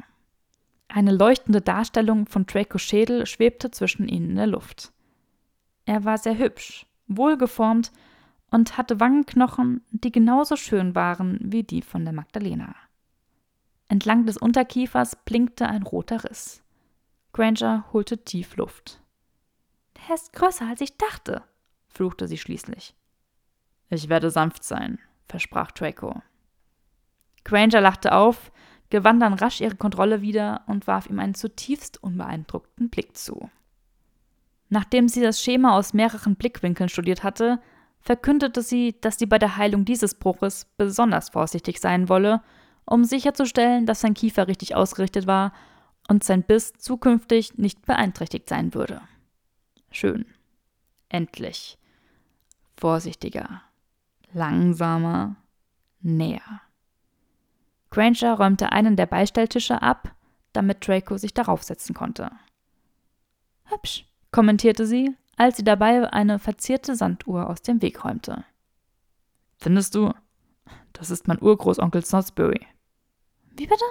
Eine 0.89 1.13
leuchtende 1.13 1.61
Darstellung 1.61 2.27
von 2.27 2.47
Dracos 2.47 2.83
Schädel 2.83 3.27
schwebte 3.27 3.71
zwischen 3.71 4.09
ihnen 4.09 4.31
in 4.31 4.37
der 4.37 4.49
Luft. 4.49 4.93
Er 5.85 6.05
war 6.05 6.19
sehr 6.19 6.37
hübsch, 6.37 6.87
wohlgeformt 7.07 7.93
und 8.51 8.77
hatte 8.77 8.99
Wangenknochen, 8.99 9.83
die 9.91 10.11
genauso 10.11 10.57
schön 10.57 10.97
waren 10.97 11.39
wie 11.43 11.63
die 11.63 11.83
von 11.83 12.05
der 12.05 12.13
Magdalena. 12.13 12.75
Entlang 13.89 14.27
des 14.27 14.37
Unterkiefers 14.37 15.17
blinkte 15.25 15.69
ein 15.69 15.83
roter 15.85 16.25
Riss. 16.25 16.63
Granger 17.33 17.85
holte 17.93 18.19
tief 18.25 18.57
Luft. 18.57 19.02
Der 20.09 20.15
ist 20.15 20.33
größer, 20.33 20.67
als 20.69 20.81
ich 20.81 20.97
dachte, 20.97 21.43
fluchte 21.89 22.27
sie 22.27 22.39
schließlich. 22.39 22.95
Ich 23.89 24.09
werde 24.09 24.31
sanft 24.31 24.65
sein, 24.65 24.99
versprach 25.27 25.71
Draco. 25.71 26.23
Granger 27.45 27.81
lachte 27.81 28.15
auf, 28.15 28.51
gewann 28.91 29.21
dann 29.21 29.35
rasch 29.35 29.61
ihre 29.61 29.77
Kontrolle 29.77 30.23
wieder 30.23 30.63
und 30.67 30.87
warf 30.87 31.07
ihm 31.07 31.19
einen 31.19 31.35
zutiefst 31.35 32.03
unbeeindruckten 32.03 32.91
Blick 32.91 33.17
zu. 33.17 33.51
Nachdem 34.69 35.09
sie 35.09 35.21
das 35.21 35.43
Schema 35.43 35.77
aus 35.77 35.93
mehreren 35.93 36.37
Blickwinkeln 36.37 36.89
studiert 36.89 37.23
hatte, 37.23 37.61
verkündete 38.01 38.63
sie, 38.63 38.97
dass 39.01 39.19
sie 39.19 39.27
bei 39.27 39.39
der 39.39 39.57
Heilung 39.57 39.85
dieses 39.85 40.15
Bruches 40.15 40.67
besonders 40.77 41.31
vorsichtig 41.31 41.79
sein 41.79 42.09
wolle, 42.09 42.43
um 42.85 43.05
sicherzustellen, 43.05 43.87
dass 43.87 44.01
sein 44.01 44.15
Kiefer 44.15 44.49
richtig 44.49 44.75
ausgerichtet 44.75 45.27
war 45.27 45.53
und 46.09 46.25
sein 46.25 46.43
Biss 46.43 46.73
zukünftig 46.73 47.59
nicht 47.59 47.87
beeinträchtigt 47.87 48.49
sein 48.49 48.75
würde. 48.75 49.03
Schön. 49.93 50.27
Endlich. 51.09 51.79
Vorsichtiger. 52.77 53.63
Langsamer. 54.33 55.37
Näher. 56.01 56.63
Granger 57.91 58.35
räumte 58.35 58.73
einen 58.73 58.97
der 58.97 59.07
Beistelltische 59.07 59.83
ab, 59.83 60.17
damit 60.53 60.87
Draco 60.87 61.19
sich 61.19 61.35
darauf 61.35 61.63
setzen 61.63 61.95
konnte. 61.95 62.31
Hübsch, 63.65 64.07
kommentierte 64.33 64.87
sie, 64.87 65.15
als 65.37 65.59
sie 65.59 65.65
dabei 65.65 66.11
eine 66.13 66.39
verzierte 66.39 66.97
Sanduhr 66.97 67.49
aus 67.49 67.63
dem 67.63 67.83
Weg 67.83 68.05
räumte. 68.05 68.45
Findest 69.59 69.95
du? 69.95 70.13
Das 70.93 71.11
ist 71.11 71.29
mein 71.29 71.41
Urgroßonkel 71.41 72.05
Snodsbury. 72.05 72.67
Wie 73.51 73.67
bitte? 73.67 73.85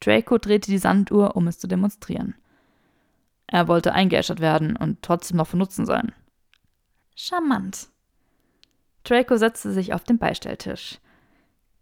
Draco 0.00 0.38
drehte 0.38 0.70
die 0.70 0.78
Sanduhr, 0.78 1.36
um 1.36 1.46
es 1.46 1.58
zu 1.58 1.68
demonstrieren. 1.68 2.34
Er 3.52 3.68
wollte 3.68 3.92
eingeäschert 3.92 4.40
werden 4.40 4.76
und 4.76 5.02
trotzdem 5.02 5.36
noch 5.36 5.46
von 5.46 5.58
Nutzen 5.58 5.84
sein. 5.84 6.12
Charmant. 7.14 7.90
Draco 9.04 9.36
setzte 9.36 9.72
sich 9.72 9.92
auf 9.92 10.04
den 10.04 10.16
Beistelltisch. 10.16 10.98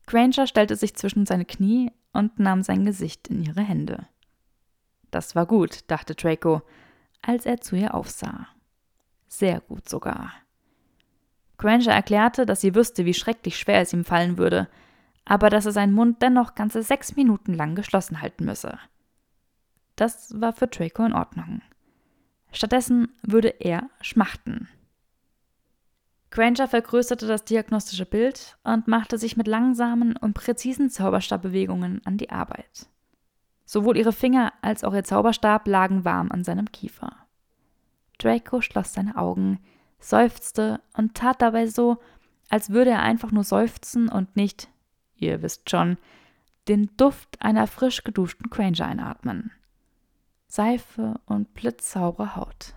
Granger 0.06 0.48
stellte 0.48 0.74
sich 0.74 0.96
zwischen 0.96 1.26
seine 1.26 1.44
Knie 1.44 1.92
und 2.12 2.40
nahm 2.40 2.64
sein 2.64 2.84
Gesicht 2.84 3.28
in 3.28 3.44
ihre 3.44 3.60
Hände. 3.60 4.08
Das 5.12 5.36
war 5.36 5.46
gut, 5.46 5.84
dachte 5.86 6.16
Draco, 6.16 6.62
als 7.22 7.46
er 7.46 7.60
zu 7.60 7.76
ihr 7.76 7.94
aufsah. 7.94 8.48
Sehr 9.28 9.60
gut 9.60 9.88
sogar. 9.88 10.32
Granger 11.56 11.92
erklärte, 11.92 12.46
dass 12.46 12.62
sie 12.62 12.74
wüsste, 12.74 13.04
wie 13.04 13.14
schrecklich 13.14 13.56
schwer 13.56 13.80
es 13.80 13.92
ihm 13.92 14.04
fallen 14.04 14.38
würde, 14.38 14.68
aber 15.24 15.50
dass 15.50 15.66
er 15.66 15.72
seinen 15.72 15.92
Mund 15.92 16.20
dennoch 16.20 16.56
ganze 16.56 16.82
sechs 16.82 17.14
Minuten 17.14 17.54
lang 17.54 17.76
geschlossen 17.76 18.20
halten 18.20 18.44
müsse. 18.44 18.76
Das 20.00 20.40
war 20.40 20.54
für 20.54 20.66
Draco 20.66 21.04
in 21.04 21.12
Ordnung. 21.12 21.60
Stattdessen 22.52 23.12
würde 23.20 23.48
er 23.60 23.90
schmachten. 24.00 24.66
Granger 26.30 26.68
vergrößerte 26.68 27.26
das 27.26 27.44
diagnostische 27.44 28.06
Bild 28.06 28.56
und 28.64 28.88
machte 28.88 29.18
sich 29.18 29.36
mit 29.36 29.46
langsamen 29.46 30.16
und 30.16 30.32
präzisen 30.32 30.88
Zauberstabbewegungen 30.88 32.00
an 32.06 32.16
die 32.16 32.30
Arbeit. 32.30 32.88
Sowohl 33.66 33.98
ihre 33.98 34.14
Finger 34.14 34.54
als 34.62 34.84
auch 34.84 34.94
ihr 34.94 35.04
Zauberstab 35.04 35.68
lagen 35.68 36.02
warm 36.06 36.32
an 36.32 36.44
seinem 36.44 36.72
Kiefer. 36.72 37.14
Draco 38.16 38.62
schloss 38.62 38.94
seine 38.94 39.18
Augen, 39.18 39.60
seufzte 39.98 40.80
und 40.94 41.14
tat 41.14 41.42
dabei 41.42 41.66
so, 41.66 41.98
als 42.48 42.70
würde 42.70 42.92
er 42.92 43.02
einfach 43.02 43.32
nur 43.32 43.44
seufzen 43.44 44.08
und 44.08 44.34
nicht, 44.34 44.70
ihr 45.16 45.42
wisst 45.42 45.68
schon, 45.68 45.98
den 46.68 46.88
Duft 46.96 47.42
einer 47.42 47.66
frisch 47.66 48.02
geduschten 48.02 48.48
Granger 48.48 48.86
einatmen. 48.86 49.52
Seife 50.50 51.20
und 51.26 51.54
blitzsaubere 51.54 52.34
Haut. 52.34 52.74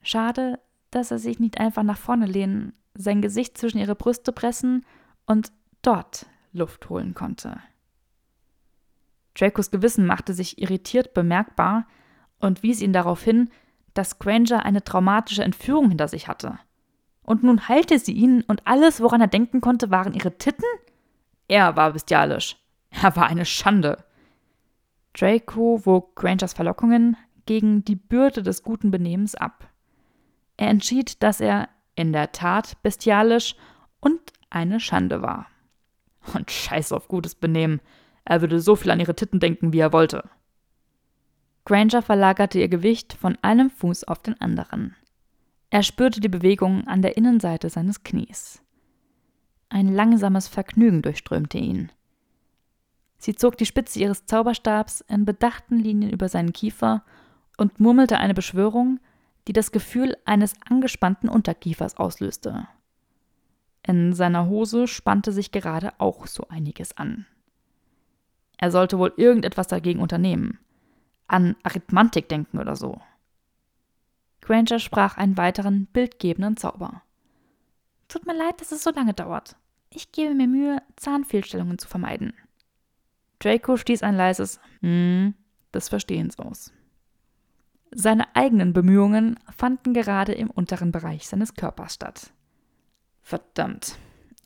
Schade, 0.00 0.58
dass 0.90 1.10
er 1.10 1.18
sich 1.18 1.38
nicht 1.38 1.60
einfach 1.60 1.82
nach 1.82 1.98
vorne 1.98 2.24
lehnen, 2.24 2.72
sein 2.94 3.20
Gesicht 3.20 3.58
zwischen 3.58 3.76
ihre 3.76 3.94
Brüste 3.94 4.32
pressen 4.32 4.86
und 5.26 5.52
dort 5.82 6.24
Luft 6.52 6.88
holen 6.88 7.12
konnte. 7.12 7.58
Dracos 9.34 9.70
Gewissen 9.70 10.06
machte 10.06 10.32
sich 10.32 10.56
irritiert 10.56 11.12
bemerkbar 11.12 11.86
und 12.38 12.62
wies 12.62 12.80
ihn 12.80 12.94
darauf 12.94 13.22
hin, 13.22 13.50
dass 13.92 14.18
Granger 14.18 14.64
eine 14.64 14.82
traumatische 14.82 15.44
Entführung 15.44 15.90
hinter 15.90 16.08
sich 16.08 16.28
hatte. 16.28 16.58
Und 17.22 17.42
nun 17.42 17.68
heilte 17.68 17.98
sie 17.98 18.14
ihn 18.14 18.40
und 18.40 18.66
alles, 18.66 19.02
woran 19.02 19.20
er 19.20 19.26
denken 19.26 19.60
konnte, 19.60 19.90
waren 19.90 20.14
ihre 20.14 20.38
Titten? 20.38 20.64
Er 21.46 21.76
war 21.76 21.92
bestialisch. 21.92 22.56
Er 22.88 23.14
war 23.16 23.26
eine 23.26 23.44
Schande. 23.44 24.02
Draco 25.14 25.84
wog 25.84 26.14
Grangers 26.16 26.52
Verlockungen 26.52 27.16
gegen 27.46 27.84
die 27.84 27.96
Bürde 27.96 28.42
des 28.42 28.62
guten 28.62 28.90
Benehmens 28.90 29.34
ab. 29.34 29.68
Er 30.56 30.68
entschied, 30.68 31.22
dass 31.22 31.40
er 31.40 31.68
in 31.96 32.12
der 32.12 32.32
Tat 32.32 32.82
bestialisch 32.82 33.56
und 34.00 34.20
eine 34.50 34.80
Schande 34.80 35.22
war. 35.22 35.46
Und 36.34 36.50
scheiß 36.50 36.92
auf 36.92 37.08
gutes 37.08 37.34
Benehmen. 37.34 37.80
Er 38.24 38.40
würde 38.40 38.60
so 38.60 38.76
viel 38.76 38.90
an 38.90 39.00
ihre 39.00 39.16
Titten 39.16 39.40
denken, 39.40 39.72
wie 39.72 39.78
er 39.78 39.92
wollte. 39.92 40.28
Granger 41.64 42.02
verlagerte 42.02 42.58
ihr 42.58 42.68
Gewicht 42.68 43.12
von 43.12 43.38
einem 43.42 43.70
Fuß 43.70 44.04
auf 44.04 44.22
den 44.22 44.40
anderen. 44.40 44.96
Er 45.70 45.82
spürte 45.82 46.20
die 46.20 46.28
Bewegung 46.28 46.86
an 46.86 47.00
der 47.00 47.16
Innenseite 47.16 47.70
seines 47.70 48.02
Knies. 48.02 48.62
Ein 49.68 49.94
langsames 49.94 50.48
Vergnügen 50.48 51.00
durchströmte 51.00 51.58
ihn. 51.58 51.92
Sie 53.20 53.34
zog 53.34 53.58
die 53.58 53.66
Spitze 53.66 54.00
ihres 54.00 54.24
Zauberstabs 54.24 55.02
in 55.02 55.26
bedachten 55.26 55.78
Linien 55.78 56.10
über 56.10 56.30
seinen 56.30 56.54
Kiefer 56.54 57.04
und 57.58 57.78
murmelte 57.78 58.16
eine 58.16 58.32
Beschwörung, 58.32 58.98
die 59.46 59.52
das 59.52 59.72
Gefühl 59.72 60.16
eines 60.24 60.54
angespannten 60.66 61.28
Unterkiefers 61.28 61.98
auslöste. 61.98 62.66
In 63.82 64.14
seiner 64.14 64.46
Hose 64.46 64.88
spannte 64.88 65.32
sich 65.32 65.52
gerade 65.52 65.92
auch 65.98 66.26
so 66.26 66.48
einiges 66.48 66.96
an. 66.96 67.26
Er 68.56 68.70
sollte 68.70 68.98
wohl 68.98 69.12
irgendetwas 69.18 69.66
dagegen 69.66 70.00
unternehmen. 70.00 70.58
An 71.26 71.56
Arithmantik 71.62 72.26
denken 72.28 72.58
oder 72.58 72.74
so. 72.74 73.02
Granger 74.40 74.78
sprach 74.78 75.18
einen 75.18 75.36
weiteren 75.36 75.86
bildgebenden 75.86 76.56
Zauber. 76.56 77.02
Tut 78.08 78.26
mir 78.26 78.34
leid, 78.34 78.62
dass 78.62 78.72
es 78.72 78.82
so 78.82 78.90
lange 78.90 79.12
dauert. 79.12 79.56
Ich 79.90 80.10
gebe 80.10 80.34
mir 80.34 80.48
Mühe, 80.48 80.82
Zahnfehlstellungen 80.96 81.78
zu 81.78 81.86
vermeiden. 81.86 82.32
Draco 83.40 83.76
stieß 83.76 84.02
ein 84.02 84.16
leises 84.16 84.60
Hm 84.80 85.34
des 85.74 85.88
Verstehens 85.88 86.38
aus. 86.38 86.72
Seine 87.92 88.36
eigenen 88.36 88.72
Bemühungen 88.72 89.38
fanden 89.56 89.94
gerade 89.94 90.32
im 90.32 90.50
unteren 90.50 90.92
Bereich 90.92 91.26
seines 91.26 91.54
Körpers 91.54 91.94
statt. 91.94 92.30
Verdammt, 93.22 93.96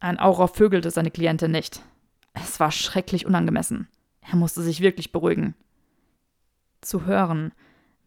ein 0.00 0.18
Aura 0.18 0.46
vögelte 0.46 0.90
seine 0.90 1.10
Klientin 1.10 1.50
nicht. 1.50 1.82
Es 2.32 2.58
war 2.58 2.70
schrecklich 2.70 3.26
unangemessen. 3.26 3.88
Er 4.20 4.36
musste 4.36 4.62
sich 4.62 4.80
wirklich 4.80 5.12
beruhigen. 5.12 5.54
Zu 6.80 7.06
hören, 7.06 7.52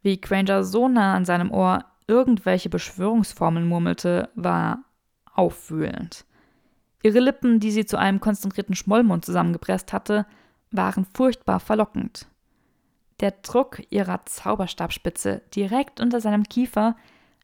Wie 0.01 0.21
Granger 0.21 0.63
so 0.63 0.87
nah 0.87 1.15
an 1.15 1.25
seinem 1.25 1.51
Ohr 1.51 1.85
irgendwelche 2.07 2.69
Beschwörungsformeln 2.69 3.67
murmelte, 3.67 4.29
war 4.35 4.83
aufwühlend. 5.33 6.25
Ihre 7.03 7.19
Lippen, 7.19 7.59
die 7.59 7.71
sie 7.71 7.85
zu 7.85 7.97
einem 7.97 8.19
konzentrierten 8.19 8.75
Schmollmund 8.75 9.25
zusammengepresst 9.25 9.93
hatte, 9.93 10.25
waren 10.71 11.05
furchtbar 11.13 11.59
verlockend. 11.59 12.27
Der 13.19 13.31
Druck 13.31 13.81
ihrer 13.89 14.25
Zauberstabspitze 14.25 15.41
direkt 15.55 15.99
unter 15.99 16.21
seinem 16.21 16.43
Kiefer 16.43 16.95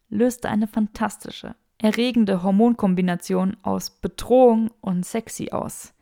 löste 0.10 0.50
eine 0.50 0.68
fantastische, 0.68 1.56
erregende 1.80 2.44
Hormonkombination 2.44 3.58
aus 3.64 3.90
Bedrohung 3.90 4.70
und 4.82 5.06
sexy 5.06 5.50
aus. 5.52 5.94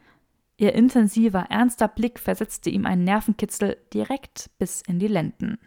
Ihr 0.58 0.74
intensiver, 0.74 1.48
ernster 1.50 1.88
Blick 1.88 2.20
versetzte 2.20 2.70
ihm 2.70 2.86
einen 2.86 3.04
Nervenkitzel 3.04 3.78
direkt 3.94 4.52
bis 4.60 4.82
in 4.82 5.00
die 5.00 5.08
Lenden. 5.08 5.58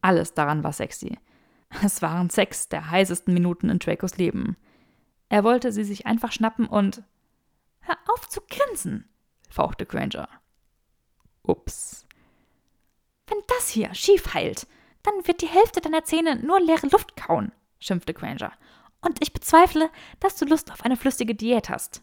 Alles 0.00 0.34
daran 0.34 0.62
war 0.62 0.72
sexy. 0.72 1.18
Es 1.82 2.00
waren 2.02 2.30
sechs 2.30 2.68
der 2.68 2.90
heißesten 2.90 3.34
Minuten 3.34 3.68
in 3.68 3.80
Dracos 3.80 4.16
Leben. 4.16 4.56
Er 5.28 5.42
wollte 5.42 5.72
sie 5.72 5.84
sich 5.84 6.06
einfach 6.06 6.30
schnappen 6.30 6.66
und 6.66 7.02
Hör 7.80 7.96
auf 8.14 8.28
zu 8.28 8.40
grinsen, 8.48 9.04
fauchte 9.54 9.86
Granger. 9.86 10.28
Ups. 11.42 12.06
Wenn 13.26 13.38
das 13.46 13.68
hier 13.68 13.94
schief 13.94 14.34
heilt, 14.34 14.66
dann 15.02 15.14
wird 15.26 15.42
die 15.42 15.48
Hälfte 15.48 15.80
deiner 15.80 16.04
Zähne 16.04 16.36
nur 16.36 16.60
leere 16.60 16.88
Luft 16.88 17.16
kauen, 17.16 17.52
schimpfte 17.78 18.14
Granger. 18.14 18.52
Und 19.00 19.22
ich 19.22 19.32
bezweifle, 19.32 19.90
dass 20.20 20.36
du 20.36 20.46
Lust 20.46 20.72
auf 20.72 20.84
eine 20.84 20.96
flüssige 20.96 21.34
Diät 21.34 21.68
hast. 21.68 22.02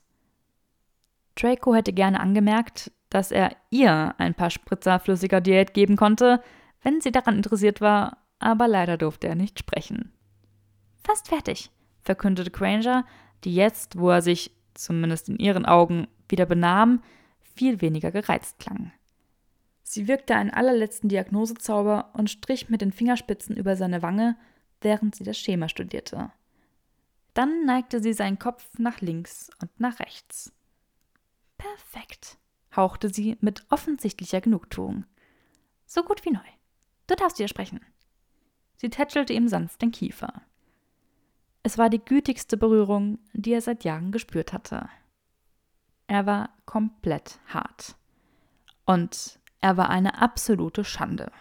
Draco 1.35 1.75
hätte 1.75 1.93
gerne 1.93 2.19
angemerkt, 2.19 2.91
dass 3.09 3.31
er 3.31 3.55
ihr 3.69 4.15
ein 4.17 4.35
paar 4.35 4.49
Spritzer 4.49 4.99
flüssiger 4.99 5.41
Diät 5.41 5.73
geben 5.73 5.95
konnte, 5.95 6.41
wenn 6.81 7.01
sie 7.01 7.11
daran 7.11 7.35
interessiert 7.35 7.81
war, 7.81 8.17
aber 8.39 8.67
leider 8.67 8.97
durfte 8.97 9.27
er 9.27 9.35
nicht 9.35 9.59
sprechen. 9.59 10.13
Fast 11.03 11.27
fertig, 11.27 11.71
verkündete 12.03 12.51
Granger, 12.51 13.05
die 13.43 13.53
jetzt, 13.53 13.97
wo 13.97 14.09
er 14.09 14.21
sich, 14.21 14.51
zumindest 14.73 15.29
in 15.29 15.37
ihren 15.37 15.65
Augen, 15.65 16.07
wieder 16.29 16.45
benahm, 16.45 17.01
viel 17.61 17.79
weniger 17.79 18.09
gereizt 18.11 18.57
klang. 18.57 18.91
Sie 19.83 20.07
wirkte 20.07 20.33
einen 20.35 20.49
allerletzten 20.49 21.09
Diagnosezauber 21.09 22.09
und 22.13 22.31
strich 22.31 22.69
mit 22.69 22.81
den 22.81 22.91
Fingerspitzen 22.91 23.55
über 23.55 23.75
seine 23.75 24.01
Wange, 24.01 24.35
während 24.81 25.13
sie 25.13 25.23
das 25.23 25.37
Schema 25.37 25.69
studierte. 25.69 26.31
Dann 27.35 27.63
neigte 27.65 28.01
sie 28.01 28.13
seinen 28.13 28.39
Kopf 28.39 28.67
nach 28.79 28.99
links 29.01 29.51
und 29.61 29.79
nach 29.79 29.99
rechts. 29.99 30.51
Perfekt, 31.59 32.39
hauchte 32.75 33.13
sie 33.13 33.37
mit 33.41 33.63
offensichtlicher 33.69 34.41
Genugtuung. 34.41 35.05
So 35.85 36.01
gut 36.01 36.25
wie 36.25 36.31
neu. 36.31 36.39
Du 37.05 37.13
darfst 37.13 37.37
dir 37.37 37.47
sprechen. 37.47 37.81
Sie 38.77 38.89
tätschelte 38.89 39.33
ihm 39.33 39.47
sanft 39.47 39.83
den 39.83 39.91
Kiefer. 39.91 40.41
Es 41.61 41.77
war 41.77 41.91
die 41.91 42.03
gütigste 42.03 42.57
Berührung, 42.57 43.19
die 43.33 43.53
er 43.53 43.61
seit 43.61 43.83
Jahren 43.83 44.11
gespürt 44.11 44.51
hatte. 44.51 44.89
Er 46.11 46.25
war 46.25 46.49
komplett 46.65 47.39
hart. 47.47 47.95
Und 48.83 49.39
er 49.61 49.77
war 49.77 49.89
eine 49.89 50.21
absolute 50.21 50.83
Schande. 50.83 51.31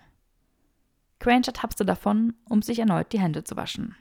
Granger 1.19 1.53
tapste 1.53 1.85
davon, 1.85 2.35
um 2.49 2.63
sich 2.63 2.79
erneut 2.79 3.13
die 3.13 3.19
Hände 3.19 3.43
zu 3.43 3.57
waschen. 3.57 3.97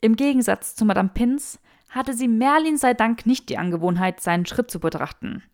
Im 0.00 0.16
Gegensatz 0.16 0.74
zu 0.74 0.84
Madame 0.84 1.10
Pins 1.10 1.60
hatte 1.88 2.14
sie 2.14 2.26
Merlin 2.26 2.78
sei 2.78 2.94
Dank 2.94 3.26
nicht 3.26 3.48
die 3.48 3.56
Angewohnheit, 3.56 4.18
seinen 4.18 4.44
Schritt 4.44 4.72
zu 4.72 4.80
betrachten. 4.80 5.44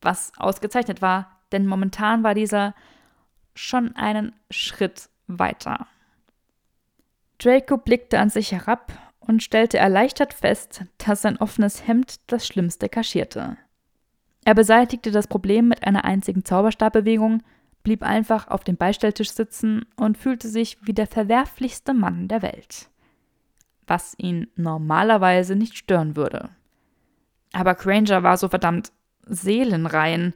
Was 0.00 0.32
ausgezeichnet 0.36 1.00
war, 1.00 1.38
denn 1.52 1.68
momentan 1.68 2.24
war 2.24 2.34
dieser 2.34 2.74
schon 3.54 3.94
einen 3.94 4.32
Schritt 4.50 5.10
weiter. 5.28 5.86
Draco 7.38 7.76
blickte 7.76 8.18
an 8.18 8.30
sich 8.30 8.50
herab 8.50 8.92
und 9.28 9.42
stellte 9.42 9.78
erleichtert 9.78 10.32
fest, 10.32 10.84
dass 10.96 11.22
sein 11.22 11.36
offenes 11.36 11.86
Hemd 11.86 12.16
das 12.26 12.46
Schlimmste 12.46 12.88
kaschierte. 12.88 13.58
Er 14.44 14.54
beseitigte 14.54 15.10
das 15.10 15.28
Problem 15.28 15.68
mit 15.68 15.84
einer 15.84 16.04
einzigen 16.04 16.44
Zauberstabbewegung, 16.44 17.42
blieb 17.82 18.02
einfach 18.02 18.48
auf 18.48 18.64
dem 18.64 18.76
Beistelltisch 18.76 19.30
sitzen 19.30 19.84
und 19.96 20.16
fühlte 20.16 20.48
sich 20.48 20.78
wie 20.80 20.94
der 20.94 21.06
verwerflichste 21.06 21.92
Mann 21.92 22.28
der 22.28 22.42
Welt. 22.42 22.88
Was 23.86 24.14
ihn 24.18 24.48
normalerweise 24.56 25.54
nicht 25.54 25.76
stören 25.76 26.16
würde. 26.16 26.48
Aber 27.52 27.74
Granger 27.74 28.22
war 28.22 28.38
so 28.38 28.48
verdammt 28.48 28.92
seelenrein 29.26 30.34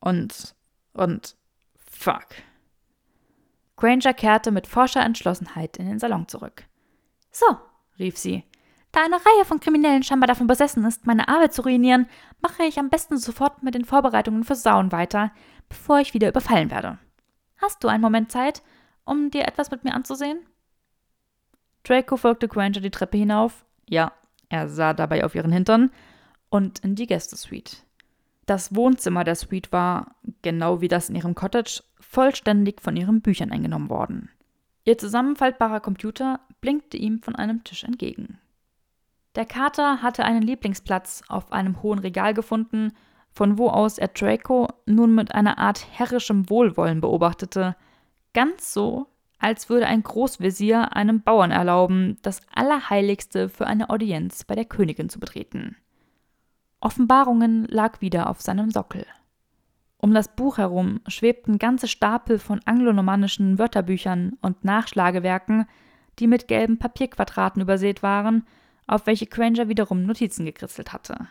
und. 0.00 0.54
und. 0.92 1.36
fuck. 1.76 2.26
Granger 3.76 4.14
kehrte 4.14 4.50
mit 4.50 4.66
forscher 4.66 5.04
Entschlossenheit 5.04 5.76
in 5.76 5.86
den 5.86 5.98
Salon 5.98 6.26
zurück. 6.28 6.64
So, 7.30 7.46
rief 8.02 8.18
sie. 8.18 8.44
Da 8.92 9.00
eine 9.02 9.16
Reihe 9.16 9.46
von 9.46 9.58
Kriminellen 9.58 10.02
scheinbar 10.02 10.26
davon 10.26 10.46
besessen 10.46 10.84
ist, 10.84 11.06
meine 11.06 11.28
Arbeit 11.28 11.54
zu 11.54 11.62
ruinieren, 11.62 12.06
mache 12.42 12.64
ich 12.64 12.78
am 12.78 12.90
besten 12.90 13.16
sofort 13.16 13.62
mit 13.62 13.74
den 13.74 13.86
Vorbereitungen 13.86 14.44
für 14.44 14.54
Sauen 14.54 14.92
weiter, 14.92 15.32
bevor 15.70 16.00
ich 16.00 16.12
wieder 16.12 16.28
überfallen 16.28 16.70
werde. 16.70 16.98
Hast 17.56 17.82
du 17.82 17.88
einen 17.88 18.02
Moment 18.02 18.30
Zeit, 18.30 18.62
um 19.04 19.30
dir 19.30 19.48
etwas 19.48 19.70
mit 19.70 19.84
mir 19.84 19.94
anzusehen? 19.94 20.40
Draco 21.84 22.18
folgte 22.18 22.48
Granger 22.48 22.80
die 22.80 22.90
Treppe 22.90 23.16
hinauf. 23.16 23.64
Ja, 23.88 24.12
er 24.50 24.68
sah 24.68 24.92
dabei 24.92 25.24
auf 25.24 25.34
ihren 25.34 25.52
Hintern 25.52 25.90
und 26.50 26.80
in 26.80 26.94
die 26.94 27.06
Gästesuite. 27.06 27.78
Das 28.44 28.74
Wohnzimmer 28.74 29.24
der 29.24 29.36
Suite 29.36 29.72
war, 29.72 30.16
genau 30.42 30.80
wie 30.80 30.88
das 30.88 31.08
in 31.08 31.16
ihrem 31.16 31.34
Cottage, 31.34 31.82
vollständig 32.00 32.82
von 32.82 32.96
ihren 32.96 33.22
Büchern 33.22 33.50
eingenommen 33.50 33.88
worden. 33.88 34.28
Ihr 34.84 34.98
zusammenfaltbarer 34.98 35.80
Computer 35.80 36.40
blinkte 36.62 36.96
ihm 36.96 37.20
von 37.20 37.36
einem 37.36 37.62
Tisch 37.64 37.84
entgegen. 37.84 38.38
Der 39.34 39.44
Kater 39.44 40.00
hatte 40.00 40.24
einen 40.24 40.42
Lieblingsplatz 40.42 41.22
auf 41.28 41.52
einem 41.52 41.82
hohen 41.82 41.98
Regal 41.98 42.32
gefunden, 42.32 42.92
von 43.30 43.58
wo 43.58 43.68
aus 43.68 43.98
er 43.98 44.08
Draco 44.08 44.68
nun 44.86 45.14
mit 45.14 45.34
einer 45.34 45.58
Art 45.58 45.86
herrischem 45.90 46.48
Wohlwollen 46.48 47.00
beobachtete, 47.00 47.76
ganz 48.32 48.72
so, 48.72 49.06
als 49.38 49.68
würde 49.68 49.86
ein 49.86 50.02
Großvezier 50.02 50.94
einem 50.94 51.22
Bauern 51.22 51.50
erlauben, 51.50 52.18
das 52.22 52.40
Allerheiligste 52.54 53.48
für 53.48 53.66
eine 53.66 53.90
Audienz 53.90 54.44
bei 54.44 54.54
der 54.54 54.64
Königin 54.64 55.08
zu 55.08 55.18
betreten. 55.18 55.76
Offenbarungen 56.80 57.64
lag 57.66 58.00
wieder 58.00 58.28
auf 58.28 58.40
seinem 58.40 58.70
Sockel. 58.70 59.06
Um 59.96 60.12
das 60.12 60.34
Buch 60.34 60.58
herum 60.58 61.00
schwebten 61.06 61.58
ganze 61.58 61.88
Stapel 61.88 62.38
von 62.38 62.60
anglonormannischen 62.64 63.58
Wörterbüchern 63.58 64.36
und 64.42 64.64
Nachschlagewerken, 64.64 65.66
die 66.18 66.26
mit 66.26 66.48
gelben 66.48 66.78
Papierquadraten 66.78 67.62
übersät 67.62 68.02
waren, 68.02 68.46
auf 68.86 69.06
welche 69.06 69.26
Granger 69.26 69.68
wiederum 69.68 70.04
Notizen 70.04 70.44
gekritzelt 70.44 70.92
hatte. 70.92 71.28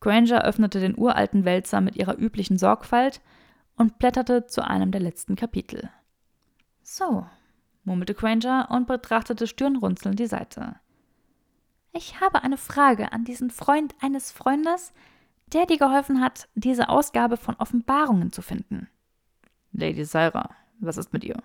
Granger 0.00 0.44
öffnete 0.44 0.80
den 0.80 0.96
uralten 0.96 1.44
Wälzer 1.44 1.80
mit 1.80 1.96
ihrer 1.96 2.18
üblichen 2.18 2.56
Sorgfalt 2.56 3.20
und 3.76 3.98
blätterte 3.98 4.46
zu 4.46 4.66
einem 4.66 4.92
der 4.92 5.00
letzten 5.00 5.36
Kapitel. 5.36 5.90
So, 6.82 7.26
murmelte 7.84 8.14
Granger 8.14 8.68
und 8.70 8.86
betrachtete 8.86 9.46
stirnrunzelnd 9.46 10.18
die 10.18 10.26
Seite. 10.26 10.76
Ich 11.92 12.20
habe 12.20 12.42
eine 12.42 12.56
Frage 12.56 13.12
an 13.12 13.24
diesen 13.24 13.50
Freund 13.50 13.94
eines 14.00 14.32
Freundes, 14.32 14.92
der 15.52 15.66
dir 15.66 15.78
geholfen 15.78 16.20
hat, 16.20 16.48
diese 16.54 16.88
Ausgabe 16.88 17.36
von 17.36 17.56
Offenbarungen 17.56 18.32
zu 18.32 18.42
finden. 18.42 18.88
Lady 19.72 20.04
Syra, 20.04 20.50
was 20.78 20.96
ist 20.96 21.12
mit 21.12 21.24
ihr? 21.24 21.42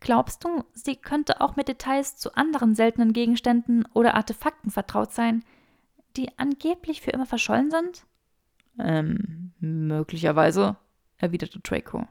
Glaubst 0.00 0.44
du, 0.44 0.64
sie 0.72 0.96
könnte 0.96 1.40
auch 1.40 1.56
mit 1.56 1.68
Details 1.68 2.16
zu 2.16 2.34
anderen 2.34 2.74
seltenen 2.74 3.12
Gegenständen 3.12 3.86
oder 3.94 4.14
Artefakten 4.14 4.70
vertraut 4.70 5.12
sein, 5.12 5.44
die 6.16 6.38
angeblich 6.38 7.00
für 7.00 7.10
immer 7.10 7.26
verschollen 7.26 7.70
sind? 7.70 8.06
Ähm, 8.78 9.52
möglicherweise, 9.58 10.76
erwiderte 11.16 11.60
Draco. 11.60 12.06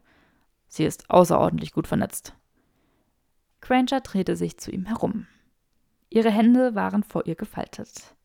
Sie 0.68 0.84
ist 0.84 1.10
außerordentlich 1.10 1.74
gut 1.74 1.88
vernetzt. 1.88 2.34
Granger 3.62 4.02
drehte 4.02 4.36
sich 4.36 4.58
zu 4.58 4.72
ihm 4.72 4.86
herum. 4.86 5.28
Ihre 6.10 6.32
Hände 6.32 6.76
waren 6.76 7.04
vor 7.04 7.26
ihr 7.26 7.36
gefaltet. 7.36 8.16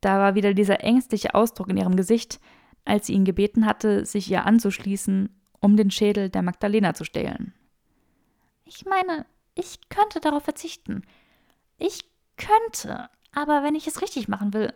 Da 0.00 0.18
war 0.18 0.34
wieder 0.34 0.52
dieser 0.52 0.80
ängstliche 0.82 1.34
Ausdruck 1.34 1.68
in 1.68 1.76
ihrem 1.76 1.96
Gesicht, 1.96 2.40
als 2.84 3.06
sie 3.06 3.14
ihn 3.14 3.24
gebeten 3.24 3.66
hatte, 3.66 4.04
sich 4.04 4.30
ihr 4.30 4.44
anzuschließen, 4.44 5.30
um 5.60 5.76
den 5.76 5.90
Schädel 5.90 6.28
der 6.28 6.42
Magdalena 6.42 6.94
zu 6.94 7.04
stehlen. 7.04 7.54
Ich 8.64 8.84
meine, 8.86 9.26
ich 9.54 9.88
könnte 9.88 10.20
darauf 10.20 10.44
verzichten. 10.44 11.02
Ich 11.78 12.04
könnte, 12.36 13.08
aber 13.32 13.62
wenn 13.62 13.74
ich 13.74 13.86
es 13.86 14.02
richtig 14.02 14.28
machen 14.28 14.52
will. 14.52 14.72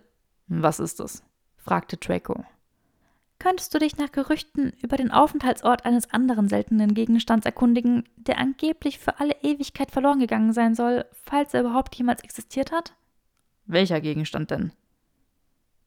Was 0.46 0.80
ist 0.80 1.00
es? 1.00 1.22
fragte 1.56 1.96
Draco. 1.96 2.44
Könntest 3.38 3.72
du 3.72 3.78
dich 3.78 3.96
nach 3.96 4.10
Gerüchten 4.10 4.72
über 4.82 4.96
den 4.96 5.12
Aufenthaltsort 5.12 5.84
eines 5.84 6.10
anderen 6.10 6.48
seltenen 6.48 6.94
Gegenstands 6.94 7.46
erkundigen, 7.46 8.08
der 8.16 8.38
angeblich 8.38 8.98
für 8.98 9.20
alle 9.20 9.36
Ewigkeit 9.42 9.92
verloren 9.92 10.18
gegangen 10.18 10.52
sein 10.52 10.74
soll, 10.74 11.04
falls 11.12 11.54
er 11.54 11.60
überhaupt 11.60 11.94
jemals 11.94 12.22
existiert 12.24 12.72
hat? 12.72 12.94
Welcher 13.66 14.00
Gegenstand 14.00 14.50
denn? 14.50 14.72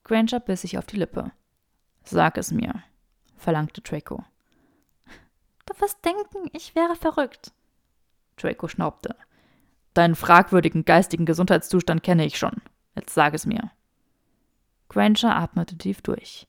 Granger 0.04 0.39
biss 0.39 0.62
sich 0.62 0.78
auf 0.78 0.86
die 0.86 0.97
Lippe. 0.97 1.32
Sag 2.04 2.38
es 2.38 2.52
mir, 2.52 2.84
verlangte 3.36 3.82
Draco. 3.82 4.24
Du 5.66 5.80
wirst 5.82 6.04
denken, 6.06 6.49
ich 6.54 6.74
wäre 6.74 6.95
verrückt. 6.95 7.52
Draco 8.42 8.68
schnaubte. 8.68 9.16
Deinen 9.94 10.16
fragwürdigen 10.16 10.86
geistigen 10.86 11.26
Gesundheitszustand 11.26 12.04
kenne 12.04 12.26
ich 12.26 12.38
schon. 12.38 12.62
Jetzt 12.96 13.14
sag 13.14 13.34
es 13.34 13.46
mir. 13.46 13.72
Granger 14.89 15.36
atmete 15.36 15.78
tief 15.78 16.02
durch. 16.02 16.48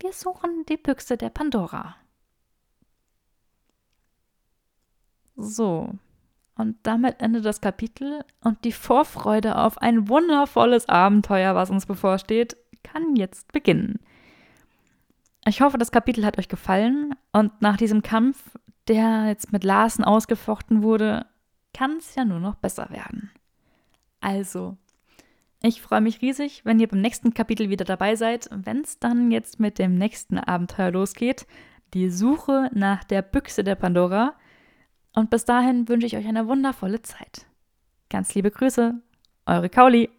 Wir 0.00 0.12
suchen 0.12 0.64
die 0.68 0.76
Büchse 0.76 1.16
der 1.16 1.30
Pandora. 1.30 1.96
So, 5.36 5.94
und 6.56 6.76
damit 6.84 7.20
endet 7.20 7.44
das 7.44 7.60
Kapitel 7.60 8.24
und 8.40 8.64
die 8.64 8.72
Vorfreude 8.72 9.58
auf 9.58 9.78
ein 9.78 10.08
wundervolles 10.08 10.88
Abenteuer, 10.88 11.54
was 11.54 11.70
uns 11.70 11.86
bevorsteht, 11.86 12.56
kann 12.82 13.16
jetzt 13.16 13.50
beginnen. 13.52 13.98
Ich 15.46 15.60
hoffe, 15.60 15.78
das 15.78 15.90
Kapitel 15.90 16.24
hat 16.24 16.38
euch 16.38 16.48
gefallen 16.48 17.14
und 17.32 17.60
nach 17.60 17.76
diesem 17.76 18.02
Kampf, 18.02 18.56
der 18.88 19.26
jetzt 19.26 19.52
mit 19.52 19.64
Larsen 19.64 20.04
ausgefochten 20.04 20.82
wurde, 20.82 21.26
kann 21.72 21.96
es 21.98 22.14
ja 22.14 22.24
nur 22.24 22.40
noch 22.40 22.54
besser 22.56 22.90
werden. 22.90 23.30
Also, 24.20 24.76
ich 25.62 25.80
freue 25.80 26.00
mich 26.00 26.20
riesig, 26.22 26.64
wenn 26.64 26.78
ihr 26.78 26.88
beim 26.88 27.00
nächsten 27.00 27.32
Kapitel 27.34 27.70
wieder 27.70 27.84
dabei 27.84 28.16
seid, 28.16 28.48
wenn 28.52 28.82
es 28.82 28.98
dann 28.98 29.30
jetzt 29.30 29.60
mit 29.60 29.78
dem 29.78 29.96
nächsten 29.96 30.38
Abenteuer 30.38 30.90
losgeht, 30.90 31.46
die 31.94 32.10
Suche 32.10 32.70
nach 32.74 33.04
der 33.04 33.22
Büchse 33.22 33.64
der 33.64 33.74
Pandora. 33.74 34.34
Und 35.14 35.30
bis 35.30 35.44
dahin 35.44 35.88
wünsche 35.88 36.06
ich 36.06 36.16
euch 36.16 36.26
eine 36.26 36.48
wundervolle 36.48 37.02
Zeit. 37.02 37.46
Ganz 38.10 38.34
liebe 38.34 38.50
Grüße, 38.50 38.94
eure 39.46 39.70
Kauli. 39.70 40.10